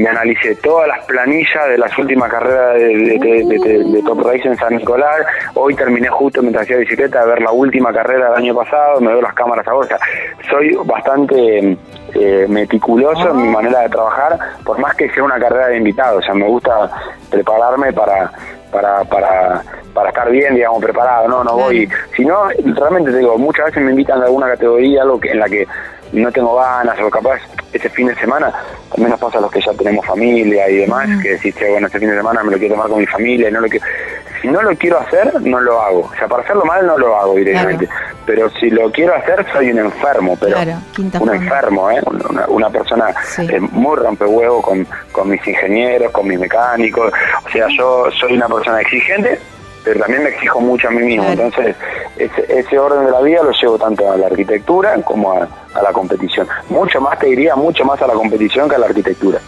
me 0.00 0.08
analicé 0.08 0.56
todas 0.56 0.88
las 0.88 1.04
planillas 1.04 1.68
de 1.68 1.78
las 1.78 1.96
últimas 1.98 2.30
carreras 2.30 2.74
de, 2.74 4.02
Top 4.04 4.20
Race 4.22 4.48
en 4.48 4.56
San 4.56 4.76
Nicolás. 4.76 5.26
Hoy 5.54 5.74
terminé 5.74 6.08
justo 6.08 6.40
mientras 6.40 6.64
hacía 6.64 6.78
bicicleta 6.78 7.20
a 7.20 7.26
ver 7.26 7.42
la 7.42 7.52
última 7.52 7.92
carrera 7.92 8.30
del 8.30 8.38
año 8.38 8.54
pasado, 8.54 9.00
me 9.00 9.08
veo 9.08 9.20
las 9.20 9.34
cámaras 9.34 9.66
ahora. 9.68 9.86
O 9.86 9.88
sea, 9.88 9.98
soy 10.50 10.74
bastante 10.84 11.76
eh, 12.14 12.46
meticuloso 12.48 13.30
en 13.30 13.42
mi 13.42 13.48
manera 13.48 13.80
de 13.80 13.88
trabajar, 13.90 14.38
por 14.64 14.78
más 14.78 14.94
que 14.96 15.10
sea 15.10 15.22
una 15.22 15.38
carrera 15.38 15.68
de 15.68 15.76
invitados. 15.76 16.18
O 16.18 16.22
sea, 16.22 16.34
me 16.34 16.46
gusta 16.46 16.90
prepararme 17.30 17.92
para, 17.92 18.32
para, 18.70 19.04
para, 19.04 19.62
para 19.92 20.08
estar 20.08 20.30
bien, 20.30 20.54
digamos, 20.54 20.82
preparado, 20.82 21.28
no, 21.28 21.44
no 21.44 21.56
voy, 21.56 21.88
si 22.16 22.24
no, 22.24 22.48
realmente 22.48 23.10
te 23.10 23.18
digo, 23.18 23.36
muchas 23.38 23.66
veces 23.66 23.82
me 23.82 23.90
invitan 23.90 24.22
a 24.22 24.26
alguna 24.26 24.48
categoría, 24.48 25.02
algo 25.02 25.20
que, 25.20 25.30
en 25.30 25.40
la 25.40 25.48
que 25.48 25.66
no 26.12 26.32
tengo 26.32 26.56
ganas 26.56 26.98
o 27.00 27.10
capaz 27.10 27.40
ese 27.72 27.88
fin 27.88 28.08
de 28.08 28.14
semana, 28.16 28.52
también 28.90 29.10
nos 29.10 29.20
pasa 29.20 29.38
a 29.38 29.40
los 29.40 29.50
que 29.50 29.60
ya 29.60 29.72
tenemos 29.72 30.04
familia 30.04 30.68
y 30.68 30.76
demás, 30.78 31.08
que 31.22 31.30
decís, 31.30 31.54
bueno, 31.70 31.86
este 31.86 32.00
fin 32.00 32.10
de 32.10 32.16
semana 32.16 32.42
me 32.42 32.52
lo 32.52 32.58
quiero 32.58 32.74
tomar 32.74 32.90
con 32.90 32.98
mi 33.00 33.06
familia 33.06 33.48
y 33.48 33.52
no 33.52 33.60
lo 33.60 33.68
quiero... 33.68 33.86
Si 34.40 34.48
no 34.48 34.62
lo 34.62 34.74
quiero 34.74 34.98
hacer, 34.98 35.38
no 35.42 35.60
lo 35.60 35.82
hago. 35.82 36.00
O 36.00 36.14
sea, 36.16 36.26
para 36.26 36.42
hacerlo 36.42 36.64
mal 36.64 36.86
no 36.86 36.96
lo 36.96 37.14
hago 37.14 37.34
directamente. 37.34 37.86
Pero 38.24 38.48
si 38.58 38.70
lo 38.70 38.90
quiero 38.90 39.14
hacer, 39.14 39.44
soy 39.52 39.70
un 39.70 39.80
enfermo, 39.80 40.34
pero 40.40 40.56
un 41.20 41.34
enfermo, 41.34 41.90
¿eh? 41.90 42.00
Una, 42.48 42.70
persona 42.70 43.14
eh, 43.36 43.60
muy 43.60 43.96
rompehuevo 43.96 44.62
con, 44.62 44.86
con 45.12 45.28
mis 45.28 45.46
ingenieros, 45.46 46.10
con 46.10 46.26
mis 46.26 46.38
mecánicos. 46.38 47.12
O 47.44 47.50
sea, 47.50 47.66
yo 47.76 48.06
soy 48.18 48.32
una 48.32 48.48
persona 48.48 48.80
exigente, 48.80 49.38
pero 49.84 50.00
también 50.00 50.22
me 50.22 50.30
exijo 50.30 50.60
mucho 50.60 50.88
a 50.88 50.90
mí 50.90 51.02
mismo. 51.02 51.24
Entonces, 51.28 51.76
ese, 52.16 52.78
orden 52.78 53.06
de 53.06 53.12
la 53.12 53.20
vida 53.20 53.42
lo 53.42 53.52
llevo 53.52 53.78
tanto 53.78 54.10
a 54.10 54.16
la 54.16 54.26
arquitectura 54.26 55.00
como 55.02 55.32
a, 55.32 55.48
la 55.82 55.92
competición. 55.92 56.46
Mucho 56.68 57.00
más, 57.00 57.18
te 57.18 57.26
diría, 57.26 57.56
mucho 57.56 57.84
más 57.84 58.00
a 58.02 58.06
la 58.06 58.14
competición 58.14 58.68
que 58.68 58.76
a 58.76 58.78
la 58.78 58.86
arquitectura. 58.86 59.40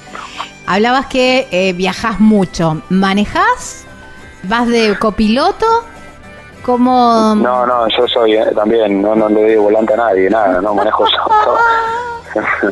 Hablabas 0.66 1.06
que 1.06 1.48
eh, 1.50 1.72
viajas 1.72 2.20
mucho. 2.20 2.82
¿Manejás? 2.88 3.84
¿Vas 4.44 4.68
de 4.68 4.96
copiloto? 4.98 5.66
¿Cómo...? 6.62 7.34
No, 7.34 7.66
no, 7.66 7.88
yo 7.88 8.06
soy 8.06 8.36
eh, 8.36 8.46
también, 8.54 9.02
no, 9.02 9.16
no 9.16 9.28
le 9.28 9.42
doy 9.42 9.56
volante 9.56 9.94
a 9.94 9.96
nadie, 9.96 10.30
nada, 10.30 10.60
no 10.60 10.74
manejo 10.74 11.04
yo. 12.62 12.70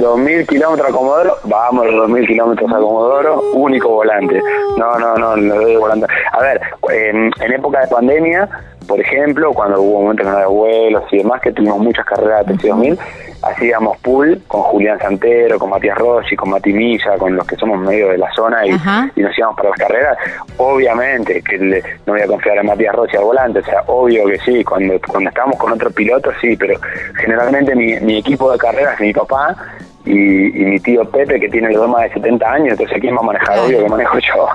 2.000 0.00 0.46
kilómetros 0.46 0.88
a 0.88 0.92
Comodoro, 0.92 1.36
vamos 1.44 1.86
los 1.86 2.10
2.000 2.10 2.26
kilómetros 2.26 2.72
a 2.72 2.76
Comodoro, 2.76 3.40
único 3.52 3.88
volante. 3.88 4.40
No, 4.76 4.98
no, 4.98 5.16
no, 5.16 5.36
no 5.36 5.54
doy 5.54 5.76
volante. 5.76 6.06
A 6.32 6.40
ver, 6.40 6.60
en, 6.90 7.30
época 7.52 7.80
de 7.80 7.88
pandemia, 7.88 8.48
por 8.86 8.98
ejemplo, 8.98 9.52
cuando 9.52 9.80
hubo 9.80 10.02
momentos 10.02 10.26
de 10.26 10.46
vuelos 10.46 11.04
y 11.12 11.18
demás, 11.18 11.40
que 11.40 11.52
tuvimos 11.52 11.78
muchas 11.78 12.04
carreras 12.06 12.46
de 12.46 12.54
TC2000, 12.54 12.98
hacíamos 13.42 13.96
pool 13.98 14.40
con 14.48 14.62
Julián 14.62 14.98
Santero, 14.98 15.58
con 15.58 15.70
Matías 15.70 15.96
Rossi, 15.96 16.36
con 16.36 16.50
Mati 16.50 16.72
Milla, 16.72 17.16
con 17.18 17.36
los 17.36 17.46
que 17.46 17.56
somos 17.56 17.78
medio 17.78 18.08
de 18.08 18.18
la 18.18 18.30
zona 18.34 18.66
y, 18.66 18.70
y 18.70 19.22
nos 19.22 19.36
íbamos 19.38 19.56
para 19.56 19.70
las 19.70 19.78
carreras. 19.78 20.18
Obviamente 20.56 21.42
que 21.42 21.58
no 22.06 22.12
voy 22.12 22.22
a 22.22 22.26
confiar 22.26 22.58
en 22.58 22.66
Matías 22.66 22.94
Rossi 22.94 23.16
al 23.16 23.24
volante, 23.24 23.60
o 23.60 23.64
sea, 23.64 23.82
obvio 23.86 24.26
que 24.26 24.38
sí, 24.40 24.64
cuando, 24.64 24.94
cuando 25.08 25.30
estábamos 25.30 25.58
con 25.58 25.72
otro 25.72 25.90
piloto 25.90 26.30
sí, 26.40 26.56
pero 26.56 26.78
generalmente 27.14 27.74
mi, 27.74 27.98
mi 28.00 28.18
equipo 28.18 28.50
de 28.52 28.58
carreras 28.58 29.00
mi 29.00 29.12
papá 29.12 29.56
y, 30.04 30.12
mi 30.12 30.80
tío 30.80 31.04
Pepe 31.04 31.40
que 31.40 31.48
tiene 31.48 31.68
los 31.68 31.82
dos 31.82 31.90
más 31.90 32.02
de 32.02 32.14
70 32.14 32.52
años, 32.52 32.70
entonces 32.72 32.98
¿quién 33.00 33.14
va 33.14 33.20
a 33.20 33.24
manejar? 33.24 33.58
Obvio 33.58 33.82
que 33.82 33.88
manejo 33.88 34.18
yo. 34.18 34.48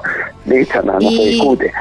Listo, 0.46 0.82
no, 0.84 0.94
no 0.94 1.02
se 1.02 1.08
discute. 1.08 1.72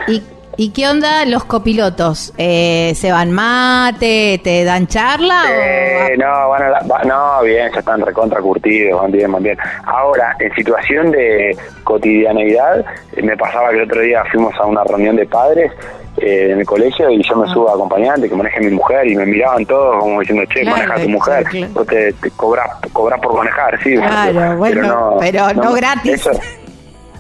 ¿Y 0.56 0.70
qué 0.70 0.86
onda 0.86 1.24
los 1.26 1.44
copilotos? 1.44 2.32
Eh, 2.38 2.92
¿Se 2.94 3.10
van 3.10 3.32
mate? 3.32 4.40
¿Te 4.42 4.62
dan 4.62 4.86
charla? 4.86 5.42
Eh, 5.50 6.14
no, 6.16 6.48
van 6.48 6.62
a 6.62 7.04
no, 7.04 7.42
bien, 7.42 7.72
ya 7.72 7.80
están 7.80 8.00
recontra 8.00 8.40
curtidos, 8.40 9.00
van 9.00 9.10
bien, 9.10 9.32
van 9.32 9.42
bien. 9.42 9.58
Ahora, 9.84 10.36
en 10.38 10.54
situación 10.54 11.10
de 11.10 11.56
cotidianeidad, 11.82 12.84
eh, 13.16 13.22
me 13.22 13.36
pasaba 13.36 13.70
que 13.70 13.76
el 13.76 13.82
otro 13.82 14.00
día 14.00 14.24
fuimos 14.30 14.54
a 14.56 14.66
una 14.66 14.84
reunión 14.84 15.16
de 15.16 15.26
padres 15.26 15.72
eh, 16.16 16.50
en 16.52 16.60
el 16.60 16.66
colegio 16.66 17.10
y 17.10 17.22
yo 17.22 17.36
me 17.36 17.48
ah. 17.48 17.52
subo 17.52 17.68
a 17.70 17.74
acompañante 17.74 18.28
que 18.28 18.34
maneje 18.36 18.60
mi 18.60 18.70
mujer 18.70 19.06
y 19.06 19.16
me 19.16 19.26
miraban 19.26 19.66
todos 19.66 20.00
como 20.00 20.20
diciendo, 20.20 20.44
che, 20.52 20.64
maneja 20.64 20.94
tu 20.94 21.08
mujer, 21.08 21.44
vos 21.72 21.86
te, 21.86 22.12
te 22.12 22.30
cobras, 22.30 22.68
cobras 22.92 23.20
por 23.20 23.34
manejar, 23.34 23.82
sí. 23.82 23.96
Claro, 23.96 24.56
bueno, 24.56 25.16
pero 25.18 25.52
no, 25.54 25.72
gratis. 25.72 26.28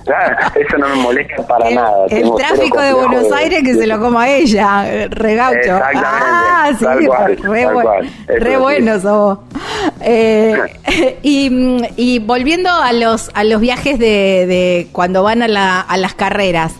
Claro, 0.04 0.36
eso 0.54 0.78
no 0.78 0.88
me 0.88 0.94
molesta 0.96 1.46
para 1.46 1.70
nada. 1.70 2.06
El 2.08 2.30
tráfico 2.36 2.80
de 2.80 2.92
Buenos 2.92 3.32
Aires 3.32 3.62
que 3.64 3.74
se 3.74 3.86
lo 3.86 3.98
coma 3.98 4.28
ella, 4.28 5.08
regaucho. 5.08 5.58
Exactamente. 5.58 6.06
Ah, 6.06 6.70
sí, 6.78 6.84
re, 8.38 8.56
bueno 8.58 9.00
sos 9.00 9.38
eh, 10.02 10.56
y, 11.22 11.50
y, 11.96 12.18
volviendo 12.20 12.70
a 12.70 12.92
los 12.92 13.30
a 13.34 13.44
los 13.44 13.60
viajes 13.60 13.98
de, 13.98 14.46
de 14.46 14.88
cuando 14.92 15.22
van 15.22 15.42
a, 15.42 15.48
la, 15.48 15.80
a 15.80 15.96
las 15.96 16.14
carreras, 16.14 16.74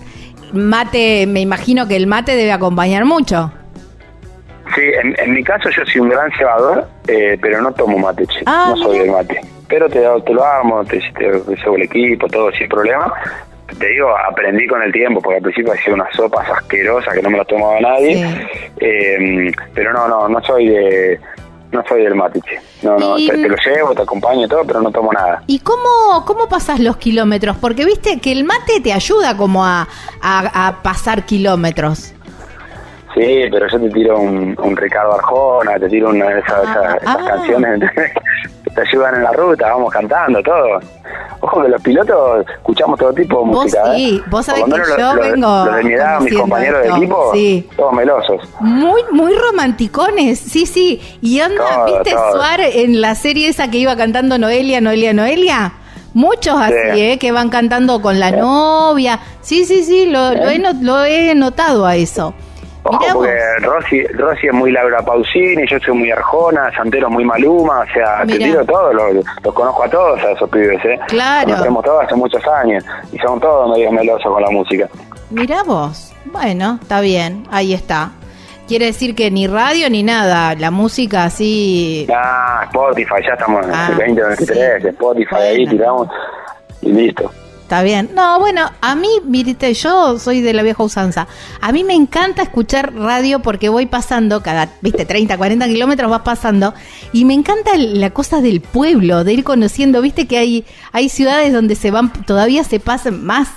mate, 0.54 1.26
me 1.26 1.40
imagino 1.40 1.86
que 1.86 1.96
el 1.96 2.06
mate 2.06 2.36
debe 2.36 2.52
acompañar 2.52 3.04
mucho. 3.04 3.52
Sí, 4.74 4.82
en, 5.18 5.32
mi 5.32 5.44
caso 5.44 5.68
yo 5.68 5.84
soy 5.84 6.00
un 6.00 6.08
gran 6.08 6.32
cebador, 6.32 6.88
eh, 7.06 7.38
pero 7.40 7.60
no 7.60 7.72
tomo 7.72 7.98
mate, 7.98 8.26
ah, 8.46 8.74
no 8.74 8.82
soy 8.82 8.98
del 8.98 9.10
mate 9.10 9.40
pero 9.68 9.88
te, 9.88 10.00
te 10.24 10.32
lo 10.32 10.44
amo, 10.44 10.84
te, 10.84 11.00
te, 11.18 11.26
el 11.26 11.82
equipo, 11.82 12.28
todo 12.28 12.52
sin 12.52 12.68
problema. 12.68 13.12
Te 13.78 13.88
digo, 13.88 14.16
aprendí 14.16 14.66
con 14.66 14.82
el 14.82 14.92
tiempo, 14.92 15.20
porque 15.20 15.38
al 15.38 15.42
principio 15.42 15.72
hacía 15.72 15.94
unas 15.94 16.14
sopas 16.14 16.48
asquerosas 16.48 17.12
que 17.14 17.22
no 17.22 17.30
me 17.30 17.38
las 17.38 17.46
tomaba 17.46 17.80
nadie, 17.80 18.24
eh, 18.78 19.50
pero 19.74 19.92
no, 19.92 20.06
no, 20.06 20.28
no 20.28 20.40
soy 20.44 20.68
de, 20.68 21.18
no 21.72 21.82
soy 21.88 22.04
del 22.04 22.14
matiche. 22.14 22.60
No, 22.84 22.98
no, 22.98 23.16
te, 23.16 23.48
lo 23.48 23.56
llevo, 23.56 23.94
te 23.94 24.02
acompaño 24.02 24.46
y 24.46 24.48
todo, 24.48 24.64
pero 24.64 24.82
no 24.82 24.90
tomo 24.90 25.12
nada. 25.12 25.42
¿Y 25.46 25.58
cómo, 25.60 26.24
cómo 26.26 26.48
pasas 26.48 26.80
los 26.80 26.96
kilómetros? 26.96 27.56
Porque 27.56 27.84
viste 27.84 28.20
que 28.20 28.32
el 28.32 28.44
mate 28.44 28.80
te 28.82 28.92
ayuda 28.92 29.36
como 29.36 29.64
a, 29.64 29.88
a, 30.22 30.80
pasar 30.82 31.24
kilómetros. 31.24 32.13
Sí, 33.14 33.44
pero 33.50 33.68
yo 33.68 33.80
te 33.80 33.90
tiro 33.90 34.18
un, 34.18 34.56
un 34.60 34.76
Ricardo 34.76 35.14
Arjona, 35.14 35.78
te 35.78 35.88
tiro 35.88 36.10
una 36.10 36.26
de 36.26 36.40
esas, 36.40 36.62
esas, 36.64 37.02
esas 37.02 37.16
ah. 37.16 37.24
canciones 37.28 37.80
te 38.74 38.80
ayudan 38.80 39.14
en 39.16 39.22
la 39.22 39.32
ruta, 39.32 39.72
vamos 39.72 39.92
cantando, 39.92 40.42
todo. 40.42 40.80
Ojo 41.40 41.62
que 41.62 41.68
los 41.68 41.82
pilotos 41.82 42.46
escuchamos 42.48 42.98
todo 42.98 43.12
tipo 43.12 43.40
de 43.40 43.46
música. 43.46 43.94
Sí, 43.94 44.16
¿eh? 44.16 44.28
vos 44.30 44.46
sabés 44.46 44.64
que 44.64 45.00
yo 45.00 45.14
vengo. 45.14 45.64
Los 45.64 45.76
de 45.76 45.82
mi 45.84 45.92
edad, 45.92 46.20
mis 46.20 46.34
compañeros 46.34 46.82
de 46.82 46.88
equipo, 46.88 47.32
todos 47.76 47.92
melosos. 47.92 48.48
Muy, 48.60 49.02
muy 49.12 49.34
romanticones, 49.34 50.38
sí, 50.40 50.66
sí. 50.66 51.00
Y 51.20 51.40
anda, 51.40 51.84
¿viste 51.84 52.10
Suar 52.32 52.60
en 52.60 53.00
la 53.00 53.14
serie 53.14 53.48
esa 53.48 53.70
que 53.70 53.78
iba 53.78 53.96
cantando 53.96 54.38
Noelia, 54.38 54.80
Noelia, 54.80 55.12
Noelia? 55.12 55.72
Muchos 56.14 56.54
así, 56.56 57.00
¿eh? 57.00 57.18
Que 57.18 57.32
van 57.32 57.50
cantando 57.50 58.00
con 58.00 58.20
la 58.20 58.30
novia. 58.30 59.20
Sí, 59.40 59.64
sí, 59.64 59.82
sí, 59.84 60.06
lo, 60.06 60.32
lo, 60.32 60.48
he, 60.48 60.58
lo 60.58 61.04
he 61.04 61.34
notado 61.34 61.86
a 61.86 61.96
eso. 61.96 62.34
Ojo, 62.86 63.04
porque 63.14 63.38
Rosy, 63.62 64.02
Rosy 64.08 64.46
es 64.48 64.52
muy 64.52 64.70
Laura 64.70 65.02
Pausini, 65.02 65.66
yo 65.66 65.78
soy 65.80 65.94
muy 65.94 66.10
Arjona, 66.10 66.70
Santero 66.76 67.08
muy 67.08 67.24
Maluma, 67.24 67.80
o 67.80 67.92
sea, 67.94 68.24
te 68.26 68.36
digo 68.36 68.62
todo, 68.64 68.92
los, 68.92 69.24
conozco 69.54 69.84
a 69.84 69.88
todos 69.88 70.22
a 70.22 70.32
esos 70.32 70.50
pibes, 70.50 70.84
¿eh? 70.84 70.98
Claro. 71.08 71.48
Nos 71.48 71.56
conocemos 71.56 71.84
todos 71.84 72.04
hace 72.04 72.14
muchos 72.14 72.46
años 72.46 72.84
y 73.10 73.18
son 73.18 73.40
todos 73.40 73.70
medio 73.70 73.90
melosos 73.90 74.30
con 74.30 74.42
la 74.42 74.50
música. 74.50 74.86
Mira 75.30 75.62
vos, 75.62 76.12
bueno, 76.26 76.78
está 76.82 77.00
bien, 77.00 77.44
ahí 77.50 77.72
está. 77.72 78.10
Quiere 78.68 78.86
decir 78.86 79.14
que 79.14 79.30
ni 79.30 79.46
radio 79.46 79.88
ni 79.88 80.02
nada, 80.02 80.54
la 80.54 80.70
música 80.70 81.24
así... 81.24 82.06
Ah, 82.14 82.64
Spotify, 82.66 83.14
ya 83.26 83.32
estamos 83.32 83.64
en 83.64 83.72
el 83.72 84.14
2023, 84.14 84.84
ah, 84.84 84.88
Spotify 84.88 85.34
ahí 85.36 85.66
tiramos 85.66 86.08
y 86.82 86.92
listo. 86.92 87.30
Está 87.74 87.82
bien. 87.82 88.10
No, 88.14 88.38
bueno, 88.38 88.70
a 88.80 88.94
mí, 88.94 89.08
mirite, 89.24 89.74
yo 89.74 90.16
soy 90.20 90.40
de 90.42 90.52
la 90.52 90.62
vieja 90.62 90.80
usanza. 90.84 91.26
A 91.60 91.72
mí 91.72 91.82
me 91.82 91.94
encanta 91.94 92.42
escuchar 92.42 92.94
radio 92.94 93.40
porque 93.40 93.68
voy 93.68 93.86
pasando 93.86 94.44
cada, 94.44 94.68
viste, 94.80 95.04
30, 95.04 95.36
40 95.36 95.66
kilómetros 95.66 96.08
vas 96.08 96.20
pasando. 96.20 96.72
Y 97.12 97.24
me 97.24 97.34
encanta 97.34 97.76
la 97.76 98.10
cosa 98.10 98.40
del 98.40 98.60
pueblo, 98.60 99.24
de 99.24 99.32
ir 99.32 99.42
conociendo. 99.42 100.02
Viste 100.02 100.28
que 100.28 100.38
hay, 100.38 100.64
hay 100.92 101.08
ciudades 101.08 101.52
donde 101.52 101.74
se 101.74 101.90
van, 101.90 102.12
todavía 102.12 102.62
se 102.62 102.78
pasan 102.78 103.24
más 103.24 103.48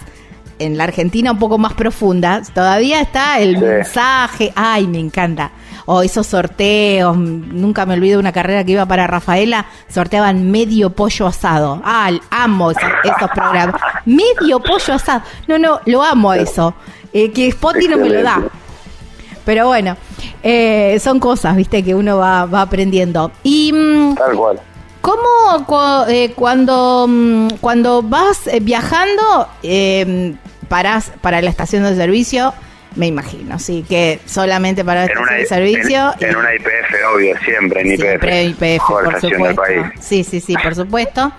en 0.58 0.80
la 0.80 0.86
Argentina 0.86 1.34
un 1.34 1.38
poco 1.38 1.60
más 1.60 1.76
profunda, 1.76 2.42
todavía 2.56 3.02
está 3.02 3.40
el 3.40 3.60
mensaje. 3.60 4.52
Ay, 4.56 4.88
me 4.88 4.98
encanta 4.98 5.52
o 5.88 6.04
esos 6.04 6.28
sorteos. 6.28 7.18
Nunca 7.18 7.86
me 7.88 7.96
olvido 7.96 8.20
una 8.20 8.32
carrera 8.32 8.64
que 8.64 8.74
iba 8.74 8.86
para 8.86 9.08
Rafaela, 9.08 9.66
sorteaban 9.90 10.52
medio 10.52 10.92
pollo 10.92 11.26
asado. 11.26 11.82
Ah, 11.84 12.12
amo 12.30 12.72
esos, 12.72 13.32
programas. 13.34 13.82
Medio 14.06 14.60
pollo 14.60 14.94
asado. 14.94 15.24
No, 15.48 15.58
no, 15.58 15.80
lo 15.86 16.04
amo 16.04 16.34
eso. 16.34 16.76
Eh, 17.12 17.32
que 17.32 17.48
Spotify 17.48 17.88
no 17.88 17.98
me 17.98 18.10
lo 18.10 18.22
da. 18.22 18.44
Pero 19.46 19.68
bueno, 19.68 19.96
eh, 20.44 21.00
son 21.02 21.22
cosas, 21.22 21.56
viste, 21.56 21.82
que 21.82 21.96
uno 21.96 22.18
va, 22.18 22.46
va 22.46 22.62
aprendiendo. 22.62 23.32
Y. 23.44 23.72
Mm, 23.74 24.16
Tal 24.16 24.36
cual. 24.36 24.60
¿Cómo 25.00 26.06
eh, 26.10 26.34
cuando, 26.36 27.06
mm, 27.08 27.48
cuando 27.62 28.02
vas 28.02 28.42
viajando, 28.62 29.48
eh, 29.64 30.36
parás 30.68 31.14
para 31.22 31.42
la 31.42 31.50
estación 31.50 31.84
de 31.84 31.96
servicio? 31.96 32.54
Me 32.98 33.06
imagino, 33.06 33.60
sí, 33.60 33.86
que 33.88 34.20
solamente 34.26 34.84
para 34.84 35.06
el 35.06 35.48
servicio. 35.48 36.16
En, 36.20 36.36
una 36.36 36.56
IPF, 36.56 37.16
obvio, 37.16 37.38
siempre 37.46 37.82
en 37.82 37.92
IPF. 37.94 38.02
Siempre 38.02 38.44
IPF, 38.46 38.88
por 38.88 39.22
supuesto. 39.22 39.62
Sí, 40.00 40.24
sí, 40.24 40.42
sí, 40.42 40.56
por 40.62 40.74
supuesto. 40.74 41.32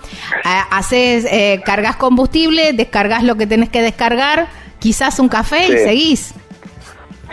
Haces, 0.70 1.26
eh, 1.28 1.60
cargas 1.64 1.96
combustible, 1.96 2.72
descargas 2.74 3.24
lo 3.24 3.34
que 3.34 3.48
tenés 3.48 3.70
que 3.70 3.82
descargar, 3.82 4.46
quizás 4.78 5.18
un 5.18 5.28
café 5.28 5.66
y 5.66 5.78
seguís. 5.78 6.32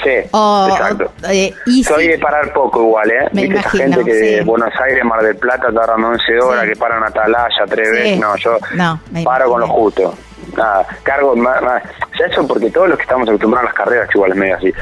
Sí, 0.03 0.09
exacto. 0.09 1.11
Eh, 1.29 1.53
Soy 1.83 2.07
de 2.07 2.17
parar 2.17 2.51
poco 2.51 2.81
igual, 2.81 3.11
¿eh? 3.11 3.29
Me 3.31 3.43
imagino, 3.43 3.83
gente 3.83 4.03
que 4.03 4.13
de 4.13 4.41
Buenos 4.41 4.73
Aires, 4.81 5.05
Mar 5.05 5.21
del 5.21 5.35
Plata, 5.35 5.71
tardan 5.71 6.03
11 6.03 6.39
horas, 6.39 6.65
que 6.65 6.75
paran 6.75 7.03
a 7.03 7.07
Atalaya 7.07 7.65
tres 7.69 7.91
veces. 7.91 8.19
No, 8.19 8.35
yo 8.37 8.57
paro 9.23 9.51
con 9.51 9.61
lo 9.61 9.67
justo 9.67 10.15
nada, 10.55 10.85
cargo 11.03 11.35
más, 11.35 11.61
ya 12.17 12.25
eso 12.25 12.47
porque 12.47 12.69
todos 12.69 12.89
los 12.89 12.97
que 12.97 13.03
estamos 13.03 13.27
acostumbrados 13.27 13.69
a 13.69 13.71
las 13.71 13.77
carreras 13.77 14.09
igual 14.13 14.31
es 14.31 14.37
medio 14.37 14.55
así, 14.55 14.73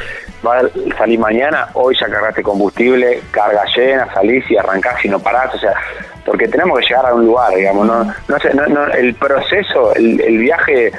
va 0.45 0.59
a 0.59 0.97
salir 0.97 1.20
mañana, 1.20 1.68
hoy 1.74 1.95
ya 1.99 2.07
cargaste 2.07 2.43
combustible, 2.43 3.22
carga 3.32 3.64
llena, 3.76 4.14
salís 4.14 4.49
y 4.49 4.57
arrancás 4.57 5.03
y 5.05 5.09
no 5.09 5.20
parás, 5.20 5.53
o 5.55 5.59
sea, 5.59 5.74
porque 6.26 6.47
tenemos 6.47 6.80
que 6.80 6.88
llegar 6.88 7.05
a 7.05 7.14
un 7.14 7.26
lugar, 7.26 7.53
digamos, 7.53 7.88
no, 7.88 8.14
no 8.28 8.39
sé, 8.39 8.53
no, 8.53 8.88
el 8.88 9.14
proceso, 9.16 9.93
el, 9.95 10.20
el 10.22 10.38
viaje 10.38 10.91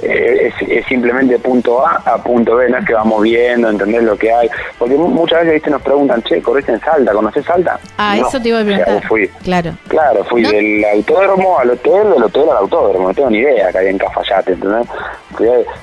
eh, 0.00 0.52
es, 0.68 0.86
simplemente 0.86 1.38
punto 1.38 1.86
A 1.86 2.02
a 2.04 2.22
punto 2.22 2.56
B, 2.56 2.68
no 2.68 2.78
es 2.78 2.86
que 2.86 2.94
vamos 2.94 3.22
viendo, 3.22 3.68
entender 3.68 4.02
lo 4.02 4.16
que 4.16 4.32
hay. 4.32 4.48
Porque 4.78 4.94
muchas 4.94 5.46
veces 5.46 5.70
nos 5.70 5.82
preguntan, 5.82 6.22
che, 6.22 6.40
¿corriste 6.42 6.72
en 6.72 6.80
Salta? 6.80 7.12
¿Conoces 7.12 7.44
Salta? 7.44 7.78
Ah, 7.98 8.16
eso 8.18 8.40
te 8.40 8.48
iba 8.48 8.60
a 8.60 8.64
preguntar. 8.64 9.06
fui, 9.06 9.28
claro. 9.42 9.72
Claro, 9.88 10.24
fui 10.24 10.42
del 10.42 10.84
autódromo 10.84 11.58
al 11.58 11.70
hotel, 11.70 12.10
del 12.14 12.22
hotel 12.22 12.48
al 12.50 12.56
autódromo, 12.58 13.08
no 13.08 13.14
tengo 13.14 13.30
ni 13.30 13.38
idea 13.38 13.70
que 13.70 13.78
hay 13.78 13.88
en 13.88 13.98
Cafayate, 13.98 14.52
¿entendés? 14.52 14.86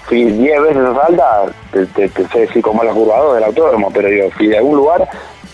Fui 0.03 0.23
10 0.23 0.61
veces 0.61 0.77
a 0.77 0.95
Salta, 0.95 1.45
te, 1.71 2.09
sé 2.09 2.39
decir 2.39 2.61
cómo 2.61 2.81
es 2.83 2.89
la 2.89 2.93
curva 2.93 3.35
del 3.35 3.43
autódromo, 3.43 3.91
pero 3.93 4.09
digo, 4.09 4.29
fui 4.31 4.47
de 4.47 4.57
algún 4.57 4.77
lugar 4.77 5.07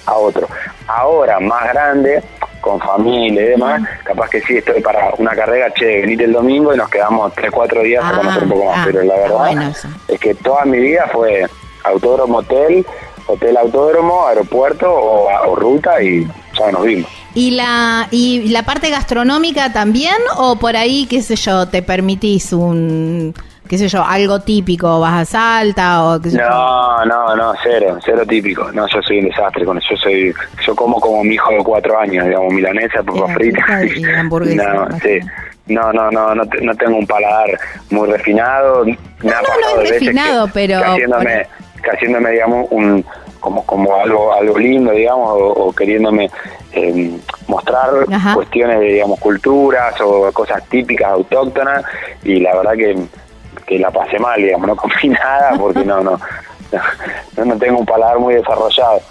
a 0.06 0.16
otro. 0.16 0.48
Ahora, 0.88 1.40
más 1.40 1.64
grande, 1.70 2.24
con 2.62 2.80
familia 2.80 3.44
y 3.44 3.50
demás, 3.50 3.82
capaz 4.04 4.30
que 4.30 4.42
sí 4.42 4.58
estoy 4.58 4.82
para 4.82 5.14
una 5.18 5.36
carrera, 5.36 5.72
che, 5.74 6.02
venite 6.02 6.24
el 6.24 6.34
domingo 6.34 6.74
y 6.74 6.78
nos 6.78 6.90
quedamos 6.90 7.34
3, 7.36 7.52
4 7.52 7.84
días 7.84 8.04
a 8.04 8.18
conocer 8.18 8.44
un 8.44 8.50
poco 8.50 8.66
más, 8.66 8.78
ah, 8.80 8.84
pero 8.86 9.04
la 9.04 9.16
verdad 9.16 9.76
es 10.08 10.20
que 10.20 10.34
toda 10.34 10.66
mi 10.66 10.80
vida 10.80 11.08
fue 11.14 11.46
autódromo, 11.84 12.40
hotel, 12.40 12.86
hotel, 13.28 13.58
autódromo, 13.58 14.28
aeropuerto 14.28 14.92
o, 14.92 15.56
ruta 15.56 16.02
y 16.02 16.28
ya 16.58 16.72
nos 16.72 16.84
vimos. 16.84 17.10
¿Y 17.34 17.52
la, 17.52 18.08
¿Y 18.12 18.50
la 18.50 18.64
parte 18.64 18.90
gastronómica 18.90 19.72
también 19.72 20.16
o 20.38 20.56
por 20.56 20.76
ahí, 20.76 21.06
qué 21.08 21.22
sé 21.22 21.36
yo, 21.36 21.68
te 21.68 21.84
permitís 21.84 22.54
un 22.54 23.34
qué 23.68 23.78
sé 23.78 23.88
yo, 23.88 24.04
algo 24.04 24.40
típico, 24.40 25.00
vas 25.00 25.22
a 25.22 25.26
Salta 25.26 26.04
o 26.06 26.20
qué 26.22 26.30
sé 26.32 26.38
yo. 26.38 26.48
No, 26.50 27.06
no, 27.06 27.36
no, 27.36 27.54
cero, 27.64 27.98
cero 28.04 28.24
típico. 28.28 28.72
No, 28.72 28.86
yo 28.88 29.02
soy 29.02 29.20
un 29.20 29.26
desastre 29.26 29.66
con 29.66 29.78
eso. 29.78 29.88
Yo 29.92 29.98
soy, 29.98 30.34
yo 30.66 30.76
como 30.76 31.00
como 31.00 31.24
mi 31.24 31.36
hijo 31.36 31.52
de 31.52 31.64
cuatro 31.64 32.00
años, 32.00 32.26
digamos, 32.26 32.54
milanesa, 32.54 33.02
papas 33.04 33.34
fritas. 33.36 33.64
y 33.96 34.04
hamburguesa, 34.20 34.74
No, 34.74 35.00
sí. 35.00 35.20
No, 35.68 35.92
no, 35.94 36.12
no, 36.12 36.36
no, 36.36 36.46
te- 36.48 36.62
no 36.62 36.76
tengo 36.76 36.96
un 36.98 37.08
paladar 37.08 37.60
muy 37.90 38.08
refinado. 38.10 38.86
Me 38.86 38.94
ha 39.32 39.42
no, 39.42 39.42
no 39.42 39.48
pasado 39.62 39.82
es 39.82 39.90
refinado, 39.90 40.46
que- 40.48 40.52
pero- 40.54 40.80
que 40.80 40.86
haciéndome, 40.86 41.48
que 41.84 41.90
haciéndome, 41.92 42.32
digamos, 42.32 42.68
un 42.70 43.06
como 43.40 43.64
como 43.66 43.96
algo 43.96 44.34
algo 44.34 44.58
lindo, 44.58 44.92
digamos, 44.92 45.30
o, 45.30 45.38
o 45.68 45.72
queriéndome 45.74 46.30
eh, 46.74 47.12
mostrar 47.48 47.90
Ajá. 48.12 48.34
cuestiones 48.34 48.80
de, 48.80 48.86
digamos, 48.94 49.20
culturas 49.20 49.94
o 50.02 50.32
cosas 50.32 50.64
típicas, 50.70 51.10
autóctonas, 51.12 51.84
y 52.24 52.40
la 52.40 52.56
verdad 52.56 52.74
que, 52.74 52.96
que 53.68 53.80
la 53.80 53.92
pasé 53.92 54.20
mal, 54.20 54.42
digamos, 54.42 54.68
no 54.68 54.76
comí 54.76 54.94
nada 55.10 55.54
porque 55.58 55.84
no, 55.86 56.02
no, 56.02 56.20
no, 57.38 57.46
no 57.46 57.58
tengo 57.58 57.80
un 57.80 57.86
paladar 57.86 58.20
muy 58.20 58.36
desarrollado. 58.36 59.02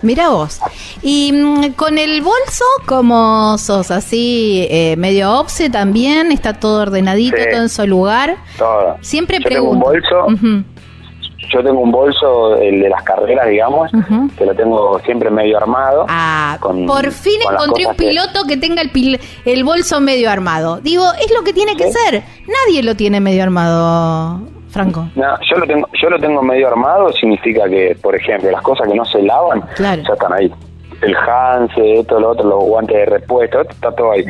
Mira 0.00 0.28
vos. 0.28 0.60
Y 1.02 1.32
mm, 1.32 1.72
con 1.72 1.98
el 1.98 2.22
bolso, 2.22 2.64
como 2.86 3.58
sos 3.58 3.90
así, 3.90 4.64
eh, 4.70 4.94
medio 4.96 5.32
obse 5.40 5.70
también, 5.70 6.30
está 6.30 6.52
todo 6.54 6.82
ordenadito, 6.82 7.36
Sí. 7.36 7.42
todo 7.50 7.62
en 7.62 7.68
su 7.68 7.84
lugar. 7.86 8.36
Todo. 8.56 8.96
Siempre 9.00 9.38
Yo 9.40 9.48
tengo 9.48 9.72
pregunto. 9.72 9.86
un 9.88 9.92
bolso, 9.92 10.26
Ujú, 10.26 10.64
yo 11.52 11.62
tengo 11.62 11.80
un 11.80 11.90
bolso, 11.90 12.56
el 12.56 12.80
de 12.80 12.88
las 12.88 13.02
carreras, 13.02 13.48
digamos, 13.48 13.90
que 14.36 14.44
lo 14.46 14.54
tengo 14.54 14.98
siempre 15.00 15.30
medio 15.30 15.56
armado. 15.56 16.06
Ah, 16.08 16.56
con- 16.60 16.86
por 16.86 17.10
fin 17.10 17.40
con 17.42 17.54
encontré 17.54 17.86
un 17.86 17.94
que- 17.94 18.06
piloto 18.08 18.44
que 18.46 18.56
tenga 18.56 18.82
el, 18.82 18.92
pil- 18.92 19.20
el 19.44 19.64
bolso 19.64 20.00
medio 20.00 20.30
armado. 20.30 20.80
Digo, 20.80 21.04
es 21.20 21.32
lo 21.36 21.42
que 21.44 21.52
tiene 21.52 21.76
que 21.76 21.90
ser. 21.90 22.22
Nadie 22.46 22.82
lo 22.82 22.94
tiene 22.94 23.20
medio 23.20 23.42
armado, 23.42 24.40
Franco. 24.70 25.08
No, 25.14 25.24
yo 25.50 25.56
lo 25.58 25.66
tengo, 25.66 25.88
yo 26.00 26.10
lo 26.10 26.18
tengo 26.18 26.42
medio 26.42 26.68
armado, 26.68 27.10
significa 27.12 27.68
que, 27.68 27.96
por 28.02 28.14
ejemplo, 28.14 28.50
las 28.50 28.62
cosas 28.62 28.86
que 28.88 28.94
no 28.94 29.04
se 29.04 29.22
lavan 29.22 29.62
Claro. 29.76 30.02
ya 30.06 30.12
están 30.14 30.32
ahí. 30.32 30.52
El 31.00 31.14
Hanse, 31.16 32.00
esto, 32.00 32.18
lo 32.18 32.30
otro, 32.30 32.48
los 32.48 32.64
guantes 32.64 32.96
de 32.96 33.06
repuesto, 33.06 33.60
esto 33.60 33.72
está 33.72 33.92
todo 33.92 34.10
ahí. 34.12 34.24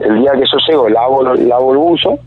El 0.00 0.20
día 0.20 0.32
que 0.32 0.40
yo 0.40 0.58
llego, 0.68 0.88
lavo, 0.88 1.22
lavo 1.22 1.72
el 1.72 1.78
buzo 1.78 2.18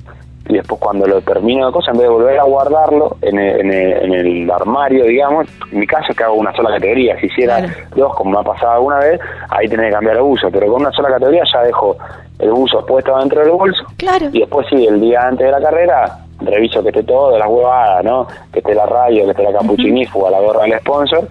y 0.49 0.55
después 0.55 0.79
cuando 0.81 1.05
lo 1.07 1.21
termino 1.21 1.67
de 1.67 1.71
cosas, 1.73 1.93
en 1.93 1.99
vez 1.99 2.07
de 2.09 2.13
volver 2.13 2.39
a 2.39 2.43
guardarlo 2.43 3.15
en 3.21 3.39
el, 3.39 3.59
en 3.61 3.71
el- 3.73 3.93
en 4.03 4.13
el 4.13 4.51
armario, 4.51 5.05
digamos, 5.05 5.47
en 5.71 5.79
mi 5.79 5.87
caso 5.87 6.07
es 6.09 6.17
que 6.17 6.23
hago 6.23 6.33
una 6.35 6.53
sola 6.53 6.71
categoría. 6.71 7.17
Si 7.19 7.27
hiciera 7.27 7.57
Claro. 7.59 7.73
dos, 7.95 8.15
como 8.15 8.31
me 8.31 8.39
ha 8.39 8.43
pasado 8.43 8.71
alguna 8.73 8.97
vez, 8.99 9.19
ahí 9.49 9.67
tenés 9.69 9.87
que 9.87 9.91
cambiar 9.93 10.17
el 10.17 10.23
buzo. 10.23 10.49
Pero 10.51 10.67
con 10.71 10.81
una 10.81 10.91
sola 10.91 11.09
categoría 11.09 11.43
ya 11.53 11.61
dejo 11.61 11.95
el 12.39 12.51
buzo 12.51 12.85
puesto 12.85 13.17
dentro 13.19 13.39
del 13.41 13.51
bolso 13.51 13.83
Claro. 13.97 14.25
y 14.33 14.39
después 14.39 14.67
sí, 14.69 14.85
el 14.85 14.99
día 14.99 15.27
antes 15.27 15.45
de 15.45 15.51
la 15.51 15.61
carrera, 15.61 16.17
reviso 16.41 16.83
que 16.83 16.89
esté 16.89 17.03
todo 17.03 17.31
de 17.31 17.39
las 17.39 17.47
huevadas, 17.47 18.03
¿no? 18.03 18.27
Que 18.51 18.59
esté 18.59 18.75
la 18.75 18.85
radio, 18.85 19.23
que 19.25 19.31
esté 19.31 19.43
la 19.43 19.53
capuchinifu, 19.53 20.27
la 20.29 20.41
gorra 20.41 20.63
del 20.63 20.77
sponsor, 20.79 21.25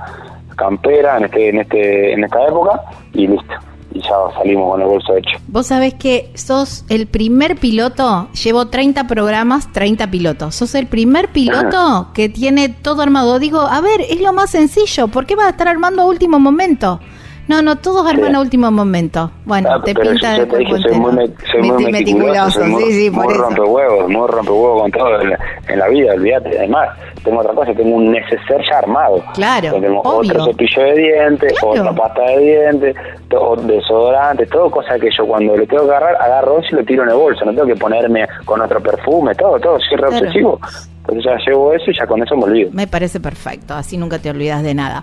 campera 0.56 1.18
en 1.18 1.24
este, 1.24 1.48
en 1.50 1.58
este, 1.60 2.12
en 2.14 2.24
esta 2.24 2.46
época, 2.46 2.80
y 3.12 3.26
listo. 3.26 3.54
Y 3.94 4.00
ya 4.00 4.14
salimos 4.36 4.70
con 4.70 4.80
el 4.80 4.88
bolso 4.88 5.16
hecho. 5.16 5.38
Vos 5.48 5.66
sabés 5.66 5.94
que 5.94 6.30
sos 6.34 6.84
el 6.88 7.06
primer 7.06 7.56
piloto, 7.56 8.28
llevo 8.44 8.68
30 8.68 9.06
programas, 9.06 9.72
30 9.72 10.10
pilotos. 10.10 10.54
Sos 10.54 10.74
el 10.74 10.86
primer 10.86 11.28
piloto 11.32 12.08
que 12.14 12.28
tiene 12.28 12.68
todo 12.68 13.02
armado. 13.02 13.38
Digo, 13.38 13.60
a 13.60 13.80
ver, 13.80 14.00
es 14.00 14.20
lo 14.20 14.32
más 14.32 14.50
sencillo. 14.50 15.08
¿Por 15.08 15.26
qué 15.26 15.36
vas 15.36 15.46
a 15.46 15.50
estar 15.50 15.68
armando 15.68 16.02
a 16.02 16.06
último 16.06 16.38
momento? 16.38 17.00
No, 17.48 17.60
no, 17.60 17.76
todos 17.76 18.06
arman 18.06 18.34
a 18.36 18.40
último 18.40 18.70
momento. 18.70 19.30
Bueno, 19.44 19.68
Ah, 19.72 19.82
te 19.84 19.94
pinta 19.94 20.46
te 20.46 20.56
dije, 20.58 20.78
soy 20.78 20.98
muy, 20.98 21.12
me- 21.12 21.26
soy 21.50 21.62
muy 21.62 21.84
Meti- 21.86 21.92
meticuloso, 21.92 22.50
soy 22.52 22.68
muy, 22.68 22.82
sí, 22.84 22.92
sí, 22.92 23.10
muy 23.10 23.24
por 23.24 23.32
eso. 23.34 23.42
rompehuevos, 23.42 24.08
muy 24.08 24.28
rompehuevos 24.28 24.82
con 24.82 24.90
todo 24.92 25.20
en 25.20 25.30
la, 25.30 25.38
en 25.68 25.78
la 25.78 25.88
vida, 25.88 26.12
olvídate. 26.14 26.58
Además, 26.58 26.88
tengo 27.24 27.40
otra 27.40 27.52
cosa, 27.52 27.74
tengo 27.74 27.96
un 27.96 28.12
neceser 28.12 28.60
ya 28.70 28.78
armado. 28.78 29.22
Claro, 29.34 29.72
tengo 29.72 30.00
obvio. 30.02 30.30
otro 30.30 30.44
cepillo 30.46 30.82
de 30.82 30.92
dientes, 30.94 31.52
Claro. 31.58 31.80
otra 31.90 31.92
pasta 31.92 32.22
de 32.22 32.38
dientes, 32.38 32.96
todo 33.28 33.56
desodorante, 33.56 34.46
todo 34.46 34.70
cosa 34.70 34.98
que 34.98 35.08
yo 35.16 35.26
cuando 35.26 35.56
lo 35.56 35.66
tengo 35.66 35.84
que 35.86 35.90
agarrar, 35.90 36.16
agarro 36.22 36.58
eso 36.60 36.68
y 36.72 36.74
lo 36.76 36.84
tiro 36.84 37.02
en 37.02 37.10
el 37.10 37.16
bolso. 37.16 37.44
No 37.44 37.52
tengo 37.52 37.66
que 37.66 37.76
ponerme 37.76 38.24
con 38.44 38.60
otro 38.60 38.80
perfume, 38.80 39.34
todo, 39.34 39.58
todo, 39.58 39.78
soy 39.80 39.96
re 39.98 40.08
Claro. 40.08 40.16
obsesivo. 40.26 40.60
Entonces 41.02 41.24
ya 41.24 41.36
llevo 41.44 41.72
eso 41.72 41.90
y 41.90 41.98
ya 41.98 42.06
con 42.06 42.22
eso 42.22 42.36
me 42.36 42.44
olvido. 42.44 42.70
Me 42.72 42.86
parece 42.86 43.18
perfecto, 43.18 43.74
así 43.74 43.96
nunca 43.96 44.20
te 44.20 44.30
olvidas 44.30 44.62
de 44.62 44.74
nada. 44.74 45.02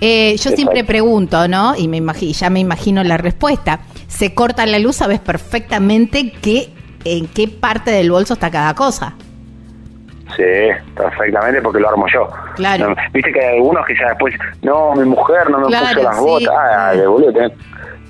Eh, 0.00 0.36
yo 0.36 0.50
siempre 0.50 0.84
pregunto, 0.84 1.48
¿no? 1.48 1.74
Y 1.74 1.88
me 1.88 2.02
ya 2.32 2.50
me 2.50 2.60
imagino 2.60 3.02
la 3.02 3.16
respuesta. 3.16 3.80
Se 4.08 4.34
corta 4.34 4.66
la 4.66 4.78
luz, 4.78 4.96
sabes 4.96 5.20
perfectamente 5.20 6.32
qué, 6.42 6.68
en 7.04 7.26
qué 7.28 7.48
parte 7.48 7.90
del 7.90 8.10
bolso 8.10 8.34
está 8.34 8.50
cada 8.50 8.74
cosa. 8.74 9.14
Sí, 10.36 10.42
perfectamente 10.94 11.62
porque 11.62 11.80
lo 11.80 11.88
armo 11.88 12.06
yo. 12.12 12.28
Claro. 12.56 12.94
Viste 13.14 13.32
que 13.32 13.40
hay 13.40 13.56
algunos 13.56 13.86
que 13.86 13.94
ya 13.98 14.08
después, 14.10 14.34
no, 14.62 14.94
mi 14.94 15.04
mujer 15.04 15.48
no 15.48 15.60
me 15.60 15.66
Claro, 15.68 15.86
puso 15.86 16.02
las 16.02 16.16
sí, 16.16 16.22
botas. 16.22 16.54
Ah, 16.54 16.90
sí. 16.92 16.98
de 17.00 17.06
boludo, 17.06 17.32
tenés 17.32 17.52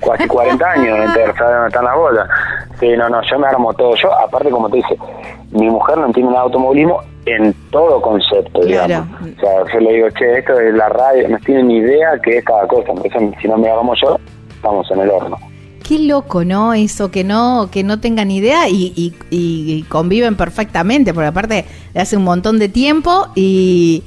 casi 0.05 0.27
40 0.29 0.65
años, 0.71 0.99
entonces 0.99 1.35
sabes 1.37 1.53
dónde 1.55 1.69
están 1.69 1.85
las 1.85 1.97
botas. 1.97 2.29
Sí, 2.81 2.89
no, 2.97 3.09
no, 3.09 3.21
yo 3.29 3.39
me 3.39 3.47
armo 3.49 3.73
todo. 3.75 3.95
Yo, 3.97 4.13
aparte, 4.19 4.51
como 4.51 4.69
te 4.71 4.77
dije, 4.77 4.97
mi 5.51 5.69
mujer 5.69 5.99
no 5.99 6.07
entiende 6.07 6.31
nada 6.31 6.43
de 6.45 6.47
automovilismo 6.47 7.01
en 7.27 7.53
todo 7.71 8.01
concepto, 8.01 8.61
Claro. 8.61 8.87
digamos. 8.87 9.21
O 9.37 9.41
sea, 9.41 9.73
yo 9.75 9.81
le 9.81 9.93
digo, 9.95 10.09
che, 10.11 10.39
esto 10.39 10.59
es 10.61 10.75
la 10.75 10.89
radio, 10.89 11.29
no 11.29 11.39
tiene 11.39 11.63
ni 11.65 11.77
idea 11.79 12.11
qué 12.23 12.39
es 12.39 12.45
cada 12.45 12.67
cosa. 12.69 12.93
Eso, 13.05 13.19
si 13.43 13.49
no 13.49 13.59
me 13.59 13.69
armo 13.71 13.93
yo, 14.01 14.19
estamos 14.51 14.91
en 14.91 15.01
el 15.01 15.11
horno. 15.11 15.37
Qué 15.87 15.99
loco, 16.01 16.45
¿no? 16.45 16.75
Eso 16.75 17.11
que 17.11 17.25
no, 17.25 17.69
que 17.73 17.83
no 17.83 17.99
tengan 17.99 18.31
idea 18.31 18.69
y, 18.69 18.93
y- 18.95 19.15
y 19.31 19.83
conviven 19.85 20.37
perfectamente, 20.37 21.15
porque 21.15 21.29
aparte 21.29 21.65
hace 21.97 22.17
un 22.17 22.25
montón 22.25 22.59
de 22.59 22.69
tiempo 22.69 23.29
y, 23.35 24.05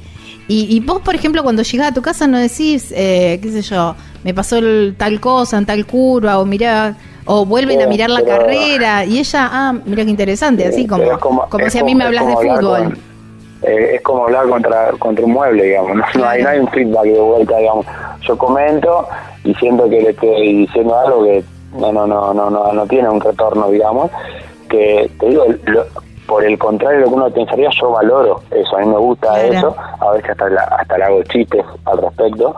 y, 0.52 0.76
y 0.76 0.80
vos, 0.80 1.00
por 1.00 1.14
ejemplo, 1.14 1.42
cuando 1.42 1.62
llegás 1.62 1.88
a 1.90 1.94
tu 1.94 2.02
casa 2.02 2.26
no 2.26 2.38
decís, 2.38 2.92
eh, 2.94 3.38
qué 3.42 3.50
sé 3.50 3.62
yo, 3.62 3.94
me 4.24 4.34
pasó 4.34 4.58
el- 4.58 4.94
tal 4.98 5.18
cosa 5.20 5.56
en 5.58 5.64
tal 5.66 5.86
curva 5.86 6.38
o 6.38 6.44
mirá, 6.44 6.96
o 7.24 7.46
vuelven 7.46 7.80
a 7.80 7.86
mirar 7.86 8.10
la 8.10 8.22
carrera 8.22 9.04
y 9.04 9.18
ella, 9.18 9.48
ah, 9.50 9.72
mira 9.86 10.04
qué 10.04 10.10
interesante, 10.10 10.66
así 10.66 10.82
Sí, 10.82 10.86
como, 10.86 11.18
como, 11.18 11.46
es 11.64 11.72
si 11.72 11.78
a 11.78 11.84
mí 11.84 11.92
como- 11.92 11.98
me 11.98 12.04
hablas 12.04 12.26
de 12.26 12.34
como 12.34 12.56
fútbol. 12.56 12.82
con- 12.84 12.98
eh, 13.64 13.94
es 13.94 14.02
como 14.02 14.24
hablar 14.24 14.48
contra 14.48 14.90
contra 14.98 15.24
un 15.24 15.32
mueble, 15.32 15.62
digamos. 15.62 15.96
No, 15.96 16.04
no 16.18 16.28
hay, 16.28 16.42
no 16.42 16.48
hay 16.48 16.58
un 16.58 16.68
feedback 16.68 17.04
de 17.04 17.20
vuelta, 17.20 17.56
digamos. 17.58 17.86
Yo 18.26 18.36
comento 18.36 19.06
y 19.44 19.54
siento 19.54 19.88
que 19.88 20.00
le 20.02 20.10
estoy 20.10 20.56
diciendo 20.66 20.98
algo 20.98 21.24
que 21.24 21.44
no 21.78 21.92
no 21.92 22.06
no 22.06 22.34
no 22.34 22.50
no, 22.50 22.72
no 22.72 22.86
tiene 22.86 23.08
un 23.08 23.20
retorno, 23.20 23.70
digamos. 23.70 24.10
Que 24.68 25.08
te 25.20 25.28
digo, 25.28 25.44
lo- 25.66 25.86
por 26.26 26.44
el 26.44 26.58
contrario 26.58 26.98
de 27.00 27.04
lo 27.04 27.10
que 27.10 27.16
uno 27.16 27.30
pensaría, 27.30 27.68
yo 27.80 27.90
valoro 27.90 28.40
eso. 28.50 28.76
A 28.76 28.80
mí 28.80 28.86
me 28.86 28.98
gusta 28.98 29.28
Claro. 29.28 29.52
eso. 29.52 29.76
A 30.00 30.10
veces 30.12 30.30
hasta, 30.30 30.48
la- 30.48 30.62
hasta 30.78 30.98
le 30.98 31.04
hago 31.04 31.22
chistes 31.24 31.64
al 31.84 31.98
respecto, 31.98 32.54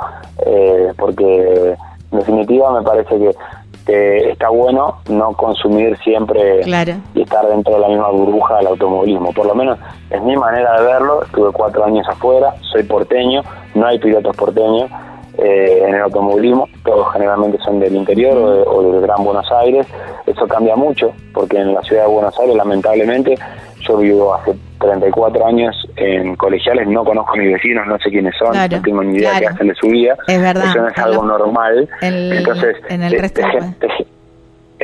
eh, 0.47 0.93
porque 0.99 1.77
en 2.13 2.19
definitiva 2.19 2.73
me 2.73 2.83
parece 2.83 3.19
que 3.19 4.31
está 4.31 4.49
bueno 4.49 4.97
no 5.11 5.33
consumir 5.35 5.97
siempre 5.99 6.61
Claro. 6.63 6.93
y 7.15 7.23
estar 7.23 7.47
dentro 7.49 7.75
de 7.75 7.81
la 7.81 7.89
misma 7.89 8.09
burbuja 8.11 8.57
del 8.57 8.69
automovilismo. 8.69 9.33
Por 9.33 9.47
lo 9.47 9.55
menos 9.55 9.79
es 10.11 10.23
mi 10.23 10.37
manera 10.37 10.81
de 10.81 10.87
verlo. 10.87 11.23
Estuve 11.25 11.53
cuatro 11.53 11.85
años 11.85 12.07
afuera, 12.09 12.55
soy 12.73 12.83
porteño, 12.85 13.43
no 13.75 13.87
hay 13.87 13.99
pilotos 13.99 14.35
porteños 14.37 14.91
eh, 15.39 15.83
en 15.87 15.95
el 15.95 16.03
automovilismo, 16.03 16.69
todos 16.85 17.13
generalmente 17.13 17.59
son 17.65 17.81
del 17.81 17.95
interior 17.95 18.37
o, 18.37 18.51
de- 18.53 18.63
o 18.67 18.93
del 18.93 19.01
Gran 19.03 19.25
Buenos 19.25 19.51
Aires. 19.53 19.87
Eso 20.27 20.47
cambia 20.47 20.77
mucho, 20.77 21.13
porque 21.33 21.57
en 21.59 21.75
la 21.75 21.83
ciudad 21.83 22.03
de 22.03 22.09
Buenos 22.09 22.39
Aires, 22.39 22.57
lamentablemente, 22.57 23.35
yo 23.81 23.97
vivo 23.99 24.35
hace 24.35 24.55
34 24.81 25.47
años 25.47 25.75
en 25.97 26.37
colegiales, 26.37 26.87
no 26.89 27.05
conozco 27.05 27.35
a 27.35 27.37
mis 27.37 27.53
vecinos, 27.53 27.87
no 27.87 27.99
sé 27.99 28.11
quiénes 28.11 28.35
son, 28.39 28.53
Claro, 28.53 28.77
no 28.77 28.83
tengo 28.83 29.03
ni 29.03 29.19
idea 29.19 29.31
claro. 29.31 29.47
qué 29.47 29.55
hacen 29.55 29.69
de 29.69 29.75
su 29.75 29.87
vida. 29.89 30.17
Es 30.27 30.41
verdad, 30.41 30.65
Eso 30.71 30.79
no 30.83 30.89
es 30.89 30.99
algo 30.99 31.25
normal. 31.25 31.89
en- 32.01 32.33
Entonces, 32.33 32.77
en 32.89 33.03
el 33.03 33.13
te- 33.13 33.19
resto 33.19 33.41
te- 33.43 33.61
del 33.61 33.75
te- 33.77 34.07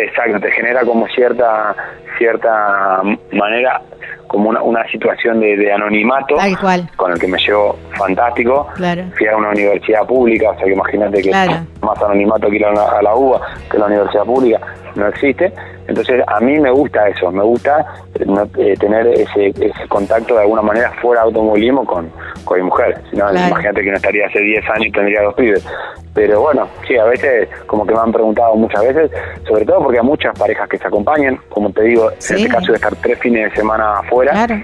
Exacto, 0.04 0.40
te 0.40 0.50
genera 0.52 0.80
como 0.82 1.06
cierta 1.08 1.74
cierta 2.18 3.00
manera, 3.32 3.80
como 4.26 4.50
una, 4.50 4.62
una 4.62 4.86
situación 4.90 5.40
de, 5.40 5.56
de 5.56 5.72
anonimato 5.72 6.36
Tal 6.36 6.58
cual. 6.58 6.88
con 6.96 7.12
el 7.12 7.18
que 7.18 7.26
me 7.26 7.38
llevo 7.38 7.78
fantástico. 7.98 8.68
Claro. 8.76 9.04
Fui 9.16 9.26
a 9.26 9.36
una 9.36 9.50
universidad 9.50 10.06
pública, 10.06 10.50
o 10.50 10.54
sea 10.56 10.64
que 10.66 10.72
imagínate 10.72 11.22
que 11.22 11.30
Claro. 11.30 11.52
más 11.82 12.02
anonimato 12.02 12.50
que 12.50 12.56
ir 12.56 12.66
a 12.66 12.72
la, 12.72 12.98
a 12.98 13.02
la 13.02 13.14
UBA, 13.14 13.40
que 13.70 13.78
la 13.78 13.86
universidad 13.86 14.24
pública, 14.24 14.60
no 14.94 15.06
existe. 15.08 15.52
Entonces 15.90 16.22
a 16.26 16.38
mí 16.40 16.58
me 16.58 16.70
gusta 16.70 17.08
eso, 17.08 17.30
me 17.32 17.42
gusta 17.42 17.84
eh, 18.14 18.24
no- 18.24 18.48
eh, 18.58 18.74
tener 18.78 19.06
ese, 19.08 19.48
ese 19.48 19.88
contacto 19.88 20.34
de 20.36 20.42
alguna 20.42 20.62
manera 20.62 20.92
fuera 21.02 21.22
de 21.22 21.26
automovilismo 21.26 21.84
con, 21.84 22.08
con 22.44 22.58
mi 22.58 22.64
mujer. 22.64 23.00
Si 23.10 23.16
no, 23.16 23.28
Claro. 23.28 23.48
imagínate 23.48 23.82
que 23.82 23.90
no 23.90 23.96
estaría 23.96 24.26
hace 24.26 24.38
10 24.40 24.64
años 24.70 24.86
y 24.86 24.92
tendría 24.92 25.22
dos 25.22 25.34
pibes. 25.34 25.66
Pero 26.14 26.40
bueno, 26.42 26.68
sí, 26.86 26.96
a 26.96 27.04
veces 27.04 27.48
como 27.66 27.84
que 27.84 27.92
me 27.92 28.00
han 28.00 28.12
preguntado 28.12 28.54
muchas 28.54 28.82
veces, 28.84 29.10
sobre 29.48 29.64
todo 29.64 29.82
porque 29.82 29.98
hay 29.98 30.04
muchas 30.06 30.38
parejas 30.38 30.68
que 30.68 30.78
se 30.78 30.86
acompañan, 30.86 31.38
como 31.48 31.70
te 31.72 31.82
digo, 31.82 32.08
Sí. 32.18 32.34
en 32.34 32.38
este 32.40 32.52
caso 32.54 32.66
de 32.72 32.76
estar 32.76 32.94
tres 32.96 33.18
fines 33.18 33.50
de 33.50 33.56
semana 33.56 33.98
afuera, 33.98 34.32
Claro. 34.32 34.54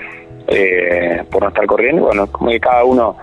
eh, 0.49 1.23
por 1.31 1.43
no 1.43 1.49
estar 1.49 1.67
corriendo, 1.67 2.03
bueno, 2.05 2.27
como 2.29 2.51
que 2.51 2.61
cada 2.61 2.85
uno 2.85 3.17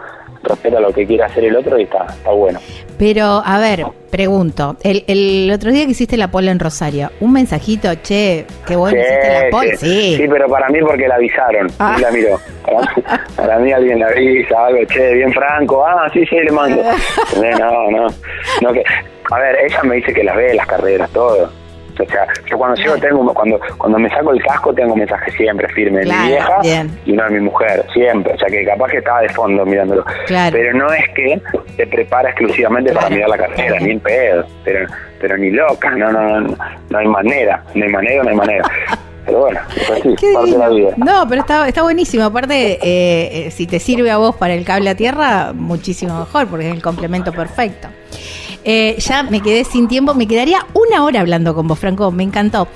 respeta 0.43 0.79
lo 0.79 0.91
que 0.93 1.05
quiere 1.05 1.23
hacer 1.23 1.45
el 1.45 1.55
otro 1.55 1.79
y 1.79 1.83
está, 1.83 2.05
está 2.09 2.31
bueno. 2.31 2.59
Pero, 2.97 3.41
a 3.43 3.59
ver, 3.59 3.85
pregunto, 4.11 4.75
el, 4.83 5.03
el 5.07 5.51
otro 5.53 5.71
día 5.71 5.85
que 5.85 5.91
hiciste 5.91 6.15
la 6.17 6.29
pole 6.29 6.51
en 6.51 6.59
Rosario, 6.59 7.09
un 7.21 7.33
mensajito, 7.33 7.89
che, 7.95 8.45
qué 8.67 8.75
bueno 8.75 8.97
hiciste 8.99 9.43
la 9.45 9.49
pole, 9.49 9.77
sí. 9.77 10.15
sí. 10.17 10.25
pero 10.29 10.47
para 10.47 10.69
mí 10.69 10.79
porque 10.81 11.07
la 11.07 11.15
avisaron, 11.15 11.67
Ah. 11.79 11.95
y 11.97 12.01
la 12.01 12.11
miró. 12.11 12.39
Para, 12.65 12.93
para 13.35 13.59
mí 13.59 13.71
alguien 13.71 13.99
la 13.99 14.07
avisa, 14.07 14.65
algo, 14.67 14.79
che, 14.85 15.13
bien 15.13 15.33
franco, 15.33 15.83
ah, 15.85 16.09
sí, 16.13 16.25
sí, 16.27 16.35
le 16.35 16.51
mando. 16.51 16.81
Eh, 17.43 17.51
No, 17.59 17.89
no, 17.89 18.07
no 18.61 18.73
que, 18.73 18.83
a 19.31 19.39
ver, 19.39 19.57
ella 19.65 19.83
me 19.83 19.95
dice 19.95 20.13
que 20.13 20.23
las 20.23 20.35
ve, 20.35 20.53
las 20.53 20.67
carreras, 20.67 21.09
todo. 21.11 21.49
O 21.99 22.05
sea, 22.09 22.25
yo 22.49 22.57
cuando 22.57 22.75
llego 22.81 22.97
tengo, 22.97 23.33
cuando 23.33 23.59
cuando 23.77 23.99
me 23.99 24.09
saco 24.09 24.31
el 24.31 24.41
casco 24.43 24.73
tengo 24.73 24.95
mensaje 24.95 25.31
siempre 25.31 25.67
firme 25.69 25.99
de 25.99 26.05
Claro, 26.05 26.23
mi 26.23 26.27
vieja 26.31 26.59
bien. 26.61 26.99
y 27.05 27.11
uno 27.13 27.23
de 27.25 27.29
mi 27.31 27.39
mujer, 27.41 27.85
siempre. 27.93 28.33
O 28.33 28.37
sea, 28.37 28.47
que 28.49 28.65
capaz 28.65 28.89
que 28.89 28.97
estaba 28.97 29.21
de 29.21 29.29
fondo 29.29 29.65
mirándolo. 29.65 30.03
Claro. 30.27 30.57
Pero 30.57 30.77
no 30.77 30.91
es 30.91 31.03
que 31.15 31.41
te 31.77 31.87
prepara 31.87 32.29
exclusivamente 32.29 32.93
para 32.93 33.09
mirar 33.09 33.29
la 33.29 33.37
carrera, 33.37 33.79
ni 33.79 33.91
en 33.91 33.99
pedo. 33.99 34.45
Pero, 34.63 34.87
pero 35.19 35.37
ni 35.37 35.51
loca, 35.51 35.91
no, 35.91 36.11
no, 36.11 36.41
no, 36.41 36.57
no 36.89 36.97
hay 36.97 37.07
manera, 37.07 37.63
no 37.75 37.83
hay 37.85 37.91
manera, 37.91 38.23
no 38.23 38.29
hay 38.29 38.35
manera. 38.35 38.63
Pero 39.25 39.39
bueno, 39.39 39.57
es 39.73 39.89
así, 39.89 40.15
Qué 40.19 40.33
parte 40.33 40.51
de 40.51 40.57
la 40.57 40.67
divino. 40.69 40.87
vida. 40.89 40.95
No, 40.97 41.25
pero 41.29 41.39
está, 41.39 41.65
está 41.69 41.81
buenísimo. 41.81 42.25
Aparte, 42.25 42.73
eh, 42.73 43.45
eh, 43.47 43.51
si 43.51 43.65
te 43.67 43.79
sirve 43.79 44.11
a 44.11 44.17
vos 44.17 44.35
para 44.35 44.53
el 44.53 44.65
cable 44.65 44.89
a 44.89 44.95
tierra, 44.95 45.53
muchísimo 45.55 46.19
mejor, 46.19 46.47
porque 46.47 46.67
es 46.67 46.73
el 46.75 46.81
complemento 46.81 47.31
perfecto. 47.31 47.87
Eh, 48.65 48.95
ya 48.99 49.23
me 49.23 49.41
quedé 49.41 49.63
sin 49.65 49.87
tiempo, 49.87 50.13
me 50.13 50.27
quedaría 50.27 50.65
una 50.73 51.03
hora 51.03 51.19
hablando 51.19 51.53
con 51.53 51.67
vos, 51.67 51.79
Franco, 51.79 52.11
me 52.11 52.23
encantó. 52.23 52.67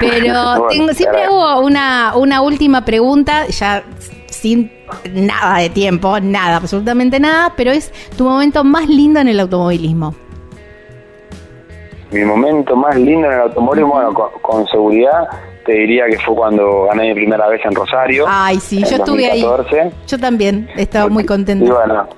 Pero 0.00 0.66
tengo, 0.70 0.92
siempre 0.92 1.24
hago 1.24 1.60
una, 1.60 2.14
una 2.16 2.42
última 2.42 2.84
pregunta, 2.84 3.46
ya 3.46 3.84
sin 4.28 4.72
nada 5.12 5.58
de 5.58 5.70
tiempo, 5.70 6.18
nada, 6.20 6.56
absolutamente 6.56 7.20
nada, 7.20 7.52
pero 7.56 7.70
es 7.70 7.92
tu 8.16 8.24
momento 8.24 8.64
más 8.64 8.88
lindo 8.88 9.20
en 9.20 9.28
el 9.28 9.40
automovilismo. 9.40 10.14
Mi 12.10 12.24
momento 12.24 12.76
más 12.76 12.96
lindo 12.96 13.26
en 13.26 13.34
el 13.34 13.40
automóvil, 13.40 13.84
bueno, 13.84 14.14
con, 14.14 14.30
con 14.42 14.66
seguridad, 14.66 15.28
te 15.66 15.72
diría 15.72 16.06
que 16.06 16.18
fue 16.18 16.34
cuando 16.34 16.84
gané 16.84 17.08
mi 17.08 17.14
primera 17.14 17.46
vez 17.48 17.60
en 17.64 17.74
Rosario. 17.74 18.24
Ay, 18.28 18.58
sí, 18.60 18.82
yo 18.84 18.96
estuve 18.96 19.30
ahí. 19.30 19.42
2014. 19.42 19.92
Yo 20.06 20.18
también, 20.18 20.68
estaba 20.76 21.08
muy 21.08 21.24
Y 21.24 21.26
contenta. 21.26 21.72
bueno, 21.74 22.08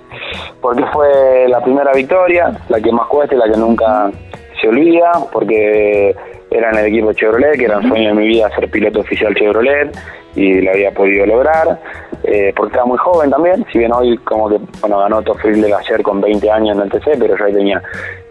porque 0.60 0.84
fue 0.92 1.46
la 1.48 1.60
primera 1.62 1.92
victoria, 1.92 2.52
la 2.68 2.80
que 2.80 2.92
más 2.92 3.06
cuesta 3.08 3.34
y 3.34 3.38
la 3.38 3.46
que 3.50 3.58
nunca 3.58 4.10
se 4.60 4.68
olvida, 4.68 5.12
porque 5.32 6.14
era 6.50 6.70
en 6.70 6.78
el 6.78 6.86
equipo 6.86 7.12
Chevrolet, 7.12 7.56
que 7.58 7.64
era 7.64 7.78
un 7.78 7.88
sueño 7.88 8.08
de 8.10 8.14
mi 8.14 8.26
vida 8.28 8.50
ser 8.54 8.70
piloto 8.70 9.00
oficial 9.00 9.34
Chevrolet, 9.34 9.96
y 10.34 10.60
lo 10.60 10.70
había 10.70 10.90
podido 10.92 11.26
lograr, 11.26 11.78
eh, 12.24 12.52
porque 12.54 12.74
era 12.74 12.84
muy 12.84 12.98
joven 12.98 13.30
también, 13.30 13.64
si 13.72 13.78
bien 13.78 13.92
hoy 13.92 14.16
como 14.18 14.48
que, 14.48 14.58
bueno, 14.80 14.98
ganó 14.98 15.22
Tofil 15.22 15.60
de 15.60 15.72
ayer 15.74 16.02
con 16.02 16.20
20 16.20 16.50
años 16.50 16.76
en 16.76 16.82
el 16.82 16.90
TC, 16.90 17.18
pero 17.18 17.36
yo 17.36 17.44
ahí 17.44 17.52
tenía 17.52 17.82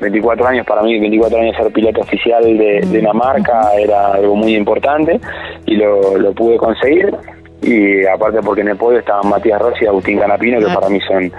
24 0.02 0.48
años, 0.48 0.66
para 0.66 0.82
mí 0.84 1.00
24 1.00 1.40
años 1.40 1.56
ser 1.58 1.72
piloto 1.74 2.02
oficial 2.02 2.44
de, 2.44 2.82
de 2.86 3.00
una 3.00 3.14
marca 3.14 3.72
era 3.78 4.14
algo 4.14 4.36
muy 4.36 4.56
importante, 4.56 5.20
y 5.66 5.76
lo, 5.76 6.18
lo 6.18 6.32
pude 6.34 6.58
conseguir, 6.58 7.14
y 7.62 8.06
aparte 8.06 8.40
porque 8.42 8.62
en 8.62 8.70
el 8.70 8.78
podio 8.78 9.00
estaban 9.00 9.30
Matías 9.30 9.60
Rossi 9.60 9.86
y 9.86 9.88
Agustín 9.88 10.20
Canapino, 10.20 10.60
que 10.60 10.66
Claro. 10.66 10.80
para 10.80 10.92
mí 10.92 11.00
son 11.08 11.32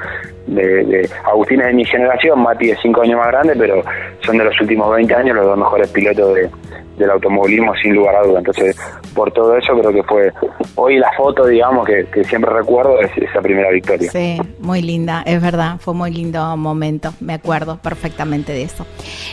de, 0.48 0.84
de 0.84 1.10
Agustín 1.24 1.60
es 1.60 1.68
de 1.68 1.72
mi 1.74 1.84
generación, 1.84 2.40
Mati 2.40 2.70
es 2.70 2.78
5 2.82 3.02
años 3.02 3.18
más 3.18 3.28
grande, 3.28 3.54
pero 3.56 3.82
son 4.20 4.38
de 4.38 4.44
los 4.44 4.60
últimos 4.60 4.94
20 4.94 5.14
años 5.14 5.36
los 5.36 5.46
dos 5.46 5.58
mejores 5.58 5.88
pilotos 5.88 6.34
de, 6.34 6.50
del 6.98 7.10
automovilismo 7.10 7.74
sin 7.80 7.94
lugar 7.94 8.16
a 8.16 8.22
duda. 8.22 8.38
Entonces, 8.40 8.76
por 9.14 9.32
todo 9.32 9.56
eso 9.56 9.72
creo 9.78 9.92
que 9.92 10.02
fue 10.02 10.32
hoy 10.74 10.98
la 10.98 11.10
foto, 11.16 11.46
digamos, 11.46 11.86
que, 11.86 12.06
que 12.12 12.24
siempre 12.24 12.52
recuerdo 12.52 13.00
es 13.00 13.10
esa 13.16 13.40
primera 13.40 13.70
victoria. 13.70 14.10
Sí, 14.10 14.38
muy 14.60 14.82
linda, 14.82 15.22
es 15.24 15.40
verdad, 15.40 15.76
fue 15.78 15.94
muy 15.94 16.10
lindo 16.10 16.56
momento, 16.56 17.12
me 17.20 17.34
acuerdo 17.34 17.78
perfectamente 17.78 18.52
de 18.52 18.62
eso. 18.62 18.86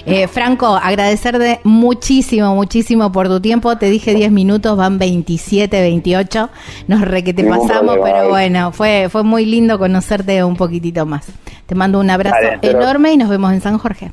Eh, 0.06 0.28
Franco, 0.28 0.68
agradecerte 0.82 1.60
muchísimo, 1.64 2.56
muchísimo 2.56 3.12
por 3.12 3.28
tu 3.28 3.40
tiempo, 3.42 3.78
te 3.78 3.90
dije 3.90 4.14
10 4.14 4.32
minutos, 4.32 4.78
van 4.78 4.98
27, 4.98 5.82
28, 5.82 6.50
nos 6.88 7.02
re 7.02 7.24
que 7.24 7.34
te 7.34 7.44
Ningún 7.44 7.68
pasamos, 7.68 7.96
problema, 7.96 8.18
pero 8.18 8.30
bueno, 8.30 8.72
fue, 8.72 9.08
fue 9.10 9.24
muy 9.24 9.46
lindo 9.46 9.80
conocerte 9.80 10.44
un 10.44 10.56
poquitito 10.56 11.05
más. 11.06 11.28
Te 11.66 11.76
mando 11.76 12.00
un 12.00 12.10
abrazo 12.10 12.36
Dale, 12.42 12.60
pero- 12.62 12.82
enorme 12.82 13.12
y 13.14 13.18
nos 13.18 13.30
vemos 13.30 13.52
en 13.54 13.62
San 13.62 13.78
Jorge. 13.78 14.12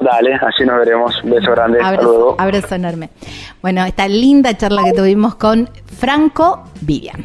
Dale, 0.00 0.34
así 0.34 0.64
nos 0.64 0.78
veremos. 0.78 1.20
Beso 1.22 1.52
grande, 1.52 1.78
hasta 1.78 1.88
Abrazo, 1.90 2.08
luego. 2.08 2.36
abrazo 2.38 2.74
enorme. 2.74 3.08
Bueno, 3.62 3.84
esta 3.84 4.08
linda 4.08 4.56
charla 4.56 4.82
que 4.84 4.92
tuvimos 4.92 5.36
con 5.36 5.70
Franco 5.98 6.64
Vivian. 6.80 7.24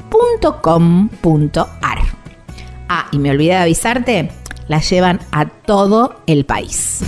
www.elpicapalo.com.ar. 0.11 1.99
Ah, 2.89 3.07
y 3.11 3.19
me 3.19 3.31
olvidé 3.31 3.51
de 3.51 3.57
avisarte, 3.57 4.31
la 4.67 4.79
llevan 4.79 5.21
a 5.31 5.45
todo 5.45 6.21
el 6.27 6.45
país. 6.45 7.01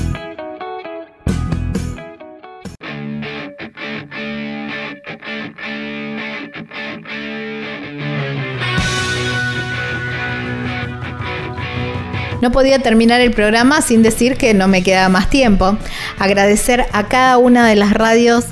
No 12.42 12.52
podía 12.52 12.80
terminar 12.80 13.22
el 13.22 13.32
programa 13.32 13.82
sin 13.82 14.04
decir 14.04 14.36
que 14.36 14.54
no 14.54 14.68
me 14.68 14.84
queda 14.84 15.08
más 15.08 15.30
tiempo. 15.30 15.78
Agradecer 16.20 16.86
a 16.92 17.08
cada 17.08 17.38
una 17.38 17.66
de 17.66 17.78
las 17.78 17.94
radios 17.94 18.48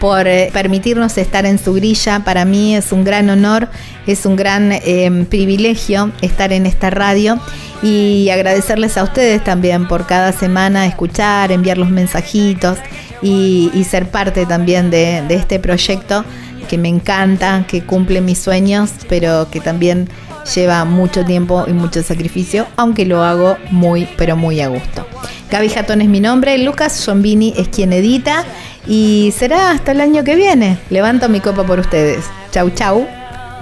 por 0.00 0.26
eh, 0.26 0.50
permitirnos 0.52 1.16
estar 1.18 1.46
en 1.46 1.58
su 1.58 1.74
grilla. 1.74 2.20
Para 2.24 2.44
mí 2.44 2.74
es 2.76 2.92
un 2.92 3.04
gran 3.04 3.28
honor, 3.30 3.68
es 4.06 4.26
un 4.26 4.36
gran 4.36 4.72
em, 4.72 5.26
privilegio 5.26 6.12
estar 6.20 6.52
en 6.52 6.66
esta 6.66 6.90
radio 6.90 7.38
y 7.82 8.28
agradecerles 8.30 8.96
a 8.96 9.04
ustedes 9.04 9.42
también 9.44 9.86
por 9.88 10.06
cada 10.06 10.32
semana 10.32 10.86
escuchar, 10.86 11.52
enviar 11.52 11.78
los 11.78 11.90
mensajitos 11.90 12.78
y, 13.22 13.70
ser 13.88 14.08
parte 14.08 14.46
también 14.46 14.90
de, 14.90 15.22
de 15.28 15.34
este 15.34 15.58
proyecto 15.60 16.24
que 16.68 16.78
me 16.78 16.88
encanta, 16.88 17.64
que 17.68 17.82
cumple 17.82 18.20
mis 18.20 18.38
sueños, 18.38 18.90
pero 19.08 19.48
que 19.50 19.60
también 19.60 20.08
lleva 20.54 20.84
mucho 20.84 21.24
tiempo 21.24 21.64
y 21.66 21.72
mucho 21.72 22.02
sacrificio, 22.02 22.66
aunque 22.76 23.04
lo 23.04 23.22
hago 23.22 23.56
muy, 23.70 24.08
pero 24.16 24.36
muy 24.36 24.60
a 24.60 24.68
gusto. 24.68 25.06
Gaby 25.50 25.68
Jatón 25.68 26.00
es 26.00 26.08
mi 26.08 26.20
nombre, 26.20 26.58
Lucas 26.58 26.92
Zombini 26.92 27.54
es 27.56 27.68
quien 27.68 27.92
edita 27.92 28.44
y 28.86 29.32
será 29.36 29.70
hasta 29.70 29.92
el 29.92 30.00
año 30.00 30.24
que 30.24 30.36
viene. 30.36 30.78
Levanto 30.90 31.28
mi 31.28 31.40
copa 31.40 31.64
por 31.64 31.78
ustedes. 31.78 32.24
Chau, 32.50 32.70
chau. 32.70 33.06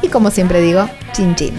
Y 0.03 0.09
como 0.09 0.30
siempre 0.30 0.61
digo, 0.61 0.89
chin 1.12 1.35
chin. 1.35 1.55